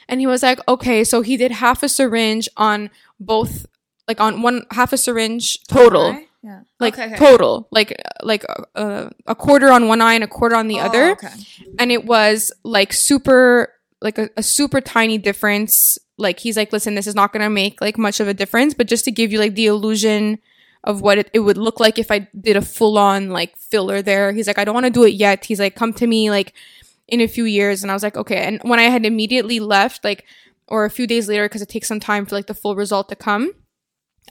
and 0.09 0.21
he 0.21 0.27
was 0.27 0.43
like, 0.43 0.59
okay. 0.67 1.05
So 1.05 1.23
he 1.23 1.37
did 1.37 1.53
half 1.53 1.83
a 1.83 1.89
syringe 1.89 2.49
on 2.57 2.91
both, 3.21 3.67
like 4.09 4.21
on 4.21 4.43
one 4.43 4.65
half 4.73 4.93
a 4.93 4.97
syringe 4.97 5.63
total 5.69 6.11
Right? 6.11 6.27
Yeah. 6.43 6.63
like 6.81 6.95
Okay, 6.95 7.05
okay. 7.07 7.17
total 7.17 7.69
like 7.71 7.95
like 8.23 8.45
uh, 8.75 9.11
a 9.27 9.35
quarter 9.35 9.71
on 9.71 9.87
one 9.89 10.01
eye 10.01 10.15
and 10.15 10.25
a 10.25 10.27
quarter 10.27 10.57
on 10.57 10.69
the 10.69 10.79
Oh, 10.81 10.87
other 10.87 11.13
Okay. 11.13 11.29
and 11.79 11.93
it 11.93 12.07
was 12.07 12.51
like 12.65 12.95
super 12.95 13.75
like 14.01 14.17
a, 14.17 14.31
a 14.39 14.43
super 14.43 14.81
tiny 14.81 15.19
difference 15.19 15.99
like 16.17 16.41
he's 16.41 16.57
like 16.57 16.73
listen 16.73 16.95
this 16.95 17.07
is 17.07 17.15
not 17.15 17.35
gonna 17.35 17.51
make 17.51 17.83
like 17.83 17.99
much 17.99 18.21
of 18.21 18.27
a 18.27 18.33
difference 18.33 18.73
but 18.73 18.87
just 18.89 19.05
to 19.05 19.11
give 19.11 19.31
you 19.33 19.39
like 19.39 19.55
the 19.55 19.67
illusion 19.67 20.39
of 20.85 21.01
what 21.03 21.19
it, 21.19 21.31
it 21.33 21.41
would 21.41 21.59
look 21.59 21.81
like 21.81 21.99
if 21.99 22.11
i 22.11 22.27
did 22.39 22.57
a 22.57 22.63
full-on 22.63 23.31
like 23.31 23.57
filler 23.57 24.03
there 24.03 24.33
he's 24.33 24.47
like 24.47 24.59
i 24.59 24.65
don't 24.65 24.75
want 24.75 24.87
to 24.87 24.91
do 24.91 25.05
it 25.05 25.15
yet 25.15 25.45
he's 25.45 25.61
like 25.61 25.75
come 25.75 25.93
to 25.93 26.07
me 26.07 26.31
like 26.31 26.55
in 27.09 27.21
a 27.21 27.27
few 27.27 27.45
years 27.45 27.83
and 27.83 27.91
i 27.91 27.95
was 27.95 28.03
like 28.03 28.17
okay 28.17 28.39
and 28.39 28.61
when 28.63 28.79
i 28.79 28.85
had 28.85 29.05
immediately 29.05 29.61
left 29.61 30.05
like 30.05 30.25
or 30.69 30.85
a 30.85 30.91
few 30.91 31.07
days 31.07 31.29
later 31.29 31.47
because 31.47 31.63
it 31.63 31.69
takes 31.69 31.89
some 31.89 32.01
time 32.01 32.25
for 32.25 32.35
like 32.35 32.47
the 32.47 32.55
full 32.55 32.77
result 32.77 33.09
to 33.09 33.17
come 33.17 33.53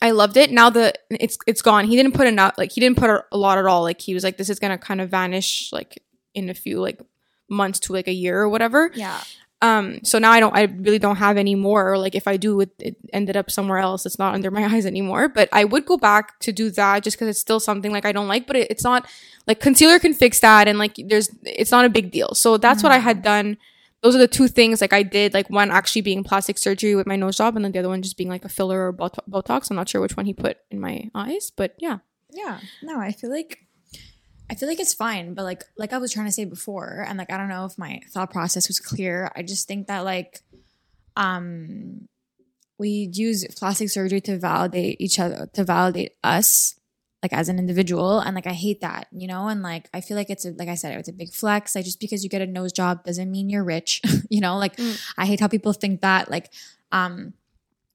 I 0.02 0.12
loved 0.12 0.38
it. 0.38 0.52
Now 0.52 0.70
the 0.70 0.94
it's 1.10 1.38
it's 1.46 1.62
gone. 1.62 1.86
He 1.86 1.96
didn't 1.96 2.14
put 2.14 2.28
enough. 2.28 2.58
Like 2.58 2.72
he 2.72 2.82
didn't 2.82 2.98
put 2.98 3.10
a 3.32 3.38
lot 3.38 3.58
at 3.58 3.66
all. 3.66 3.84
Like 3.84 4.00
he 4.00 4.14
was 4.14 4.24
like, 4.24 4.38
this 4.38 4.50
is 4.50 4.60
gonna 4.60 4.78
kind 4.78 5.02
of 5.02 5.10
vanish 5.10 5.72
like 5.72 6.02
in 6.34 6.50
a 6.50 6.54
few 6.54 6.80
like 6.80 7.02
months 7.50 7.80
to 7.82 7.94
like 7.94 8.08
a 8.08 8.14
year 8.14 8.40
or 8.40 8.50
whatever. 8.50 8.92
Yeah. 8.94 9.20
Um, 9.62 10.00
so 10.04 10.19
now 10.19 10.32
I 10.32 10.39
don't, 10.39 10.56
I 10.56 10.63
really 10.63 11.00
don't 11.00 11.17
have 11.17 11.36
any 11.38 11.56
more. 11.56 11.91
Or 11.91 11.98
like 11.98 12.15
if 12.15 12.28
I 12.28 12.38
do, 12.38 12.62
it, 12.62 12.72
it 12.80 12.95
ended 13.12 13.36
up 13.36 13.52
somewhere 13.52 13.78
else. 13.78 14.06
It's 14.06 14.19
not 14.19 14.34
under 14.34 14.52
my 14.52 14.65
eyes 14.74 14.86
anymore. 14.86 15.28
But 15.28 15.50
I 15.52 15.65
would 15.65 15.86
go 15.86 15.98
back 15.98 16.39
to 16.39 16.52
do 16.52 16.69
that 16.72 17.04
just 17.04 17.17
because 17.17 17.28
it's 17.28 17.39
still 17.39 17.60
something 17.60 17.91
like 17.91 18.06
I 18.06 18.12
don't 18.12 18.28
like. 18.28 18.48
But 18.48 18.56
it, 18.56 18.72
it's 18.72 18.84
not 18.84 19.06
like 19.48 19.60
concealer 19.60 20.00
can 20.00 20.13
fix 20.13 20.39
that, 20.41 20.67
and 20.67 20.78
like 20.78 20.95
there's, 21.08 21.30
it's 21.43 21.72
not 21.72 21.86
a 21.86 21.89
big 21.89 22.12
deal. 22.12 22.34
So 22.36 22.58
that's 22.58 22.84
what 22.84 22.91
I 22.91 23.00
had 23.00 23.22
done. 23.22 23.58
Those 24.02 24.15
are 24.15 24.19
the 24.19 24.28
two 24.28 24.48
things 24.48 24.80
like 24.80 24.93
I 24.93 25.04
did. 25.04 25.34
Like 25.34 25.50
one 25.50 25.72
actually 25.72 26.02
being 26.02 26.24
plastic 26.24 26.58
surgery 26.58 26.95
with 26.95 27.08
my 27.08 27.15
nose 27.17 27.38
job, 27.38 27.56
and 27.56 27.65
then 27.65 27.72
the 27.72 27.80
other 27.80 27.89
one 27.89 28.02
just 28.02 28.15
being 28.17 28.30
like 28.30 28.45
a 28.45 28.50
filler 28.50 28.88
or 28.88 28.91
bot- 28.91 29.30
Botox. 29.30 29.69
I'm 29.69 29.76
not 29.76 29.89
sure 29.89 30.00
which 30.00 30.15
one 30.15 30.26
he 30.26 30.34
put 30.34 30.58
in 30.72 30.80
my 30.80 31.10
eyes, 31.13 31.52
but 31.56 31.76
yeah. 31.80 31.98
Yeah. 32.32 32.60
No, 32.84 33.00
I 33.00 33.12
feel 33.12 33.32
like 33.32 33.65
I 34.50 34.56
feel 34.56 34.68
like 34.68 34.80
it's 34.80 34.94
fine, 34.94 35.34
but 35.34 35.44
like 35.44 35.64
like 35.78 35.94
I 35.94 35.98
was 35.98 36.12
trying 36.12 36.26
to 36.26 36.32
say 36.32 36.46
before, 36.46 37.06
and 37.08 37.18
like 37.18 37.32
I 37.32 37.38
don't 37.38 37.50
know 37.50 37.66
if 37.66 37.78
my 37.78 38.02
thought 38.12 38.32
process 38.32 38.68
was 38.68 38.80
clear. 38.80 39.32
I 39.36 39.44
just 39.44 39.68
think 39.68 39.88
that 39.88 40.00
like 40.00 40.42
um 41.16 42.08
we 42.78 43.10
use 43.14 43.46
plastic 43.58 43.90
surgery 43.90 44.22
to 44.22 44.38
validate 44.38 45.00
each 45.00 45.20
other 45.20 45.50
to 45.54 45.64
validate 45.64 46.14
us 46.24 46.76
like 47.22 47.34
as 47.34 47.50
an 47.50 47.60
individual 47.60 48.20
and 48.22 48.34
like 48.34 48.48
I 48.48 48.54
hate 48.54 48.82
that, 48.82 49.08
you 49.12 49.28
know? 49.28 49.50
And 49.50 49.62
like 49.62 49.90
I 49.94 50.02
feel 50.02 50.16
like 50.16 50.30
it's 50.30 50.46
a 50.46 50.52
like 50.52 50.70
I 50.70 50.76
said, 50.76 50.98
it's 50.98 51.10
a 51.10 51.14
big 51.14 51.34
flex. 51.34 51.76
Like 51.76 51.86
just 51.86 52.00
because 52.00 52.24
you 52.24 52.30
get 52.30 52.42
a 52.42 52.48
nose 52.48 52.72
job 52.72 53.04
doesn't 53.04 53.30
mean 53.30 53.50
you're 53.50 53.64
rich, 53.64 54.02
you 54.30 54.40
know? 54.40 54.58
Like 54.58 54.78
Mm. 54.78 55.00
I 55.18 55.26
hate 55.26 55.42
how 55.42 55.48
people 55.48 55.74
think 55.74 56.02
that 56.02 56.32
like 56.32 56.52
um 56.92 57.34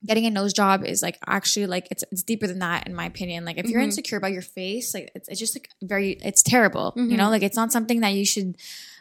getting 0.07 0.27
a 0.27 0.31
nose 0.31 0.53
job 0.53 0.85
is 0.85 1.03
like 1.03 1.19
actually 1.27 1.67
like 1.67 1.89
it's 1.91 2.05
it's 2.13 2.23
deeper 2.23 2.47
than 2.47 2.59
that 2.61 2.87
in 2.87 2.95
my 2.95 3.07
opinion. 3.07 3.45
Like 3.45 3.59
if 3.59 3.67
you're 3.67 3.81
Mhm. 3.81 3.85
insecure 3.85 4.19
about 4.19 4.33
your 4.33 4.43
face, 4.43 4.95
like 4.95 5.11
it's, 5.15 5.29
it's 5.29 5.41
just 5.41 5.55
like 5.57 5.69
very 5.83 6.13
it's 6.23 6.43
terrible. 6.43 6.93
You 6.97 7.03
Mhm. 7.03 7.17
know, 7.17 7.31
like 7.31 7.43
it's 7.43 7.57
not 7.57 7.73
something 7.73 8.01
that 8.01 8.15
you 8.15 8.25
should 8.25 8.57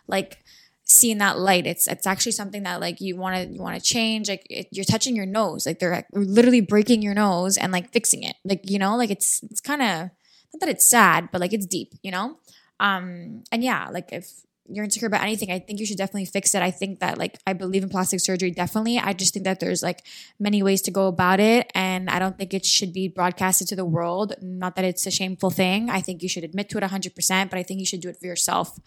like 0.08 0.40
see 0.86 1.12
in 1.12 1.18
that 1.20 1.40
light. 1.40 1.66
It's 1.66 1.88
it's 1.88 2.06
actually 2.06 2.34
something 2.34 2.64
that 2.64 2.80
like 2.82 3.00
you 3.02 3.16
want 3.16 3.36
to 3.36 3.54
you 3.54 3.62
want 3.62 3.76
to 3.78 3.82
change. 3.82 4.30
Like 4.30 4.46
it, 4.50 4.68
you're 4.72 4.86
touching 4.86 5.16
your 5.16 5.26
nose, 5.26 5.66
like 5.66 5.80
they're 5.80 5.92
like, 5.92 6.08
literally 6.14 6.62
breaking 6.62 7.02
your 7.02 7.14
nose 7.14 7.58
and 7.58 7.72
like 7.72 7.92
fixing 7.92 8.24
it. 8.24 8.36
Like 8.44 8.62
you 8.70 8.80
know, 8.80 8.96
like 8.98 9.10
it's 9.12 9.42
it's 9.44 9.62
kind 9.62 9.82
of 9.82 10.10
not 10.54 10.60
that 10.60 10.70
it's 10.70 10.88
sad, 10.90 11.30
but 11.32 11.42
like 11.42 11.54
it's 11.54 11.66
deep. 11.66 11.94
You 12.04 12.12
know, 12.12 12.38
um, 12.80 13.44
and 13.52 13.64
yeah, 13.64 13.90
like 13.92 14.12
if 14.12 14.30
you're 14.70 14.86
insecure 14.86 15.08
about 15.08 15.22
anything, 15.22 15.52
I 15.52 15.60
think 15.60 15.80
you 15.80 15.86
should 15.86 15.98
definitely 15.98 16.26
fix 16.26 16.56
it. 16.56 16.62
I 16.62 16.72
think 16.72 17.00
that 17.00 17.18
like 17.18 17.38
I 17.46 17.54
believe 17.54 17.84
in 17.84 17.90
plastic 17.90 18.22
surgery 18.22 18.52
definitely. 18.52 18.98
I 18.98 19.14
just 19.14 19.34
think 19.34 19.46
that 19.46 19.60
there's 19.60 19.84
like 19.84 20.06
many 20.40 20.64
ways 20.64 20.82
to 20.84 20.92
go 20.92 21.08
about 21.08 21.40
it 21.40 21.70
and 21.76 22.10
I 22.10 22.20
don't 22.20 22.38
think 22.38 22.54
it 22.54 22.66
should 22.66 22.94
be 22.94 23.08
broadcasted 23.08 23.68
to 23.70 23.76
the 23.76 23.86
world. 23.86 24.36
Not 24.42 24.76
that 24.76 24.86
it's 24.86 25.06
a 25.06 25.12
shameful 25.12 25.50
thing. 25.50 25.90
I 25.90 26.00
think 26.02 26.24
you 26.24 26.30
should 26.30 26.44
admit 26.46 26.70
to 26.70 26.78
it 26.78 26.84
100%, 26.84 27.50
but 27.50 27.60
I 27.60 27.64
think 27.64 27.80
you 27.80 27.86
should 27.86 28.02
do 28.02 28.10
it 28.10 28.18
for 28.18 28.26
yourself 28.26 28.80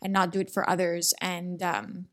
and 0.00 0.12
not 0.12 0.30
do 0.30 0.40
it 0.40 0.50
for 0.50 0.68
others 0.68 1.14
and 1.20 1.62
um 1.62 2.06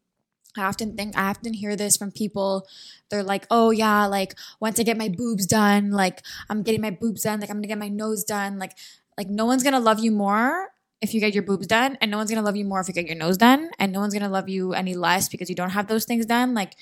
I 0.57 0.63
often 0.63 0.97
think 0.97 1.17
I 1.17 1.29
often 1.29 1.53
hear 1.53 1.77
this 1.77 1.95
from 1.95 2.11
people. 2.11 2.67
They're 3.09 3.23
like, 3.23 3.47
"Oh 3.49 3.71
yeah, 3.71 4.05
like 4.07 4.35
once 4.59 4.81
I 4.81 4.83
get 4.83 4.97
my 4.97 5.07
boobs 5.07 5.45
done, 5.45 5.91
like 5.91 6.21
I'm 6.49 6.61
getting 6.61 6.81
my 6.81 6.89
boobs 6.89 7.21
done, 7.21 7.39
like 7.39 7.49
I'm 7.49 7.57
gonna 7.57 7.67
get 7.67 7.77
my 7.77 7.87
nose 7.87 8.25
done, 8.25 8.59
like 8.59 8.77
like 9.17 9.29
no 9.29 9.45
one's 9.45 9.63
gonna 9.63 9.79
love 9.79 9.99
you 9.99 10.11
more 10.11 10.67
if 11.01 11.13
you 11.13 11.19
get 11.19 11.33
your 11.33 11.43
boobs 11.43 11.67
done, 11.67 11.97
and 12.01 12.11
no 12.11 12.17
one's 12.17 12.29
gonna 12.29 12.41
love 12.45 12.55
you 12.55 12.65
more 12.65 12.79
if 12.79 12.87
you 12.87 12.93
get 12.93 13.07
your 13.07 13.15
nose 13.17 13.37
done, 13.37 13.69
and 13.79 13.91
no 13.91 13.99
one's 13.99 14.13
gonna 14.13 14.29
love 14.29 14.47
you 14.49 14.73
any 14.73 14.95
less 14.95 15.29
because 15.29 15.49
you 15.49 15.55
don't 15.55 15.71
have 15.71 15.87
those 15.87 16.05
things 16.05 16.25
done. 16.25 16.53
Like, 16.53 16.75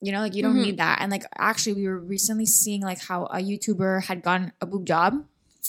you 0.00 0.12
know, 0.12 0.20
like 0.20 0.34
you 0.34 0.42
don't 0.42 0.56
Mhm. 0.56 0.62
need 0.62 0.76
that. 0.78 0.98
And 1.00 1.10
like 1.12 1.24
actually, 1.38 1.74
we 1.74 1.86
were 1.86 1.98
recently 1.98 2.46
seeing 2.46 2.80
like 2.82 3.00
how 3.00 3.26
a 3.26 3.36
YouTuber 3.38 4.04
had 4.04 4.22
gotten 4.22 4.52
a 4.60 4.66
boob 4.66 4.86
job. 4.86 5.24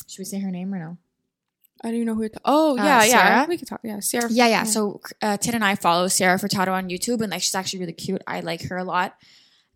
Should 0.07 0.19
we 0.19 0.25
say 0.25 0.39
her 0.39 0.51
name 0.51 0.73
or 0.73 0.79
no? 0.79 0.97
I 1.83 1.87
don't 1.87 1.95
even 1.95 2.07
know 2.07 2.15
who 2.15 2.29
ta- 2.29 2.39
Oh, 2.45 2.73
Uh, 2.73 2.75
yeah, 2.83 3.03
yeah. 3.05 3.45
We 3.47 3.57
could 3.57 3.67
talk. 3.67 3.81
Yeah, 3.83 3.99
Sarah. 4.01 4.29
Yeah, 4.31 4.47
yeah. 4.47 4.63
So 4.63 5.01
uh, 5.21 5.37
Tin 5.37 5.55
and 5.55 5.63
I 5.65 5.75
follow 5.75 6.07
Sarah 6.07 6.37
Furtado 6.37 6.71
on 6.73 6.89
YouTube, 6.89 7.21
and 7.21 7.31
like 7.31 7.41
she's 7.41 7.55
actually 7.55 7.79
really 7.79 7.93
cute. 7.93 8.21
I 8.27 8.39
like 8.41 8.61
her 8.63 8.77
a 8.77 8.83
lot. 8.83 9.15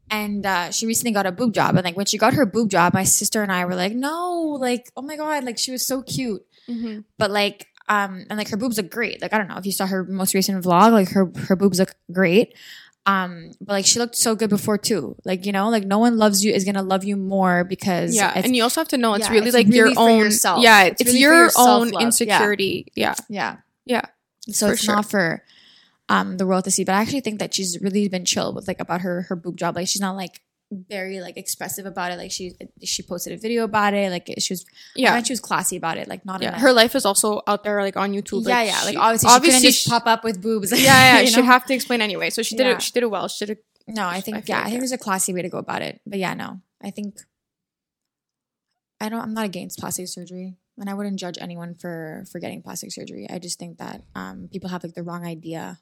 And 0.09 0.45
uh, 0.45 0.69
she 0.69 0.85
recently 0.85 1.11
got 1.13 1.25
a 1.25 1.31
boob 1.31 1.53
job, 1.53 1.75
and 1.75 1.83
like 1.83 1.97
when 1.97 2.05
she 2.05 2.19
got 2.19 2.35
her 2.35 2.45
boob 2.45 2.69
job, 2.69 2.93
my 2.93 3.03
sister 3.03 3.41
and 3.41 3.51
I 3.51 3.65
were 3.65 3.73
like, 3.75 3.93
"No, 3.93 4.55
like, 4.59 4.91
oh 4.95 5.01
my 5.01 5.15
god, 5.17 5.43
like 5.43 5.57
she 5.57 5.71
was 5.71 5.85
so 5.85 6.03
cute." 6.03 6.45
hmm 6.67 6.99
But 7.17 7.31
like, 7.31 7.65
um, 7.87 8.25
and 8.29 8.37
like 8.37 8.49
her 8.49 8.57
boobs 8.57 8.77
look 8.77 8.89
great. 8.89 9.21
Like 9.21 9.33
I 9.33 9.37
don't 9.37 9.47
know 9.47 9.57
if 9.57 9.65
you 9.65 9.71
saw 9.71 9.85
her 9.85 10.03
most 10.03 10.33
recent 10.33 10.63
vlog, 10.63 10.91
like 10.91 11.09
her 11.09 11.31
her 11.47 11.55
boobs 11.55 11.79
look 11.79 11.93
great. 12.11 12.55
Um, 13.07 13.51
but 13.61 13.73
like 13.73 13.85
she 13.85 13.99
looked 13.99 14.15
so 14.15 14.33
good 14.35 14.49
before 14.49 14.79
too. 14.79 15.15
Like 15.25 15.45
you 15.45 15.51
know, 15.51 15.69
like 15.69 15.85
no 15.85 15.99
one 15.99 16.17
loves 16.17 16.43
you 16.43 16.51
is 16.51 16.65
gonna 16.65 16.81
love 16.81 17.03
you 17.03 17.15
more 17.15 17.63
because 17.63 18.15
Yeah, 18.15 18.31
and 18.35 18.55
you 18.55 18.63
also 18.63 18.81
have 18.81 18.87
to 18.89 18.97
know 18.97 19.13
it's 19.13 19.27
yeah, 19.27 19.33
really 19.33 19.47
it's 19.47 19.55
like 19.55 19.67
really 19.67 19.91
your 19.91 19.99
own. 19.99 20.19
yourself. 20.19 20.63
Yeah, 20.63 20.83
It's 20.85 21.01
it's, 21.01 21.09
really 21.09 21.19
your 21.19 21.43
own 21.43 21.49
self-love. 21.51 21.91
Yeah. 21.93 22.05
insecurity. 22.07 22.87
Yeah. 22.95 23.13
yeah, 23.29 23.57
yeah, 23.85 24.05
so 24.49 24.67
For 24.67 24.73
it's 24.73 24.83
sure. 24.83 24.95
not 24.95 25.05
for 25.09 25.43
um 26.09 26.37
the 26.37 26.45
world 26.45 26.63
to 26.63 26.69
see 26.69 26.83
but 26.83 26.93
i 26.93 27.01
actually 27.01 27.19
think 27.21 27.39
that 27.39 27.51
she's 27.51 27.81
really 27.81 28.07
been 28.07 28.25
chill 28.25 28.53
with 28.53 28.67
like 28.67 28.79
about 28.79 29.01
her 29.01 29.23
her 29.23 29.35
boob 29.35 29.57
job 29.57 29.75
like 29.75 29.87
she's 29.87 30.01
not 30.01 30.15
like 30.15 30.39
very 30.71 31.21
like 31.21 31.37
expressive 31.37 31.85
about 31.85 32.11
it 32.11 32.17
like 32.17 32.31
she 32.31 32.53
she 32.83 33.03
posted 33.03 33.31
a 33.33 33.37
video 33.37 33.63
about 33.63 33.93
it 33.93 34.09
like 34.11 34.29
she 34.39 34.51
was 34.53 34.65
yeah. 34.95 35.15
yeah 35.15 35.23
she 35.23 35.31
was 35.31 35.39
classy 35.39 35.77
about 35.77 35.97
it 35.97 36.07
like 36.07 36.25
not 36.25 36.41
Yeah, 36.41 36.57
her 36.59 36.73
life 36.73 36.95
is 36.95 37.05
also 37.05 37.41
out 37.47 37.63
there, 37.63 37.81
like 37.83 37.95
on 37.97 38.11
YouTube. 38.13 38.47
yeah 38.47 38.57
like, 38.57 38.67
yeah 38.67 38.81
like 38.83 38.93
she- 38.93 38.97
obviously, 38.97 39.29
she 39.29 39.39
couldn't 39.39 39.61
just 39.61 39.83
she- 39.83 39.89
pop 39.91 40.07
up 40.07 40.23
with 40.23 40.41
boobs 40.41 40.71
yeah, 40.75 40.79
yeah, 41.15 41.19
you 41.21 41.27
she'd 41.27 41.37
know? 41.37 41.43
have 41.43 41.65
to 41.65 41.73
explain 41.73 42.01
anyway. 42.01 42.29
So 42.31 42.41
she 42.41 42.55
did 42.57 42.65
Yeah. 42.65 42.73
it. 42.73 42.81
She 42.81 42.91
did 42.91 43.03
it 43.03 43.11
well. 43.11 43.27
She 43.27 43.45
did 43.45 43.57
it. 43.57 43.65
no 43.87 44.07
i 44.07 44.19
think 44.21 44.37
I 44.37 44.43
yeah 44.47 44.57
like 44.57 44.65
i 44.65 44.69
think 44.69 44.79
there's 44.81 44.91
a 44.91 44.97
classy 44.97 45.31
way 45.33 45.43
to 45.43 45.49
go 45.49 45.59
about 45.59 45.83
it 45.83 46.01
but 46.07 46.17
yeah 46.17 46.33
no 46.33 46.59
i 46.81 46.89
think 46.89 47.19
i 48.99 49.09
don't 49.09 49.21
i'm 49.21 49.33
not 49.33 49.45
against 49.45 49.79
plastic 49.79 50.07
surgery 50.07 50.57
and 50.79 50.89
i 50.89 50.93
wouldn't 50.93 51.19
judge 51.19 51.37
anyone 51.39 51.75
for 51.75 52.25
for 52.31 52.39
getting 52.39 52.61
plastic 52.61 52.91
surgery 52.91 53.27
i 53.29 53.37
just 53.39 53.59
think 53.59 53.77
that 53.77 54.01
um 54.15 54.49
people 54.51 54.69
have 54.69 54.83
like 54.83 54.95
the 54.95 55.03
wrong 55.03 55.25
idea 55.25 55.77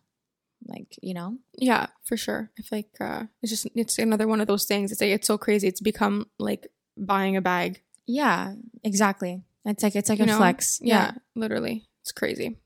like 0.68 0.98
you 1.02 1.14
know 1.14 1.38
Yeah, 1.58 1.88
for 2.04 2.18
sure. 2.18 2.52
I 2.58 2.62
feel 2.62 2.80
like 2.80 2.92
uh, 3.00 3.24
it's 3.42 3.52
just 3.52 3.68
it's 3.76 3.98
another 4.00 4.28
one 4.28 4.42
of 4.42 4.48
those 4.48 4.66
things. 4.66 4.92
It's 4.92 5.02
like 5.02 5.12
it's 5.12 5.28
so 5.28 5.38
crazy. 5.38 5.68
It's 5.68 5.82
become 5.82 6.28
like 6.40 6.68
buying 6.98 7.36
a 7.38 7.42
bag. 7.42 7.82
Yeah, 8.06 8.54
exactly. 8.84 9.44
It's 9.66 9.84
like 9.84 9.96
it's 9.96 10.10
like 10.10 10.20
You 10.20 10.26
a 10.26 10.28
know? 10.28 10.38
flex. 10.38 10.80
Yeah, 10.82 11.12
literally, 11.36 11.88
it's 12.02 12.12
crazy. 12.12 12.58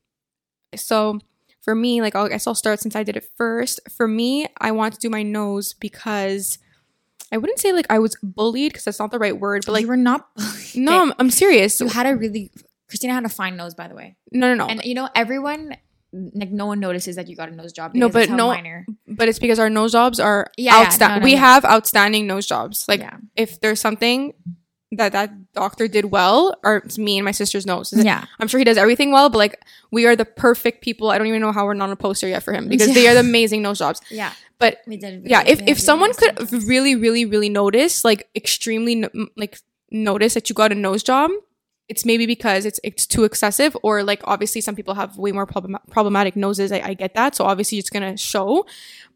So 0.76 1.20
for 1.62 1.76
me, 1.76 2.02
like 2.02 2.16
I'll, 2.16 2.26
I 2.26 2.30
guess 2.30 2.48
I'll 2.48 2.56
start 2.56 2.80
since 2.80 2.96
I 2.96 3.04
did 3.04 3.18
it 3.18 3.30
first. 3.38 3.80
For 3.90 4.08
me, 4.08 4.48
I 4.60 4.72
want 4.72 4.94
to 4.96 5.00
do 5.00 5.10
my 5.10 5.24
nose 5.24 5.74
because 5.74 6.60
I 7.32 7.38
wouldn't 7.38 7.60
say 7.60 7.72
like 7.74 7.88
I 7.90 8.00
was 8.00 8.16
bullied 8.24 8.72
because 8.74 8.86
that's 8.86 9.00
not 9.00 9.12
the 9.12 9.20
right 9.20 9.38
word, 9.38 9.64
but 9.66 9.74
like 9.74 9.82
you 9.82 9.88
were 9.88 9.98
not. 9.98 10.28
no, 10.76 11.02
I'm, 11.02 11.14
I'm 11.20 11.30
serious. 11.30 11.80
you 11.80 11.88
had 11.88 12.06
a 12.08 12.16
really. 12.16 12.52
Christina 12.90 13.14
had 13.14 13.26
a 13.26 13.30
fine 13.30 13.58
nose, 13.58 13.76
by 13.76 13.90
the 13.90 13.96
way, 13.96 14.16
no, 14.32 14.48
no, 14.48 14.66
no. 14.66 14.68
and 14.72 14.82
you 14.86 14.96
know 14.96 15.10
everyone. 15.14 15.76
Like 16.14 16.52
no 16.52 16.66
one 16.66 16.80
notices 16.80 17.16
that 17.18 17.28
you 17.28 17.36
got 17.36 17.50
a 17.50 17.56
nose 17.56 17.74
job. 17.74 17.94
No, 17.94 18.08
but 18.10 18.30
no- 18.30 18.48
minor. 18.48 18.86
but 19.08 19.28
it's 19.28 19.40
because 19.40 19.60
our 19.60 19.70
nose 19.70 19.92
jobs 19.92 20.20
are 20.20 20.50
Yeah, 20.58 20.82
yeah, 20.84 20.98
no, 21.08 21.18
no, 21.20 21.24
we 21.24 21.34
no. 21.34 21.40
have 21.40 21.66
outstanding 21.66 22.28
nose 22.28 22.46
jobs. 22.48 22.86
Like 22.88 23.02
yeah, 23.02 23.18
if 23.36 23.60
there's 23.60 23.82
something 23.82 24.34
that 24.94 25.12
that 25.12 25.52
doctor 25.52 25.90
did 25.90 26.06
well, 26.06 26.56
or 26.64 26.78
it's 26.78 26.98
me 26.98 27.18
and 27.18 27.26
my 27.26 27.32
sister's 27.32 27.66
nose. 27.66 27.92
yeah, 27.94 28.24
I'm 28.40 28.48
sure 28.48 28.58
he 28.58 28.64
does 28.64 28.78
everything 28.78 29.12
well, 29.12 29.28
but 29.30 29.38
like 29.38 29.60
we 29.92 30.06
are 30.06 30.16
the 30.16 30.24
perfect 30.24 30.82
people. 30.82 31.10
I 31.12 31.18
don't 31.18 31.28
even 31.28 31.42
know 31.42 31.52
how 31.52 31.66
we're 31.66 31.74
not 31.74 31.86
on 31.86 31.92
a 31.92 31.98
poster 31.98 32.28
yet 32.28 32.42
for 32.42 32.54
him 32.54 32.70
because 32.70 32.94
they 32.94 33.06
are 33.10 33.14
the 33.14 33.20
amazing 33.32 33.62
nose 33.62 33.80
jobs. 33.80 34.00
yeah. 34.10 34.32
But 34.60 34.78
We 34.88 34.96
did. 34.98 35.28
yeah, 35.28 35.44
if 35.46 35.62
if 35.68 35.78
someone 35.78 36.14
could 36.14 36.52
really, 36.64 36.96
really, 36.96 37.26
really 37.26 37.50
notice, 37.50 38.06
like 38.06 38.30
extremely 38.34 39.04
like 39.36 39.60
notice 39.92 40.34
that 40.36 40.50
you 40.50 40.56
got 40.56 40.72
a 40.72 40.76
nose 40.76 41.04
job, 41.04 41.30
it's 41.90 42.06
maybe 42.06 42.26
because 42.26 42.66
it's 42.66 42.80
it's 42.84 43.06
too 43.08 43.24
excessive, 43.24 43.76
or 43.82 44.04
like 44.04 44.22
obviously 44.26 44.62
some 44.62 44.76
people 44.76 44.94
have 44.94 45.18
way 45.18 45.32
more 45.32 45.46
problem- 45.46 45.78
problematic 45.90 46.36
noses. 46.36 46.72
I, 46.72 46.82
I 46.84 46.94
get 46.94 47.14
that, 47.16 47.36
so 47.36 47.46
obviously 47.46 47.78
it's 47.78 47.90
gonna 47.90 48.18
show. 48.18 48.66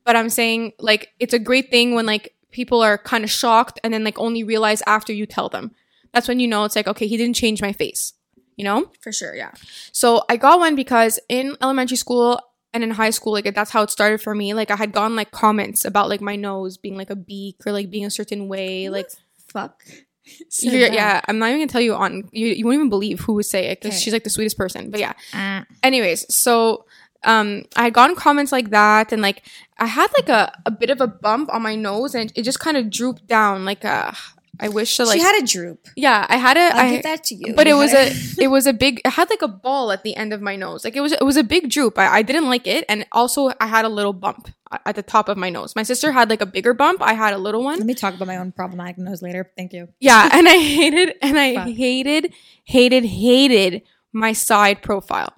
But 0.04 0.16
I'm 0.16 0.30
saying 0.30 0.74
like 0.80 1.10
it's 1.20 1.34
a 1.34 1.40
great 1.40 1.70
thing 1.70 1.94
when 1.94 2.06
like 2.06 2.34
people 2.52 2.82
are 2.82 2.98
kind 2.98 3.24
of 3.24 3.32
shocked 3.32 3.80
and 3.84 3.94
then 3.94 4.04
like 4.04 4.18
only 4.20 4.44
realize 4.44 4.82
after 4.88 5.14
you 5.14 5.26
tell 5.26 5.50
them. 5.50 5.72
That's 6.14 6.28
when 6.28 6.40
you 6.40 6.48
know 6.48 6.64
it's 6.66 6.76
like 6.76 6.88
okay, 6.88 7.08
he 7.08 7.18
didn't 7.18 7.36
change 7.36 7.62
my 7.62 7.74
face, 7.74 8.14
you 8.56 8.64
know. 8.64 8.90
for 9.02 9.12
sure, 9.12 9.36
yeah, 9.36 9.52
So 9.92 10.24
I 10.30 10.38
got 10.38 10.60
one 10.60 10.76
because 10.76 11.20
in 11.30 11.56
elementary 11.62 11.98
school 11.98 12.40
and 12.74 12.84
in 12.84 12.92
high 12.92 13.10
school, 13.10 13.34
like 13.34 13.54
that's 13.54 13.72
how 13.72 13.84
it 13.84 13.90
started 13.90 14.22
for 14.22 14.34
me. 14.34 14.54
Like 14.54 14.72
I 14.72 14.78
had 14.78 14.94
gotten 14.94 15.16
like 15.16 15.32
comments 15.32 15.84
about 15.84 16.10
like 16.10 16.22
my 16.22 16.36
nose 16.36 16.78
being 16.78 16.96
like 16.98 17.10
a 17.10 17.16
beak 17.16 17.58
or 17.66 17.72
like 17.74 17.90
being 17.90 18.06
a 18.06 18.10
certain 18.10 18.48
way. 18.48 18.90
Like 18.90 19.10
fuck. 19.48 19.84
You're, 20.62 20.92
yeah, 20.92 21.22
I'm 21.28 21.40
not 21.40 21.48
even 21.50 21.60
gonna 21.62 21.68
tell 21.68 21.82
you 21.82 21.94
on. 21.96 22.30
You, 22.32 22.48
you 22.48 22.66
won't 22.66 22.76
even 22.76 22.90
believe 22.90 23.20
who 23.22 23.34
would 23.34 23.46
say 23.46 23.66
it 23.68 23.82
because 23.82 23.96
Okay. 23.96 24.04
she's 24.04 24.14
like 24.14 24.24
the 24.24 24.30
sweetest 24.30 24.58
person. 24.58 24.92
But 24.92 25.00
yeah. 25.00 25.14
Uh, 25.34 25.64
Anyways, 25.84 26.34
so 26.34 26.86
um 27.24 27.64
I 27.76 27.84
had 27.86 27.94
gotten 27.94 28.16
comments 28.16 28.52
like 28.52 28.70
that 28.72 29.12
and 29.14 29.22
like 29.22 29.44
I 29.78 29.86
had 29.86 30.10
like 30.14 30.30
a, 30.30 30.52
a 30.66 30.72
bit 30.72 30.90
of 30.90 31.02
a 31.02 31.08
bump 31.08 31.54
on 31.54 31.62
my 31.62 31.76
nose 31.76 32.16
and 32.16 32.32
it 32.36 32.44
just 32.44 32.60
kind 32.60 32.78
of 32.78 32.90
drooped 32.90 33.28
down. 33.28 33.66
Like 33.66 33.86
uh 33.86 34.12
I 34.60 34.68
wish 34.70 34.96
to 34.98 35.06
like 35.06 35.18
she 35.18 35.24
had 35.24 35.42
a 35.42 35.46
droop. 35.46 35.88
yeah, 35.96 36.26
I 36.30 36.38
had 36.38 36.56
a 36.58 36.76
I'll 36.76 36.86
I- 36.86 36.92
give 36.92 37.04
that 37.04 37.24
to 37.26 37.36
you. 37.36 37.54
but 37.56 37.68
it 37.68 37.74
was 37.74 37.94
a 37.94 38.12
it 38.44 38.48
was 38.48 38.68
a 38.68 38.74
big 38.74 39.02
it 39.06 39.10
had 39.12 39.30
like 39.30 39.42
a 39.42 39.48
ball 39.48 39.92
at 39.92 40.04
the 40.04 40.16
end 40.16 40.34
of 40.34 40.42
my 40.42 40.56
nose 40.56 40.84
like 40.84 40.96
it 40.96 41.02
was 41.02 41.12
it 41.14 41.24
was 41.24 41.38
a 41.38 41.44
big 41.44 41.70
droop 41.70 41.98
I, 41.98 42.18
I 42.18 42.22
didn't 42.22 42.46
like 42.48 42.68
it 42.68 42.86
and 42.90 43.06
also 43.12 43.52
i 43.60 43.66
had 43.68 43.86
a 43.86 43.90
little 43.90 44.14
bump 44.14 44.50
at 44.86 44.96
the 44.96 45.04
top 45.04 45.30
of 45.30 45.38
my 45.38 45.50
nose 45.50 45.76
my 45.76 45.84
sister 45.84 46.12
had 46.12 46.30
like 46.30 46.42
a 46.42 46.46
bigger 46.46 46.74
bump 46.74 47.02
i 47.02 47.14
had 47.14 47.34
a 47.34 47.38
little 47.38 47.64
one 47.64 47.78
Let 47.78 47.86
me 47.86 47.94
talk 47.94 48.14
about 48.14 48.28
my 48.28 48.38
own 48.38 48.52
problematic 48.52 48.98
nose 48.98 49.22
later. 49.22 49.52
Thank 49.58 49.74
you. 49.74 49.90
yeah 50.00 50.30
and 50.34 50.48
i 50.48 50.58
hated 50.58 51.16
and 51.22 51.38
i 51.40 51.56
Fuck. 51.56 51.68
hated 51.70 52.34
hated 52.64 53.06
hated 53.06 53.82
my 54.14 54.34
side 54.34 54.82
profile 54.82 55.34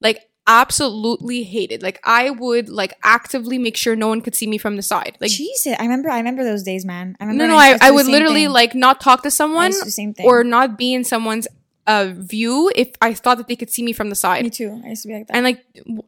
like 0.00 0.28
absolutely 0.48 1.42
hated. 1.44 1.82
Like 1.82 2.00
I 2.04 2.30
would 2.30 2.68
like 2.70 2.94
actively 3.04 3.58
make 3.58 3.76
sure 3.76 3.94
no 3.94 4.08
one 4.08 4.22
could 4.22 4.34
see 4.34 4.46
me 4.46 4.56
from 4.58 4.76
the 4.76 4.82
side. 4.82 5.16
Like 5.20 5.30
Jesus, 5.30 5.76
I 5.78 5.82
remember. 5.82 6.08
I 6.08 6.16
remember 6.16 6.42
those 6.42 6.62
days, 6.62 6.84
man. 6.84 7.16
I 7.20 7.24
remember. 7.24 7.44
no, 7.44 7.48
no, 7.50 7.56
when 7.56 7.78
I, 7.82 7.88
I 7.88 7.90
would 7.90 8.06
literally 8.06 8.44
thing. 8.44 8.52
like 8.52 8.74
not 8.74 9.00
talk 9.00 9.22
to 9.22 9.26
I 9.26 9.30
someone 9.30 9.66
used 9.66 9.80
to 9.80 9.84
the 9.84 9.90
same 9.90 10.14
thing. 10.14 10.26
or 10.26 10.42
not 10.44 10.78
be 10.78 10.94
in 10.94 11.04
someone's 11.04 11.46
uh, 11.88 12.12
view 12.14 12.70
if 12.76 12.88
I 13.00 13.14
thought 13.14 13.38
that 13.38 13.48
they 13.48 13.56
could 13.56 13.70
see 13.70 13.82
me 13.82 13.92
from 13.92 14.08
the 14.10 14.14
side. 14.24 14.44
me 14.44 14.50
too. 14.50 14.80
I 14.84 14.90
used 14.90 15.02
to 15.02 15.08
be 15.08 15.14
like 15.14 15.26
that. 15.28 15.34
And 15.36 15.44
like 15.44 15.64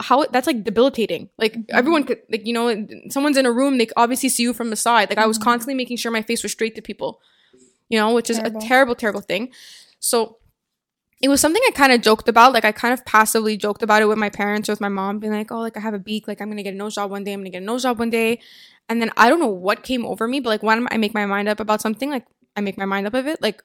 how 0.09 0.24
that's 0.26 0.47
like 0.47 0.62
debilitating. 0.62 1.28
Like 1.39 1.55
Mm-hmm. 1.55 1.76
everyone 1.81 2.05
could 2.05 2.20
like 2.31 2.47
you 2.47 2.53
know 2.53 2.66
someone's 3.09 3.39
in 3.43 3.47
a 3.47 3.53
room 3.61 3.78
they 3.78 3.89
obviously 3.97 4.28
see 4.28 4.43
you 4.45 4.53
from 4.53 4.70
the 4.70 4.76
side. 4.76 5.09
Like 5.11 5.18
I 5.18 5.26
was 5.26 5.39
Mhm. 5.39 5.45
constantly 5.49 5.74
making 5.83 5.97
sure 5.97 6.12
my 6.12 6.22
face 6.31 6.43
was 6.43 6.53
straight 6.53 6.74
to 6.76 6.83
people. 6.91 7.11
You 7.93 7.99
know, 8.01 8.12
which 8.14 8.31
is 8.31 8.39
Terrible. 8.39 8.61
a 8.62 8.68
terrible 8.70 8.95
terrible 8.95 9.20
thing. 9.33 9.51
So 9.99 10.37
it 11.22 11.28
was 11.28 11.41
something 11.41 11.62
I 11.68 11.72
kind 11.72 11.93
of 11.93 12.01
joked 12.03 12.28
about. 12.28 12.53
Like 12.57 12.64
I 12.64 12.72
kind 12.72 12.95
of 12.95 13.05
passively 13.05 13.57
joked 13.57 13.83
about 13.83 14.01
it 14.03 14.07
with 14.07 14.16
my 14.26 14.31
parents 14.31 14.68
or 14.68 14.72
with 14.72 14.81
my 14.81 14.89
mom 15.01 15.18
being 15.18 15.33
like, 15.33 15.51
"Oh, 15.53 15.61
like 15.61 15.76
I 15.76 15.81
have 15.81 15.95
a 15.95 15.99
beak, 15.99 16.28
like 16.28 16.41
I'm 16.41 16.49
going 16.49 16.57
to 16.57 16.62
get 16.62 16.74
a 16.74 16.76
nose 16.76 16.95
job 16.95 17.11
one 17.11 17.24
day. 17.24 17.33
I'm 17.35 17.41
going 17.41 17.53
to 17.53 17.57
get 17.59 17.62
a 17.62 17.66
nose 17.72 17.83
job 17.83 17.99
one 17.99 18.11
day." 18.11 18.41
And 18.89 19.01
then 19.03 19.11
I 19.16 19.28
don't 19.28 19.41
know 19.41 19.55
what 19.68 19.83
came 19.83 20.05
over 20.07 20.26
me, 20.28 20.41
but 20.41 20.49
like 20.51 20.62
when 20.62 20.87
I 20.91 20.97
make 20.97 21.14
my 21.14 21.26
mind 21.26 21.49
up 21.49 21.61
about 21.61 21.81
something, 21.81 22.11
like 22.11 22.26
I 22.57 22.61
make 22.61 22.78
my 22.78 22.87
mind 22.87 23.07
up 23.07 23.14
of 23.14 23.26
it. 23.26 23.41
Like 23.43 23.62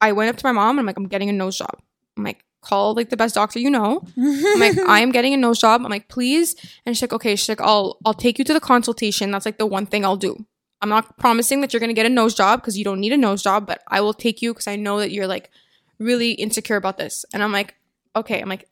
I 0.00 0.12
went 0.12 0.30
up 0.30 0.36
to 0.36 0.46
my 0.46 0.52
mom 0.52 0.78
and 0.78 0.80
I'm 0.80 0.86
like, 0.86 0.96
"I'm 0.96 1.08
getting 1.08 1.28
a 1.28 1.32
nose 1.32 1.58
job." 1.58 1.78
I'm 2.16 2.24
like, 2.24 2.44
"Call 2.60 2.94
like 2.94 3.10
the 3.10 3.16
best 3.16 3.34
doctor 3.34 3.58
you 3.58 3.70
know." 3.70 4.02
I'm 4.16 4.60
like, 4.60 4.78
I 4.88 5.00
am 5.00 5.12
getting 5.12 5.34
a 5.34 5.36
nose 5.36 5.58
job. 5.58 5.82
I'm 5.84 5.90
like, 5.90 6.08
please. 6.08 6.54
And 6.84 6.96
she's 6.96 7.02
like, 7.02 7.12
okay. 7.12 7.36
She's 7.36 7.48
like, 7.48 7.60
I'll 7.60 7.98
I'll 8.04 8.14
take 8.14 8.38
you 8.38 8.44
to 8.44 8.52
the 8.52 8.60
consultation. 8.60 9.30
That's 9.30 9.46
like 9.46 9.58
the 9.58 9.66
one 9.66 9.86
thing 9.86 10.04
I'll 10.04 10.16
do. 10.16 10.44
I'm 10.82 10.88
not 10.88 11.16
promising 11.18 11.62
that 11.62 11.72
you're 11.72 11.80
gonna 11.80 11.94
get 11.94 12.06
a 12.06 12.10
nose 12.10 12.34
job 12.34 12.60
because 12.60 12.76
you 12.76 12.84
don't 12.84 13.00
need 13.00 13.12
a 13.12 13.16
nose 13.16 13.42
job, 13.42 13.66
but 13.66 13.82
I 13.88 14.00
will 14.00 14.14
take 14.14 14.42
you 14.42 14.52
because 14.52 14.66
I 14.66 14.76
know 14.76 14.98
that 14.98 15.10
you're 15.10 15.26
like 15.26 15.50
really 15.98 16.32
insecure 16.32 16.76
about 16.76 16.98
this. 16.98 17.24
And 17.32 17.42
I'm 17.42 17.52
like, 17.52 17.74
okay. 18.14 18.40
I'm 18.40 18.48
like, 18.48 18.68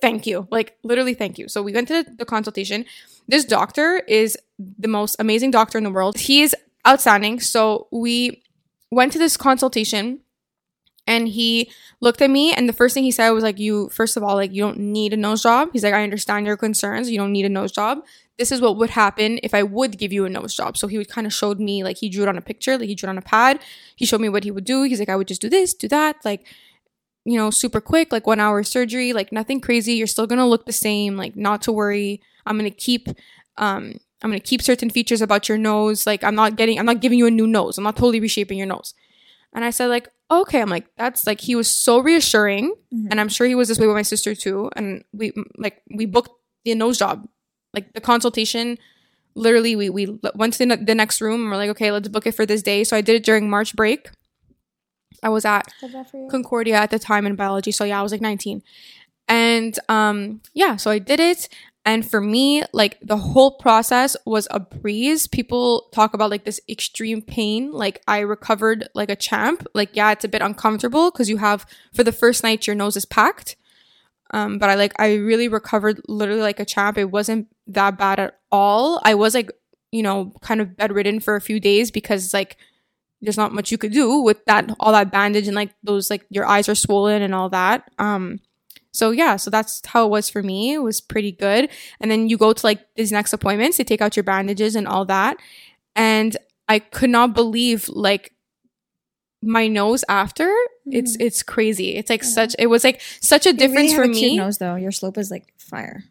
thank 0.00 0.26
you. 0.26 0.46
Like 0.50 0.76
literally 0.82 1.14
thank 1.14 1.38
you. 1.38 1.48
So 1.48 1.62
we 1.62 1.72
went 1.72 1.88
to 1.88 2.04
the 2.04 2.24
consultation. 2.24 2.84
This 3.26 3.44
doctor 3.44 4.02
is 4.06 4.36
the 4.58 4.88
most 4.88 5.16
amazing 5.18 5.50
doctor 5.50 5.78
in 5.78 5.84
the 5.84 5.90
world. 5.90 6.18
He 6.18 6.42
is 6.42 6.54
outstanding. 6.86 7.40
So 7.40 7.88
we 7.90 8.42
went 8.90 9.12
to 9.12 9.18
this 9.18 9.36
consultation 9.36 10.20
and 11.06 11.28
he 11.28 11.70
looked 12.00 12.22
at 12.22 12.30
me 12.30 12.52
and 12.52 12.68
the 12.68 12.72
first 12.72 12.94
thing 12.94 13.04
he 13.04 13.10
said 13.10 13.30
was 13.30 13.44
like 13.44 13.58
you 13.58 13.88
first 13.90 14.16
of 14.16 14.22
all 14.22 14.36
like 14.36 14.52
you 14.52 14.62
don't 14.62 14.78
need 14.78 15.12
a 15.12 15.16
nose 15.16 15.42
job. 15.42 15.70
He's 15.72 15.84
like 15.84 15.94
i 15.94 16.02
understand 16.02 16.46
your 16.46 16.56
concerns. 16.56 17.10
You 17.10 17.18
don't 17.18 17.32
need 17.32 17.44
a 17.44 17.50
nose 17.50 17.72
job. 17.72 17.98
This 18.38 18.50
is 18.50 18.60
what 18.60 18.76
would 18.78 18.90
happen 18.90 19.38
if 19.42 19.54
i 19.54 19.62
would 19.62 19.98
give 19.98 20.12
you 20.12 20.24
a 20.24 20.30
nose 20.30 20.54
job. 20.54 20.76
So 20.76 20.86
he 20.86 20.98
would 20.98 21.08
kind 21.08 21.26
of 21.26 21.32
showed 21.32 21.60
me 21.60 21.84
like 21.84 21.98
he 21.98 22.08
drew 22.08 22.22
it 22.22 22.28
on 22.28 22.38
a 22.38 22.42
picture 22.42 22.78
like 22.78 22.88
he 22.88 22.94
drew 22.94 23.08
it 23.08 23.10
on 23.10 23.18
a 23.18 23.22
pad. 23.22 23.60
He 23.96 24.06
showed 24.06 24.20
me 24.20 24.28
what 24.28 24.44
he 24.44 24.50
would 24.50 24.64
do. 24.64 24.82
He's 24.84 24.98
like 24.98 25.08
i 25.08 25.16
would 25.16 25.28
just 25.28 25.42
do 25.42 25.50
this 25.50 25.74
do 25.74 25.88
that 25.88 26.16
like 26.24 26.46
you 27.24 27.38
know 27.38 27.50
super 27.50 27.80
quick 27.80 28.12
like 28.12 28.26
one 28.26 28.40
hour 28.40 28.62
surgery 28.62 29.12
like 29.12 29.30
nothing 29.32 29.60
crazy. 29.60 29.94
You're 29.94 30.06
still 30.06 30.26
gonna 30.26 30.48
look 30.48 30.66
the 30.66 30.72
same 30.72 31.16
like 31.16 31.36
not 31.36 31.62
to 31.62 31.72
worry. 31.72 32.22
I'm 32.46 32.56
gonna 32.56 32.70
keep 32.70 33.08
um 33.58 33.94
i'm 34.22 34.30
gonna 34.30 34.40
keep 34.40 34.62
certain 34.62 34.88
features 34.88 35.20
about 35.20 35.48
your 35.50 35.58
nose. 35.58 36.06
Like 36.06 36.24
i'm 36.24 36.34
not 36.34 36.56
getting 36.56 36.78
i'm 36.78 36.86
not 36.86 37.00
giving 37.00 37.18
you 37.18 37.26
a 37.26 37.30
new 37.30 37.46
nose. 37.46 37.76
I'm 37.76 37.84
not 37.84 37.96
totally 37.96 38.20
reshaping 38.20 38.56
your 38.56 38.66
nose 38.66 38.94
and 39.54 39.64
i 39.64 39.70
said 39.70 39.86
like 39.86 40.08
okay 40.30 40.60
i'm 40.60 40.68
like 40.70 40.86
that's 40.96 41.26
like 41.26 41.40
he 41.40 41.54
was 41.54 41.68
so 41.68 41.98
reassuring 41.98 42.74
Mhm. 42.92 43.08
and 43.10 43.20
i'm 43.20 43.28
sure 43.28 43.46
he 43.46 43.54
was 43.54 43.68
this 43.68 43.78
way 43.78 43.86
with 43.86 43.96
my 43.96 44.02
sister 44.02 44.34
too 44.34 44.70
and 44.76 45.04
we 45.12 45.32
like 45.56 45.80
we 45.94 46.06
booked 46.06 46.30
the 46.64 46.74
nose 46.74 46.98
job 46.98 47.26
like 47.72 47.92
the 47.92 48.00
consultation 48.00 48.78
literally 49.34 49.74
we 49.76 49.90
we 49.90 50.18
went 50.34 50.54
to 50.54 50.64
the, 50.66 50.76
the 50.76 50.94
next 50.94 51.20
room 51.20 51.42
and 51.42 51.50
we're 51.50 51.56
like 51.56 51.70
okay 51.70 51.90
let's 51.92 52.08
book 52.08 52.26
it 52.26 52.32
for 52.34 52.46
this 52.46 52.62
day 52.62 52.84
so 52.84 52.96
i 52.96 53.00
did 53.00 53.16
it 53.16 53.24
during 53.24 53.48
march 53.50 53.74
break 53.76 54.08
i 55.22 55.28
was 55.28 55.44
at 55.44 55.66
Love 55.82 55.92
that 55.92 56.10
for 56.10 56.18
you. 56.18 56.28
Concordia 56.28 56.76
at 56.76 56.90
the 56.90 56.98
time 56.98 57.26
in 57.26 57.34
biology. 57.34 57.70
So 57.72 57.84
yeah, 57.84 57.98
I 57.98 58.02
was 58.02 58.12
like 58.12 58.20
19. 58.20 58.62
And 59.28 59.78
um 59.88 60.40
yeah, 60.52 60.76
so 60.76 60.90
I 60.90 60.98
did 60.98 61.18
it 61.20 61.48
and 61.84 62.08
for 62.08 62.20
me 62.20 62.62
like 62.72 62.98
the 63.02 63.16
whole 63.16 63.52
process 63.52 64.16
was 64.24 64.48
a 64.50 64.60
breeze. 64.60 65.26
People 65.26 65.88
talk 65.92 66.14
about 66.14 66.30
like 66.30 66.44
this 66.44 66.60
extreme 66.68 67.20
pain. 67.20 67.72
Like 67.72 68.02
I 68.08 68.20
recovered 68.20 68.88
like 68.94 69.10
a 69.10 69.16
champ. 69.16 69.66
Like 69.74 69.90
yeah, 69.94 70.12
it's 70.12 70.24
a 70.24 70.28
bit 70.28 70.42
uncomfortable 70.42 71.10
cuz 71.10 71.28
you 71.28 71.36
have 71.38 71.66
for 71.92 72.02
the 72.02 72.12
first 72.12 72.42
night 72.42 72.66
your 72.66 72.76
nose 72.76 72.96
is 72.96 73.04
packed. 73.04 73.56
Um 74.30 74.58
but 74.58 74.70
I 74.70 74.76
like 74.76 74.94
I 74.98 75.16
really 75.16 75.48
recovered 75.48 76.00
literally 76.08 76.40
like 76.40 76.60
a 76.60 76.64
champ. 76.64 76.96
It 76.96 77.10
wasn't 77.10 77.48
that 77.66 77.98
bad 77.98 78.18
at 78.18 78.38
all. 78.50 79.00
I 79.04 79.14
was 79.14 79.34
like, 79.34 79.50
you 79.92 80.02
know, 80.02 80.32
kind 80.40 80.62
of 80.62 80.76
bedridden 80.76 81.20
for 81.20 81.36
a 81.36 81.40
few 81.40 81.60
days 81.60 81.90
because 81.90 82.32
like 82.32 82.56
there's 83.20 83.36
not 83.36 83.52
much 83.52 83.70
you 83.70 83.78
could 83.78 83.92
do 83.92 84.20
with 84.20 84.42
that 84.46 84.70
all 84.80 84.92
that 84.92 85.12
bandage 85.12 85.46
and 85.46 85.54
like 85.54 85.74
those 85.82 86.08
like 86.08 86.24
your 86.30 86.46
eyes 86.46 86.68
are 86.68 86.74
swollen 86.74 87.22
and 87.22 87.34
all 87.34 87.48
that 87.48 87.90
um 87.98 88.38
so 88.94 89.10
yeah 89.10 89.34
so 89.36 89.50
that's 89.50 89.82
how 89.92 90.06
it 90.06 90.10
was 90.16 90.30
for 90.30 90.42
me. 90.42 90.72
It 90.72 90.82
was 90.82 91.00
pretty 91.00 91.32
good. 91.32 91.68
And 92.00 92.10
then 92.10 92.28
you 92.30 92.36
go 92.38 92.52
to 92.54 92.66
like 92.66 92.80
these 92.96 93.12
next 93.12 93.32
appointments 93.34 93.76
they 93.76 93.84
take 93.84 94.00
out 94.00 94.16
your 94.16 94.22
bandages 94.24 94.74
and 94.76 94.86
all 94.88 95.04
that. 95.06 95.36
And 95.96 96.36
i 96.68 96.78
could 96.78 97.10
not 97.10 97.34
believe 97.34 97.88
like 97.90 98.32
my 99.42 99.66
nose 99.68 100.04
after. 100.08 100.48
It's 100.86 101.16
mm. 101.16 101.20
it's 101.26 101.42
crazy. 101.42 101.96
It's 101.96 102.08
like 102.08 102.22
Yeah. 102.22 102.28
such 102.38 102.54
it 102.58 102.68
was 102.68 102.84
like 102.84 103.00
such 103.20 103.44
a 103.46 103.50
You 103.50 103.56
really 103.56 103.66
difference 103.68 103.92
have 103.92 104.00
for 104.02 104.08
me. 104.08 104.36
nose 104.36 104.58
though. 104.58 104.76
Your 104.76 104.92
slope 104.92 105.18
is 105.18 105.30
like 105.30 105.52
fire. 105.58 106.04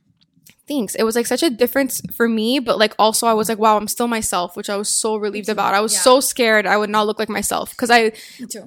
thanks. 0.67 0.95
It 0.95 1.03
was 1.03 1.15
like 1.15 1.25
such 1.27 1.43
a 1.43 1.49
difference 1.49 2.01
for 2.17 2.27
me 2.29 2.59
but 2.59 2.77
like 2.83 2.93
also 2.99 3.27
i 3.27 3.33
was 3.33 3.49
like 3.49 3.59
wow 3.59 3.75
i'm 3.75 3.87
still 3.95 4.07
myself 4.07 4.55
which 4.55 4.69
i 4.69 4.77
was 4.77 4.87
so 4.89 5.15
relieved 5.17 5.49
about. 5.49 5.73
I 5.73 5.81
was 5.81 5.93
Yeah. 5.93 5.99
so 6.07 6.19
scared 6.21 6.65
i 6.65 6.77
would 6.77 6.89
not 6.89 7.05
look 7.07 7.19
like 7.19 7.29
myself 7.39 7.71
because 7.71 7.91
i 7.91 8.11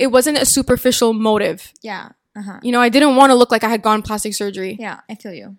it 0.04 0.08
wasn't 0.16 0.38
a 0.38 0.44
superficial 0.56 1.12
motive. 1.14 1.72
Yeah. 1.82 2.10
Uh 2.36 2.42
huh. 2.42 2.60
you 2.62 2.70
know 2.72 2.80
i 2.80 2.90
didn't 2.90 3.16
want 3.16 3.30
to 3.30 3.34
look 3.34 3.50
like 3.50 3.64
i 3.64 3.68
had 3.68 3.80
gone 3.82 4.02
plastic 4.02 4.34
surgery 4.34 4.76
Yeah, 4.78 5.00
I 5.08 5.14
feel 5.14 5.32
you. 5.32 5.56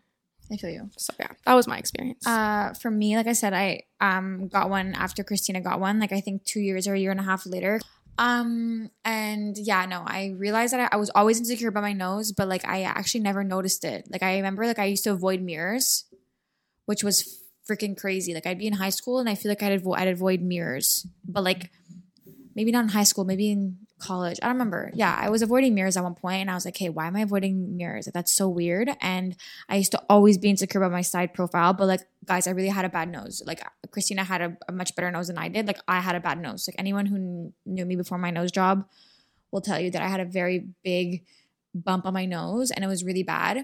I 0.52 0.58
feel 0.58 0.70
you. 0.70 0.90
so 0.98 1.12
yeah 1.20 1.32
that 1.46 1.56
was 1.56 1.68
my 1.68 1.78
experience 1.78 2.26
Uh, 2.26 2.74
for 2.82 2.90
me, 2.92 3.18
like 3.18 3.28
I 3.28 3.34
said, 3.34 3.54
I 3.54 3.84
um 4.00 4.48
got 4.48 4.70
one 4.70 4.94
after 4.96 5.24
Christina 5.24 5.60
got 5.60 5.80
one. 5.82 6.00
Like 6.00 6.14
I 6.14 6.22
think 6.22 6.44
two 6.46 6.62
years 6.62 6.88
or 6.88 6.94
a 6.94 7.00
year 7.00 7.12
and 7.12 7.20
a 7.20 7.24
half 7.32 7.46
later. 7.46 7.80
Um 8.18 8.90
and 9.04 9.58
yeah, 9.58 9.86
no, 9.86 10.04
I 10.06 10.34
realized 10.38 10.72
that 10.74 10.82
I, 10.86 10.96
I 10.96 10.98
was 10.98 11.10
always 11.14 11.38
insecure 11.40 11.70
about 11.70 11.84
my 11.84 11.94
nose, 11.94 12.32
but 12.32 12.48
like 12.48 12.64
I 12.66 12.84
actually 12.84 13.22
never 13.22 13.44
noticed 13.44 13.84
it. 13.84 14.08
Like 14.10 14.24
I 14.24 14.38
remember, 14.38 14.66
like 14.66 14.80
I 14.80 14.86
used 14.86 15.04
to 15.04 15.12
avoid 15.12 15.42
mirrors, 15.42 16.06
which 16.86 17.04
was 17.04 17.44
freaking 17.70 17.98
crazy. 18.00 18.34
Like 18.34 18.46
I'd 18.48 18.58
be 18.60 18.68
in 18.68 18.74
high 18.80 18.92
school 18.96 19.20
and 19.20 19.28
I 19.28 19.36
feel 19.36 19.50
like 19.52 19.62
I'd 19.64 19.74
avoid 19.82 19.98
I'd 20.00 20.08
avoid 20.08 20.42
mirrors, 20.42 21.06
but 21.28 21.44
like 21.44 21.72
maybe 22.56 22.72
not 22.72 22.84
in 22.84 22.90
high 22.90 23.04
school, 23.12 23.26
maybe 23.26 23.52
in 23.52 23.78
college. 24.00 24.40
I 24.42 24.48
don't 24.48 24.56
remember. 24.56 24.92
Yeah, 24.94 25.18
I 25.20 25.30
was 25.30 25.42
avoiding 25.42 25.74
mirrors 25.74 25.98
at 25.98 26.04
one 26.04 26.16
point, 26.16 26.42
and 26.42 26.52
I 26.52 26.54
was 26.54 26.66
like, 26.66 26.78
"Hey, 26.78 26.90
why 26.90 27.08
am 27.08 27.16
I 27.16 27.22
avoiding 27.22 27.78
mirrors? 27.78 28.08
Like 28.08 28.14
that's 28.14 28.32
so 28.32 28.48
weird." 28.48 28.90
And 29.02 29.36
I 29.70 29.78
used 29.78 29.92
to 29.92 30.02
always 30.10 30.38
be 30.38 30.50
insecure 30.50 30.82
about 30.82 30.92
my 30.92 31.02
side 31.02 31.34
profile, 31.34 31.74
but 31.74 31.88
like, 31.88 32.02
guys, 32.26 32.48
I 32.48 32.52
really 32.52 32.70
had 32.70 32.86
a 32.86 32.90
bad 32.90 33.10
nose. 33.10 33.42
Like 33.46 33.62
Christina 33.92 34.24
had 34.24 34.42
a, 34.42 34.58
a 34.68 34.72
much 34.72 34.96
better 34.96 35.12
nose 35.12 35.28
than 35.28 35.38
I 35.38 35.50
did. 35.50 35.68
Like 35.68 35.80
I 35.88 36.00
had 36.02 36.16
a 36.16 36.20
bad 36.20 36.40
nose. 36.40 36.68
Like 36.68 36.76
anyone 36.78 37.06
who 37.06 37.18
kn- 37.18 37.54
knew 37.66 37.86
me 37.86 37.96
before 37.96 38.18
my 38.18 38.32
nose 38.32 38.52
job 38.52 38.86
will 39.52 39.62
tell 39.62 39.80
you 39.80 39.92
that 39.92 40.02
I 40.02 40.08
had 40.08 40.20
a 40.20 40.26
very 40.26 40.68
big 40.84 41.24
bump 41.74 42.06
on 42.06 42.14
my 42.14 42.26
nose, 42.26 42.72
and 42.72 42.84
it 42.84 42.88
was 42.88 43.04
really 43.04 43.24
bad, 43.24 43.58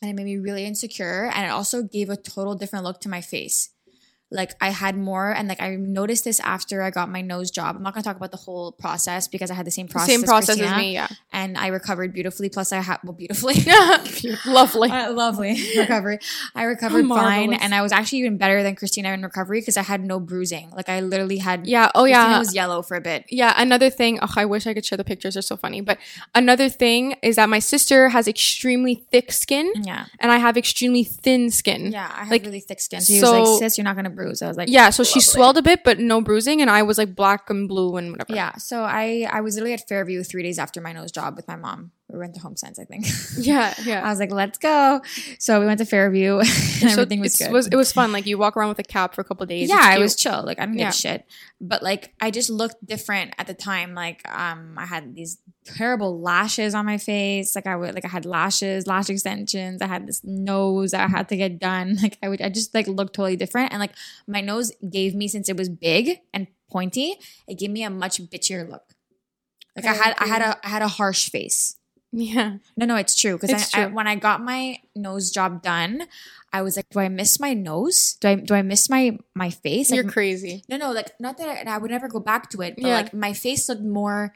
and 0.00 0.10
it 0.10 0.14
made 0.14 0.24
me 0.24 0.38
really 0.38 0.64
insecure, 0.64 1.30
and 1.34 1.44
it 1.44 1.50
also 1.50 1.82
gave 1.82 2.08
a 2.08 2.16
total 2.16 2.54
different 2.54 2.84
look 2.84 3.00
to 3.00 3.08
my 3.08 3.20
face 3.20 3.71
like 4.32 4.52
I 4.60 4.70
had 4.70 4.96
more 4.96 5.30
and 5.30 5.46
like 5.48 5.60
I 5.62 5.76
noticed 5.76 6.24
this 6.24 6.40
after 6.40 6.82
I 6.82 6.90
got 6.90 7.08
my 7.10 7.20
nose 7.20 7.50
job. 7.50 7.76
I'm 7.76 7.82
not 7.82 7.94
gonna 7.94 8.04
talk 8.04 8.16
about 8.16 8.30
the 8.30 8.38
whole 8.38 8.72
process 8.72 9.28
because 9.28 9.50
I 9.50 9.54
had 9.54 9.66
the 9.66 9.70
same 9.70 9.88
process. 9.88 10.08
same 10.14 10.22
as 10.24 10.28
process 10.28 10.56
Christina, 10.56 10.72
as 10.72 10.76
me 10.78 10.92
yeah 10.94 11.08
and 11.32 11.56
I 11.58 11.68
recovered 11.68 12.12
beautifully. 12.12 12.48
Plus 12.48 12.72
I 12.72 12.80
had 12.80 12.98
well 13.04 13.12
beautifully. 13.12 13.54
lovely 14.46 14.90
Uh, 14.90 15.12
lovely 15.12 15.52
recovery. 15.76 16.18
I 16.54 16.64
recovered 16.64 17.06
fine, 17.08 17.52
and 17.54 17.74
I 17.74 17.82
was 17.82 17.92
actually 17.92 18.20
even 18.20 18.36
better 18.38 18.62
than 18.62 18.74
Christina 18.76 19.10
in 19.12 19.22
recovery 19.22 19.60
because 19.60 19.76
I 19.76 19.82
had 19.82 20.04
no 20.04 20.18
bruising. 20.20 20.70
Like 20.70 20.88
I 20.88 21.00
literally 21.00 21.38
had. 21.38 21.66
yeah 21.66 21.90
oh 21.94 22.04
yeah. 22.04 22.24
Christina 22.24 22.38
was 22.38 22.54
yellow 22.54 22.82
for 22.82 22.96
a 22.96 23.00
bit. 23.00 23.24
yeah 23.30 23.52
another 23.56 23.90
thing 23.90 24.18
oh, 24.22 24.32
i 24.36 24.44
wish 24.44 24.66
i 24.66 24.74
could 24.74 24.84
share 24.84 24.96
the 24.96 25.04
pictures 25.04 25.34
they're 25.34 25.42
so 25.42 25.56
funny 25.56 25.80
but 25.80 25.98
another 26.34 26.68
thing 26.68 27.14
is 27.22 27.36
that 27.36 27.48
my 27.48 27.58
sister 27.58 28.08
has 28.10 28.26
extremely 28.28 28.94
thick 29.10 29.32
skin 29.32 29.72
Yeah, 29.82 30.06
and 30.20 30.30
i 30.32 30.38
have 30.38 30.56
extremely 30.56 31.04
thin 31.04 31.50
skin 31.50 31.92
yeah. 31.92 32.10
I 32.14 32.20
have 32.24 32.30
Like, 32.30 32.44
really 32.44 32.60
thick 32.60 32.80
skin. 32.80 33.00
So 33.00 33.12
he 33.12 33.20
was 33.20 33.28
so- 33.30 33.42
like, 33.42 33.58
"Sis, 33.60 33.78
you're 33.78 33.84
not 33.84 33.96
gonna 33.96 34.10
bruise." 34.10 34.21
I 34.26 34.48
was 34.48 34.56
like, 34.56 34.68
yeah 34.68 34.90
so 34.90 35.04
she 35.04 35.20
swelled 35.20 35.58
a 35.58 35.62
bit 35.62 35.84
but 35.84 35.98
no 35.98 36.20
bruising 36.20 36.60
and 36.60 36.70
i 36.70 36.82
was 36.82 36.98
like 36.98 37.14
black 37.14 37.50
and 37.50 37.68
blue 37.68 37.96
and 37.96 38.12
whatever. 38.12 38.34
Yeah, 38.34 38.56
so 38.56 38.82
I 38.82 39.26
I 39.30 39.40
was 39.40 39.54
literally 39.54 39.74
at 39.74 39.88
Fairview 39.88 40.22
three 40.22 40.42
days 40.42 40.58
after 40.58 40.80
my 40.80 40.92
nose 40.92 41.12
job 41.12 41.36
with 41.36 41.48
my 41.48 41.56
mom. 41.56 41.92
We 42.10 42.18
went 42.18 42.34
to 42.34 42.40
Home 42.40 42.56
Sense, 42.56 42.78
I 42.78 42.84
think. 42.84 43.06
yeah 43.38 43.72
yeah. 43.84 44.04
I 44.04 44.10
was 44.10 44.18
like, 44.20 44.30
let's 44.30 44.58
go. 44.58 45.00
So 45.38 45.60
we 45.60 45.66
went 45.66 45.78
to 45.78 45.86
Fairview 45.86 46.38
and 46.40 46.46
So 46.46 46.86
everything 46.88 47.20
was 47.20 47.36
good. 47.36 47.50
was 47.50 47.68
it 47.68 47.74
was 47.76 47.90
fun 47.90 48.12
like 48.12 48.26
you 48.26 48.36
walk 48.36 48.54
around 48.54 48.68
with 48.68 48.78
a 48.80 48.82
cap 48.82 49.14
for 49.14 49.22
a 49.22 49.24
couple 49.24 49.46
days 49.46 49.70
yeah, 49.70 49.94
it 49.96 49.98
was 49.98 50.14
chill. 50.14 50.42
Like 50.44 50.58
I 50.58 50.62
didn't 50.66 50.76
give 50.76 50.82
Yeah. 50.82 50.88
a 50.90 50.92
shit. 50.92 51.24
But 51.60 51.82
like 51.82 52.12
I 52.20 52.30
just 52.30 52.50
looked 52.50 52.84
different 52.84 53.32
at 53.38 53.46
the 53.46 53.54
time. 53.54 53.94
Like 53.94 54.20
um 54.28 54.74
I 54.76 54.84
had 54.84 55.14
these 55.14 55.38
terrible 55.64 56.20
lashes 56.20 56.74
on 56.74 56.84
my 56.84 56.98
face. 56.98 57.54
Like 57.54 57.66
I 57.66 57.76
would 57.76 57.94
like 57.94 58.04
I 58.04 58.08
had 58.08 58.26
lashes, 58.26 58.86
lash 58.86 59.08
extensions. 59.08 59.80
I 59.80 59.86
had 59.86 60.06
this 60.06 60.20
nose 60.22 60.92
I 60.92 61.08
had 61.08 61.28
to 61.30 61.36
get 61.36 61.58
done. 61.58 61.96
Like 62.02 62.18
I 62.22 62.28
would 62.28 62.42
I 62.42 62.50
just 62.50 62.74
like 62.74 62.88
looked 62.88 63.14
totally 63.14 63.36
different. 63.36 63.72
And 63.72 63.80
like 63.80 63.92
my 64.26 64.42
nose 64.42 64.70
gave 64.90 65.14
me 65.14 65.28
since 65.28 65.48
it 65.48 65.56
was 65.56 65.70
big 65.70 66.18
and 66.34 66.46
pointy, 66.70 67.16
it 67.48 67.58
gave 67.58 67.70
me 67.70 67.84
a 67.84 67.90
much 67.90 68.20
bitchier 68.20 68.68
look. 68.68 68.84
Like 69.76 69.86
I, 69.86 69.90
I 69.90 69.94
had 69.94 70.14
I 70.18 70.26
had 70.26 70.42
a 70.42 70.66
I 70.66 70.68
had 70.68 70.82
a 70.82 70.88
harsh 70.88 71.30
face. 71.30 71.76
Yeah. 72.12 72.56
No, 72.76 72.84
no, 72.86 72.96
it's 72.96 73.16
true. 73.16 73.38
Because 73.38 73.74
I, 73.74 73.84
I, 73.84 73.86
when 73.86 74.06
I 74.06 74.16
got 74.16 74.42
my 74.42 74.78
nose 74.94 75.30
job 75.30 75.62
done, 75.62 76.02
I 76.52 76.60
was 76.60 76.76
like, 76.76 76.90
do 76.90 76.98
I 77.00 77.08
miss 77.08 77.40
my 77.40 77.54
nose? 77.54 78.18
Do 78.20 78.28
I 78.28 78.34
do 78.34 78.54
I 78.54 78.60
miss 78.62 78.90
my 78.90 79.18
my 79.34 79.48
face? 79.48 79.90
Like, 79.90 79.96
You're 80.02 80.10
crazy. 80.12 80.62
no, 80.68 80.76
no, 80.76 80.92
like 80.92 81.18
not 81.18 81.38
that 81.38 81.66
I, 81.66 81.74
I 81.74 81.78
would 81.78 81.90
never 81.90 82.08
go 82.08 82.20
back 82.20 82.50
to 82.50 82.60
it, 82.60 82.76
but 82.76 82.86
Yeah. 82.86 82.94
like 82.96 83.14
my 83.14 83.32
face 83.32 83.66
looked 83.68 83.80
more 83.82 84.34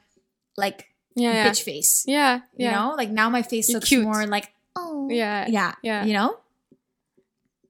like 0.56 0.88
Yeah. 1.14 1.32
Yeah. 1.34 1.50
bitch 1.50 1.62
face. 1.62 2.04
Yeah. 2.08 2.40
You 2.56 2.70
know, 2.70 2.94
like 2.96 3.10
now 3.10 3.28
my 3.28 3.42
face 3.42 3.68
You're 3.68 3.76
looks 3.80 3.88
cute. 3.90 4.04
more 4.04 4.26
like 4.26 4.50
oh 4.74 5.08
Yeah. 5.10 5.46
yeah 5.48 5.74
Yeah. 5.82 6.04
You 6.06 6.14
know, 6.14 6.38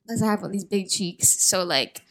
because 0.06 0.22
I 0.22 0.26
have 0.26 0.42
all 0.44 0.48
these 0.50 0.64
big 0.64 0.88
cheeks, 0.88 1.28
so 1.42 1.64
like 1.64 2.02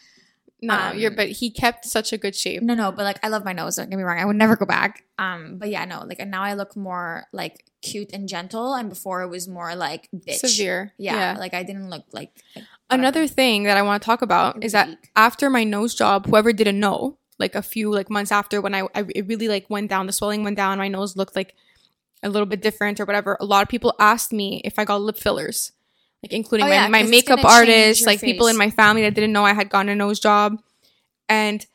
No, 0.66 0.74
Um, 0.74 0.98
you're 0.98 1.12
but 1.12 1.30
he 1.30 1.50
kept 1.50 1.86
such 1.86 2.12
a 2.14 2.18
good 2.18 2.36
shape. 2.36 2.62
no, 2.62 2.74
no, 2.76 2.92
but 2.92 3.04
like 3.04 3.20
I 3.24 3.30
love 3.30 3.46
my 3.46 3.54
nose. 3.54 3.76
Don't 3.76 3.90
get 3.90 3.98
me 3.98 4.04
wrong. 4.04 4.20
I 4.20 4.26
would 4.26 4.36
never 4.36 4.56
go 4.56 4.66
back. 4.66 5.04
Um, 5.18 5.58
but 5.58 5.70
yeah, 5.70 5.86
no, 5.86 6.04
like 6.06 6.20
and 6.20 6.30
now 6.32 6.42
I 6.44 6.54
look 6.54 6.76
more 6.76 7.26
like 7.32 7.64
cute 7.82 8.12
and 8.14 8.28
gentle, 8.28 8.74
and 8.74 8.90
before 8.90 9.22
it 9.22 9.28
was 9.30 9.48
more 9.48 9.76
like 9.76 10.10
bitch. 10.14 10.40
Severe. 10.40 10.94
Yeah, 10.98 11.36
like 11.40 11.54
I 11.54 11.64
didn't 11.64 11.90
look 11.90 12.04
like. 12.12 12.32
like 12.56 12.66
Another 12.90 13.28
thing 13.28 13.64
that 13.64 13.78
I 13.78 13.82
want 13.82 14.02
to 14.02 14.06
talk 14.06 14.22
about 14.22 14.64
is 14.64 14.74
that 14.74 14.90
after 15.16 15.50
my 15.50 15.64
nose 15.64 15.96
job, 15.96 16.28
whoever 16.28 16.54
didn't 16.54 16.80
know, 16.80 17.18
like 17.40 17.56
a 17.56 17.62
few 17.62 17.92
like 17.92 18.10
months 18.10 18.32
after 18.32 18.62
when 18.62 18.76
I, 18.76 18.82
I 18.94 19.06
it 19.16 19.28
really 19.28 19.48
like 19.48 19.70
went 19.70 19.90
down, 19.90 20.06
the 20.08 20.14
swelling 20.14 20.44
went 20.44 20.58
down, 20.58 20.78
my 20.78 20.88
nose 20.88 21.16
looked 21.18 21.36
like 21.36 21.56
a 22.24 22.30
little 22.30 22.46
bit 22.46 22.62
different 22.62 23.00
or 23.00 23.06
whatever. 23.06 23.38
A 23.40 23.46
lot 23.46 23.62
of 23.64 23.70
people 23.70 23.94
asked 24.00 24.32
me 24.34 24.62
if 24.64 24.78
I 24.80 24.86
got 24.86 25.02
lip 25.02 25.18
fillers, 25.18 25.72
like 26.26 26.34
including 26.34 26.66
Oh, 26.66 26.70
my, 26.70 26.76
yeah, 26.76 26.88
my 26.88 27.04
makeup 27.04 27.42
gonna 27.42 27.66
change 27.66 27.70
artists, 27.70 28.02
your 28.02 28.08
like 28.12 28.22
people 28.22 28.48
in 28.48 28.58
my 28.58 28.70
family 28.70 29.04
that 29.04 29.14
didn't 29.14 29.32
know 29.34 29.46
I 29.46 29.54
had 29.54 29.70
gotten 29.70 29.90
a 29.90 29.96
nose 29.96 30.20
job, 30.20 30.58
and 31.30 31.66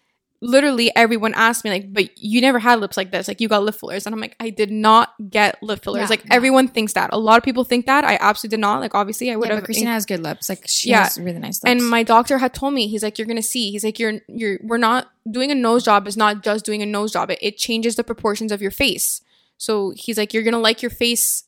literally 0.43 0.91
everyone 0.97 1.35
asked 1.35 1.65
me 1.65 1.71
like, 1.71 1.93
"But 1.93 2.17
you 2.17 2.41
never 2.41 2.59
had 2.59 2.81
lips 2.81 2.97
like 2.97 3.11
this, 3.11 3.29
like 3.29 3.41
you 3.43 3.49
got 3.49 3.63
lip 3.63 3.75
fillers," 3.75 4.07
and 4.07 4.15
I'm 4.15 4.21
like, 4.21 4.37
"I 4.41 4.51
did 4.51 4.71
not 4.71 5.13
get 5.29 5.63
lip 5.63 5.83
fillers." 5.85 6.03
Yeah, 6.03 6.09
like 6.09 6.25
everyone 6.31 6.67
thinks 6.69 6.95
that. 6.95 7.11
A 7.13 7.19
lot 7.19 7.37
of 7.37 7.45
people 7.45 7.65
think 7.65 7.87
that. 7.87 8.05
I 8.05 8.17
absolutely 8.21 8.57
did 8.57 8.61
not. 8.61 8.81
Like 8.81 8.95
obviously, 8.95 9.31
I 9.31 9.37
would 9.37 9.49
have. 9.51 9.59
but 9.59 9.65
Christina 9.67 9.91
has 9.93 10.07
good 10.07 10.21
lips. 10.23 10.49
Like 10.49 10.63
she 10.67 10.91
has 10.91 11.19
really 11.19 11.39
nice 11.39 11.63
lips. 11.63 11.71
And 11.71 11.89
my 11.89 12.03
doctor 12.03 12.39
had 12.39 12.55
told 12.55 12.73
me, 12.75 12.89
he's 12.89 13.03
like, 13.03 13.19
you're 13.19 13.27
gonna 13.27 13.43
see. 13.43 13.71
He's 13.71 13.85
like, 13.85 13.99
you're 13.99 14.21
you're 14.29 14.59
we're 14.63 14.79
not 14.79 15.11
doing 15.31 15.51
a 15.51 15.55
nose 15.55 15.85
job 15.85 16.09
is 16.09 16.17
not 16.17 16.43
just 16.43 16.65
doing 16.65 16.83
a 16.83 16.87
nose 16.87 17.13
job. 17.13 17.31
It, 17.31 17.39
it 17.43 17.59
changes 17.59 17.97
the 17.97 18.05
proportions 18.05 18.51
of 18.51 18.63
your 18.63 18.71
face. 18.71 19.21
So 19.59 19.93
he's 19.95 20.17
like, 20.17 20.33
you're 20.33 20.43
gonna 20.43 20.59
like 20.59 20.81
your 20.81 20.91
face 20.91 21.45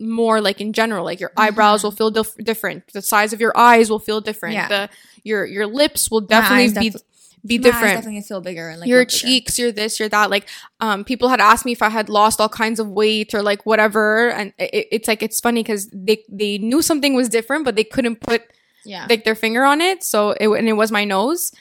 more 0.00 0.40
like 0.40 0.60
in 0.60 0.72
general. 0.72 1.04
Like 1.04 1.20
your 1.20 1.32
eyebrows 1.36 1.80
Mhm. 1.80 1.84
will 1.84 1.90
feel 1.92 2.10
dif- 2.10 2.36
different. 2.36 2.92
The 2.92 3.02
size 3.02 3.32
of 3.32 3.40
your 3.40 3.56
eyes 3.56 3.90
will 3.90 3.98
feel 3.98 4.20
different. 4.20 4.54
Yeah. 4.54 4.68
The 4.68 4.88
your 5.24 5.44
your 5.44 5.66
lips 5.66 6.10
will 6.10 6.20
definitely 6.20 6.68
be 6.80 6.90
defi- 6.90 7.04
be 7.46 7.58
different. 7.58 7.94
definitely 7.96 8.20
feel 8.22 8.40
bigger 8.40 8.68
and 8.68 8.80
like 8.80 8.88
your 8.88 9.00
bigger. 9.02 9.10
cheeks, 9.10 9.58
your 9.58 9.70
this, 9.72 9.98
your 10.00 10.08
that. 10.08 10.28
Like, 10.28 10.46
um, 10.80 11.04
people 11.04 11.28
had 11.28 11.40
asked 11.40 11.64
me 11.64 11.72
if 11.72 11.82
I 11.82 11.88
had 11.88 12.08
lost 12.08 12.40
all 12.40 12.48
kinds 12.48 12.80
of 12.80 12.88
weight 12.88 13.32
or 13.34 13.42
like 13.42 13.64
whatever, 13.64 14.30
and 14.30 14.52
it, 14.58 14.88
it's 14.90 15.08
like 15.08 15.22
it's 15.22 15.40
funny 15.40 15.62
because 15.62 15.88
they 15.92 16.24
they 16.28 16.58
knew 16.58 16.82
something 16.82 17.14
was 17.14 17.28
different, 17.28 17.64
but 17.64 17.76
they 17.76 17.84
couldn't 17.84 18.20
put 18.20 18.42
Yeah. 18.84 19.06
like 19.08 19.24
their 19.24 19.34
finger 19.36 19.64
on 19.64 19.80
it. 19.80 20.02
So 20.04 20.30
it 20.32 20.48
and 20.48 20.68
it 20.68 20.72
was 20.74 20.90
my 20.90 21.04
nose. 21.04 21.52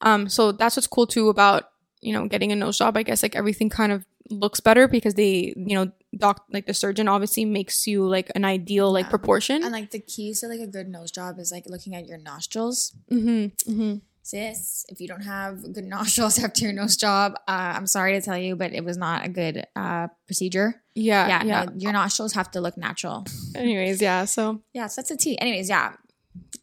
Um, 0.00 0.28
so 0.28 0.52
that's 0.52 0.76
what's 0.76 0.86
cool 0.86 1.06
too 1.06 1.28
about 1.28 1.70
you 2.00 2.12
know 2.12 2.26
getting 2.28 2.52
a 2.52 2.56
nose 2.56 2.78
job. 2.78 2.96
I 2.96 3.02
guess 3.02 3.22
like 3.22 3.34
everything 3.36 3.70
kind 3.70 3.90
of 3.92 4.04
looks 4.30 4.60
better 4.60 4.86
because 4.88 5.14
they 5.14 5.52
you 5.56 5.74
know 5.76 5.90
doc 6.18 6.44
like 6.52 6.66
the 6.66 6.74
surgeon 6.74 7.08
obviously 7.08 7.44
makes 7.44 7.86
you 7.86 8.06
like 8.06 8.30
an 8.34 8.44
ideal 8.44 8.92
like 8.92 9.06
Yeah. 9.06 9.10
proportion. 9.10 9.62
and 9.62 9.72
like 9.72 9.90
the 9.90 10.00
keys 10.00 10.40
to 10.40 10.48
like 10.48 10.60
a 10.60 10.66
good 10.66 10.88
nose 10.88 11.10
job 11.10 11.38
is 11.38 11.50
like 11.52 11.64
looking 11.66 11.94
at 11.94 12.06
your 12.06 12.18
nostrils. 12.18 12.94
mm-hmm, 13.10 13.46
mm-hmm. 13.70 13.94
Sis, 14.26 14.86
if 14.88 15.02
you 15.02 15.06
don't 15.08 15.24
have 15.24 15.60
good 15.74 15.84
nostrils 15.96 16.38
after 16.42 16.64
your 16.64 16.72
nose 16.72 16.96
job, 16.96 17.34
uh, 17.46 17.74
I'm 17.76 17.86
sorry 17.86 18.14
to 18.14 18.22
tell 18.22 18.38
you, 18.38 18.56
but 18.56 18.72
it 18.72 18.82
was 18.82 18.96
not 18.96 19.26
a 19.26 19.28
good 19.28 19.66
uh, 19.76 20.08
procedure. 20.26 20.82
Yeah, 20.94 21.28
yeah, 21.28 21.44
yeah. 21.44 21.64
No, 21.64 21.72
your 21.76 21.92
nostrils 21.92 22.32
have 22.32 22.50
to 22.52 22.60
look 22.62 22.78
natural. 22.78 23.26
Anyways, 23.54 24.00
yeah. 24.00 24.24
So 24.24 24.62
Yeah, 24.72 24.86
so 24.86 25.02
that's 25.02 25.10
a 25.10 25.16
T. 25.18 25.38
Anyways, 25.38 25.68
yeah. 25.68 25.92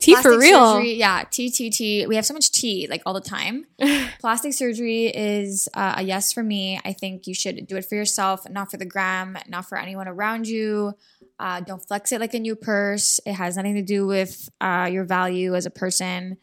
Tea 0.01 0.15
for 0.15 0.37
real. 0.37 0.73
surgery- 0.73 0.95
yeah, 0.95 1.23
T, 1.29 1.49
T, 1.49 1.69
T. 1.69 2.05
We 2.07 2.15
have 2.15 2.25
so 2.25 2.33
much 2.33 2.51
T 2.51 2.87
like 2.89 3.01
all 3.05 3.13
the 3.13 3.21
time. 3.21 3.65
Plastic 4.19 4.53
surgery 4.53 5.05
is 5.07 5.69
uh, 5.73 5.95
a 5.97 6.03
yes 6.03 6.33
for 6.33 6.43
me. 6.43 6.79
I 6.83 6.93
think 6.93 7.27
you 7.27 7.33
should 7.33 7.67
do 7.67 7.77
it 7.77 7.85
for 7.85 7.95
yourself, 7.95 8.49
not 8.49 8.69
for 8.71 8.77
the 8.77 8.85
gram, 8.85 9.37
not 9.47 9.67
for 9.69 9.77
anyone 9.77 10.07
around 10.07 10.47
you. 10.47 10.93
Uh, 11.39 11.59
don't 11.61 11.85
flex 11.87 12.11
it 12.11 12.19
like 12.19 12.33
a 12.33 12.39
new 12.39 12.55
purse. 12.55 13.19
It 13.25 13.33
has 13.33 13.55
nothing 13.57 13.75
to 13.75 13.81
do 13.81 14.05
with 14.05 14.49
uh, 14.59 14.89
your 14.91 15.03
value 15.05 15.55
as 15.55 15.65
a 15.65 15.71
person. 15.71 16.37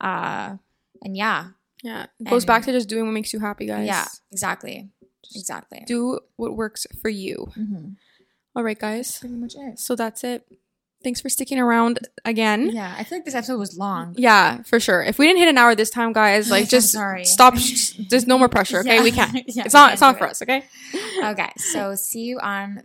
Uh, 0.00 0.56
and 1.02 1.16
yeah, 1.16 1.48
Yeah, 1.82 2.06
it 2.20 2.24
goes 2.28 2.42
And- 2.44 2.46
back 2.46 2.64
to 2.64 2.72
just 2.72 2.88
doing 2.88 3.04
what 3.04 3.12
makes 3.12 3.32
you 3.32 3.40
happy, 3.40 3.66
guys. 3.66 3.86
yeah, 3.86 4.06
exactly, 4.32 4.88
exactly. 5.34 5.82
do 5.86 6.20
what 6.36 6.56
works 6.56 6.86
for 7.02 7.08
you. 7.08 7.48
Mm-hmm. 7.58 7.88
All 8.56 8.62
right, 8.62 8.78
guys. 8.78 9.18
Pretty 9.18 9.34
much 9.34 9.54
it. 9.56 9.78
So 9.80 9.96
that's 9.96 10.22
it. 10.22 10.46
Thanks 11.04 11.20
for 11.20 11.28
sticking 11.28 11.58
around 11.60 12.00
again. 12.24 12.70
Yeah, 12.70 12.94
I 12.98 13.04
feel 13.04 13.18
like 13.18 13.24
this 13.26 13.34
episode 13.34 13.58
was 13.58 13.76
long. 13.78 14.14
Yeah, 14.18 14.62
for 14.62 14.80
sure. 14.80 15.02
If 15.02 15.18
we 15.18 15.26
didn't 15.26 15.38
hit 15.40 15.48
an 15.48 15.58
hour 15.58 15.74
this 15.74 15.90
time, 15.90 16.12
guys, 16.12 16.50
like 16.50 16.68
just 16.76 16.90
sorry. 16.90 17.24
stop. 17.26 17.54
There's 18.08 18.26
no 18.26 18.38
more 18.38 18.48
pressure. 18.48 18.80
Okay, 18.80 18.96
Yeah. 18.96 19.02
we 19.04 19.10
can't. 19.12 19.34
Yeah, 19.46 19.64
it's 19.66 19.74
not. 19.74 19.88
can't 19.88 19.92
It's 19.92 20.00
not 20.00 20.18
for 20.18 20.24
it. 20.26 20.30
us. 20.30 20.42
Okay. 20.42 20.64
Okay, 21.22 21.50
so 21.58 21.94
see 21.94 22.22
you 22.22 22.40
on 22.40 22.82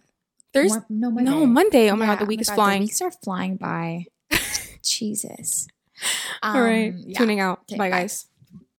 There's 0.54 0.74
Mo- 0.76 0.86
no 0.90 1.12
Monday. 1.12 1.32
no 1.32 1.46
Monday. 1.46 1.90
Oh 1.90 1.96
my 1.96 2.06
Yeah, 2.06 2.12
god, 2.16 2.22
the 2.22 2.26
week 2.28 2.42
is 2.42 2.50
God, 2.50 2.56
flying. 2.56 2.80
The 2.82 2.86
weeks 2.86 3.02
are 3.02 3.12
flying 3.24 3.56
by. 3.56 4.06
Jesus. 4.84 5.68
All 6.44 6.62
right, 6.62 6.94
Um, 6.94 7.14
tuning 7.14 7.40
out. 7.40 7.60
Okay, 7.70 7.78
bye, 7.78 7.90
bye. 7.90 8.00
guys. 8.02 8.26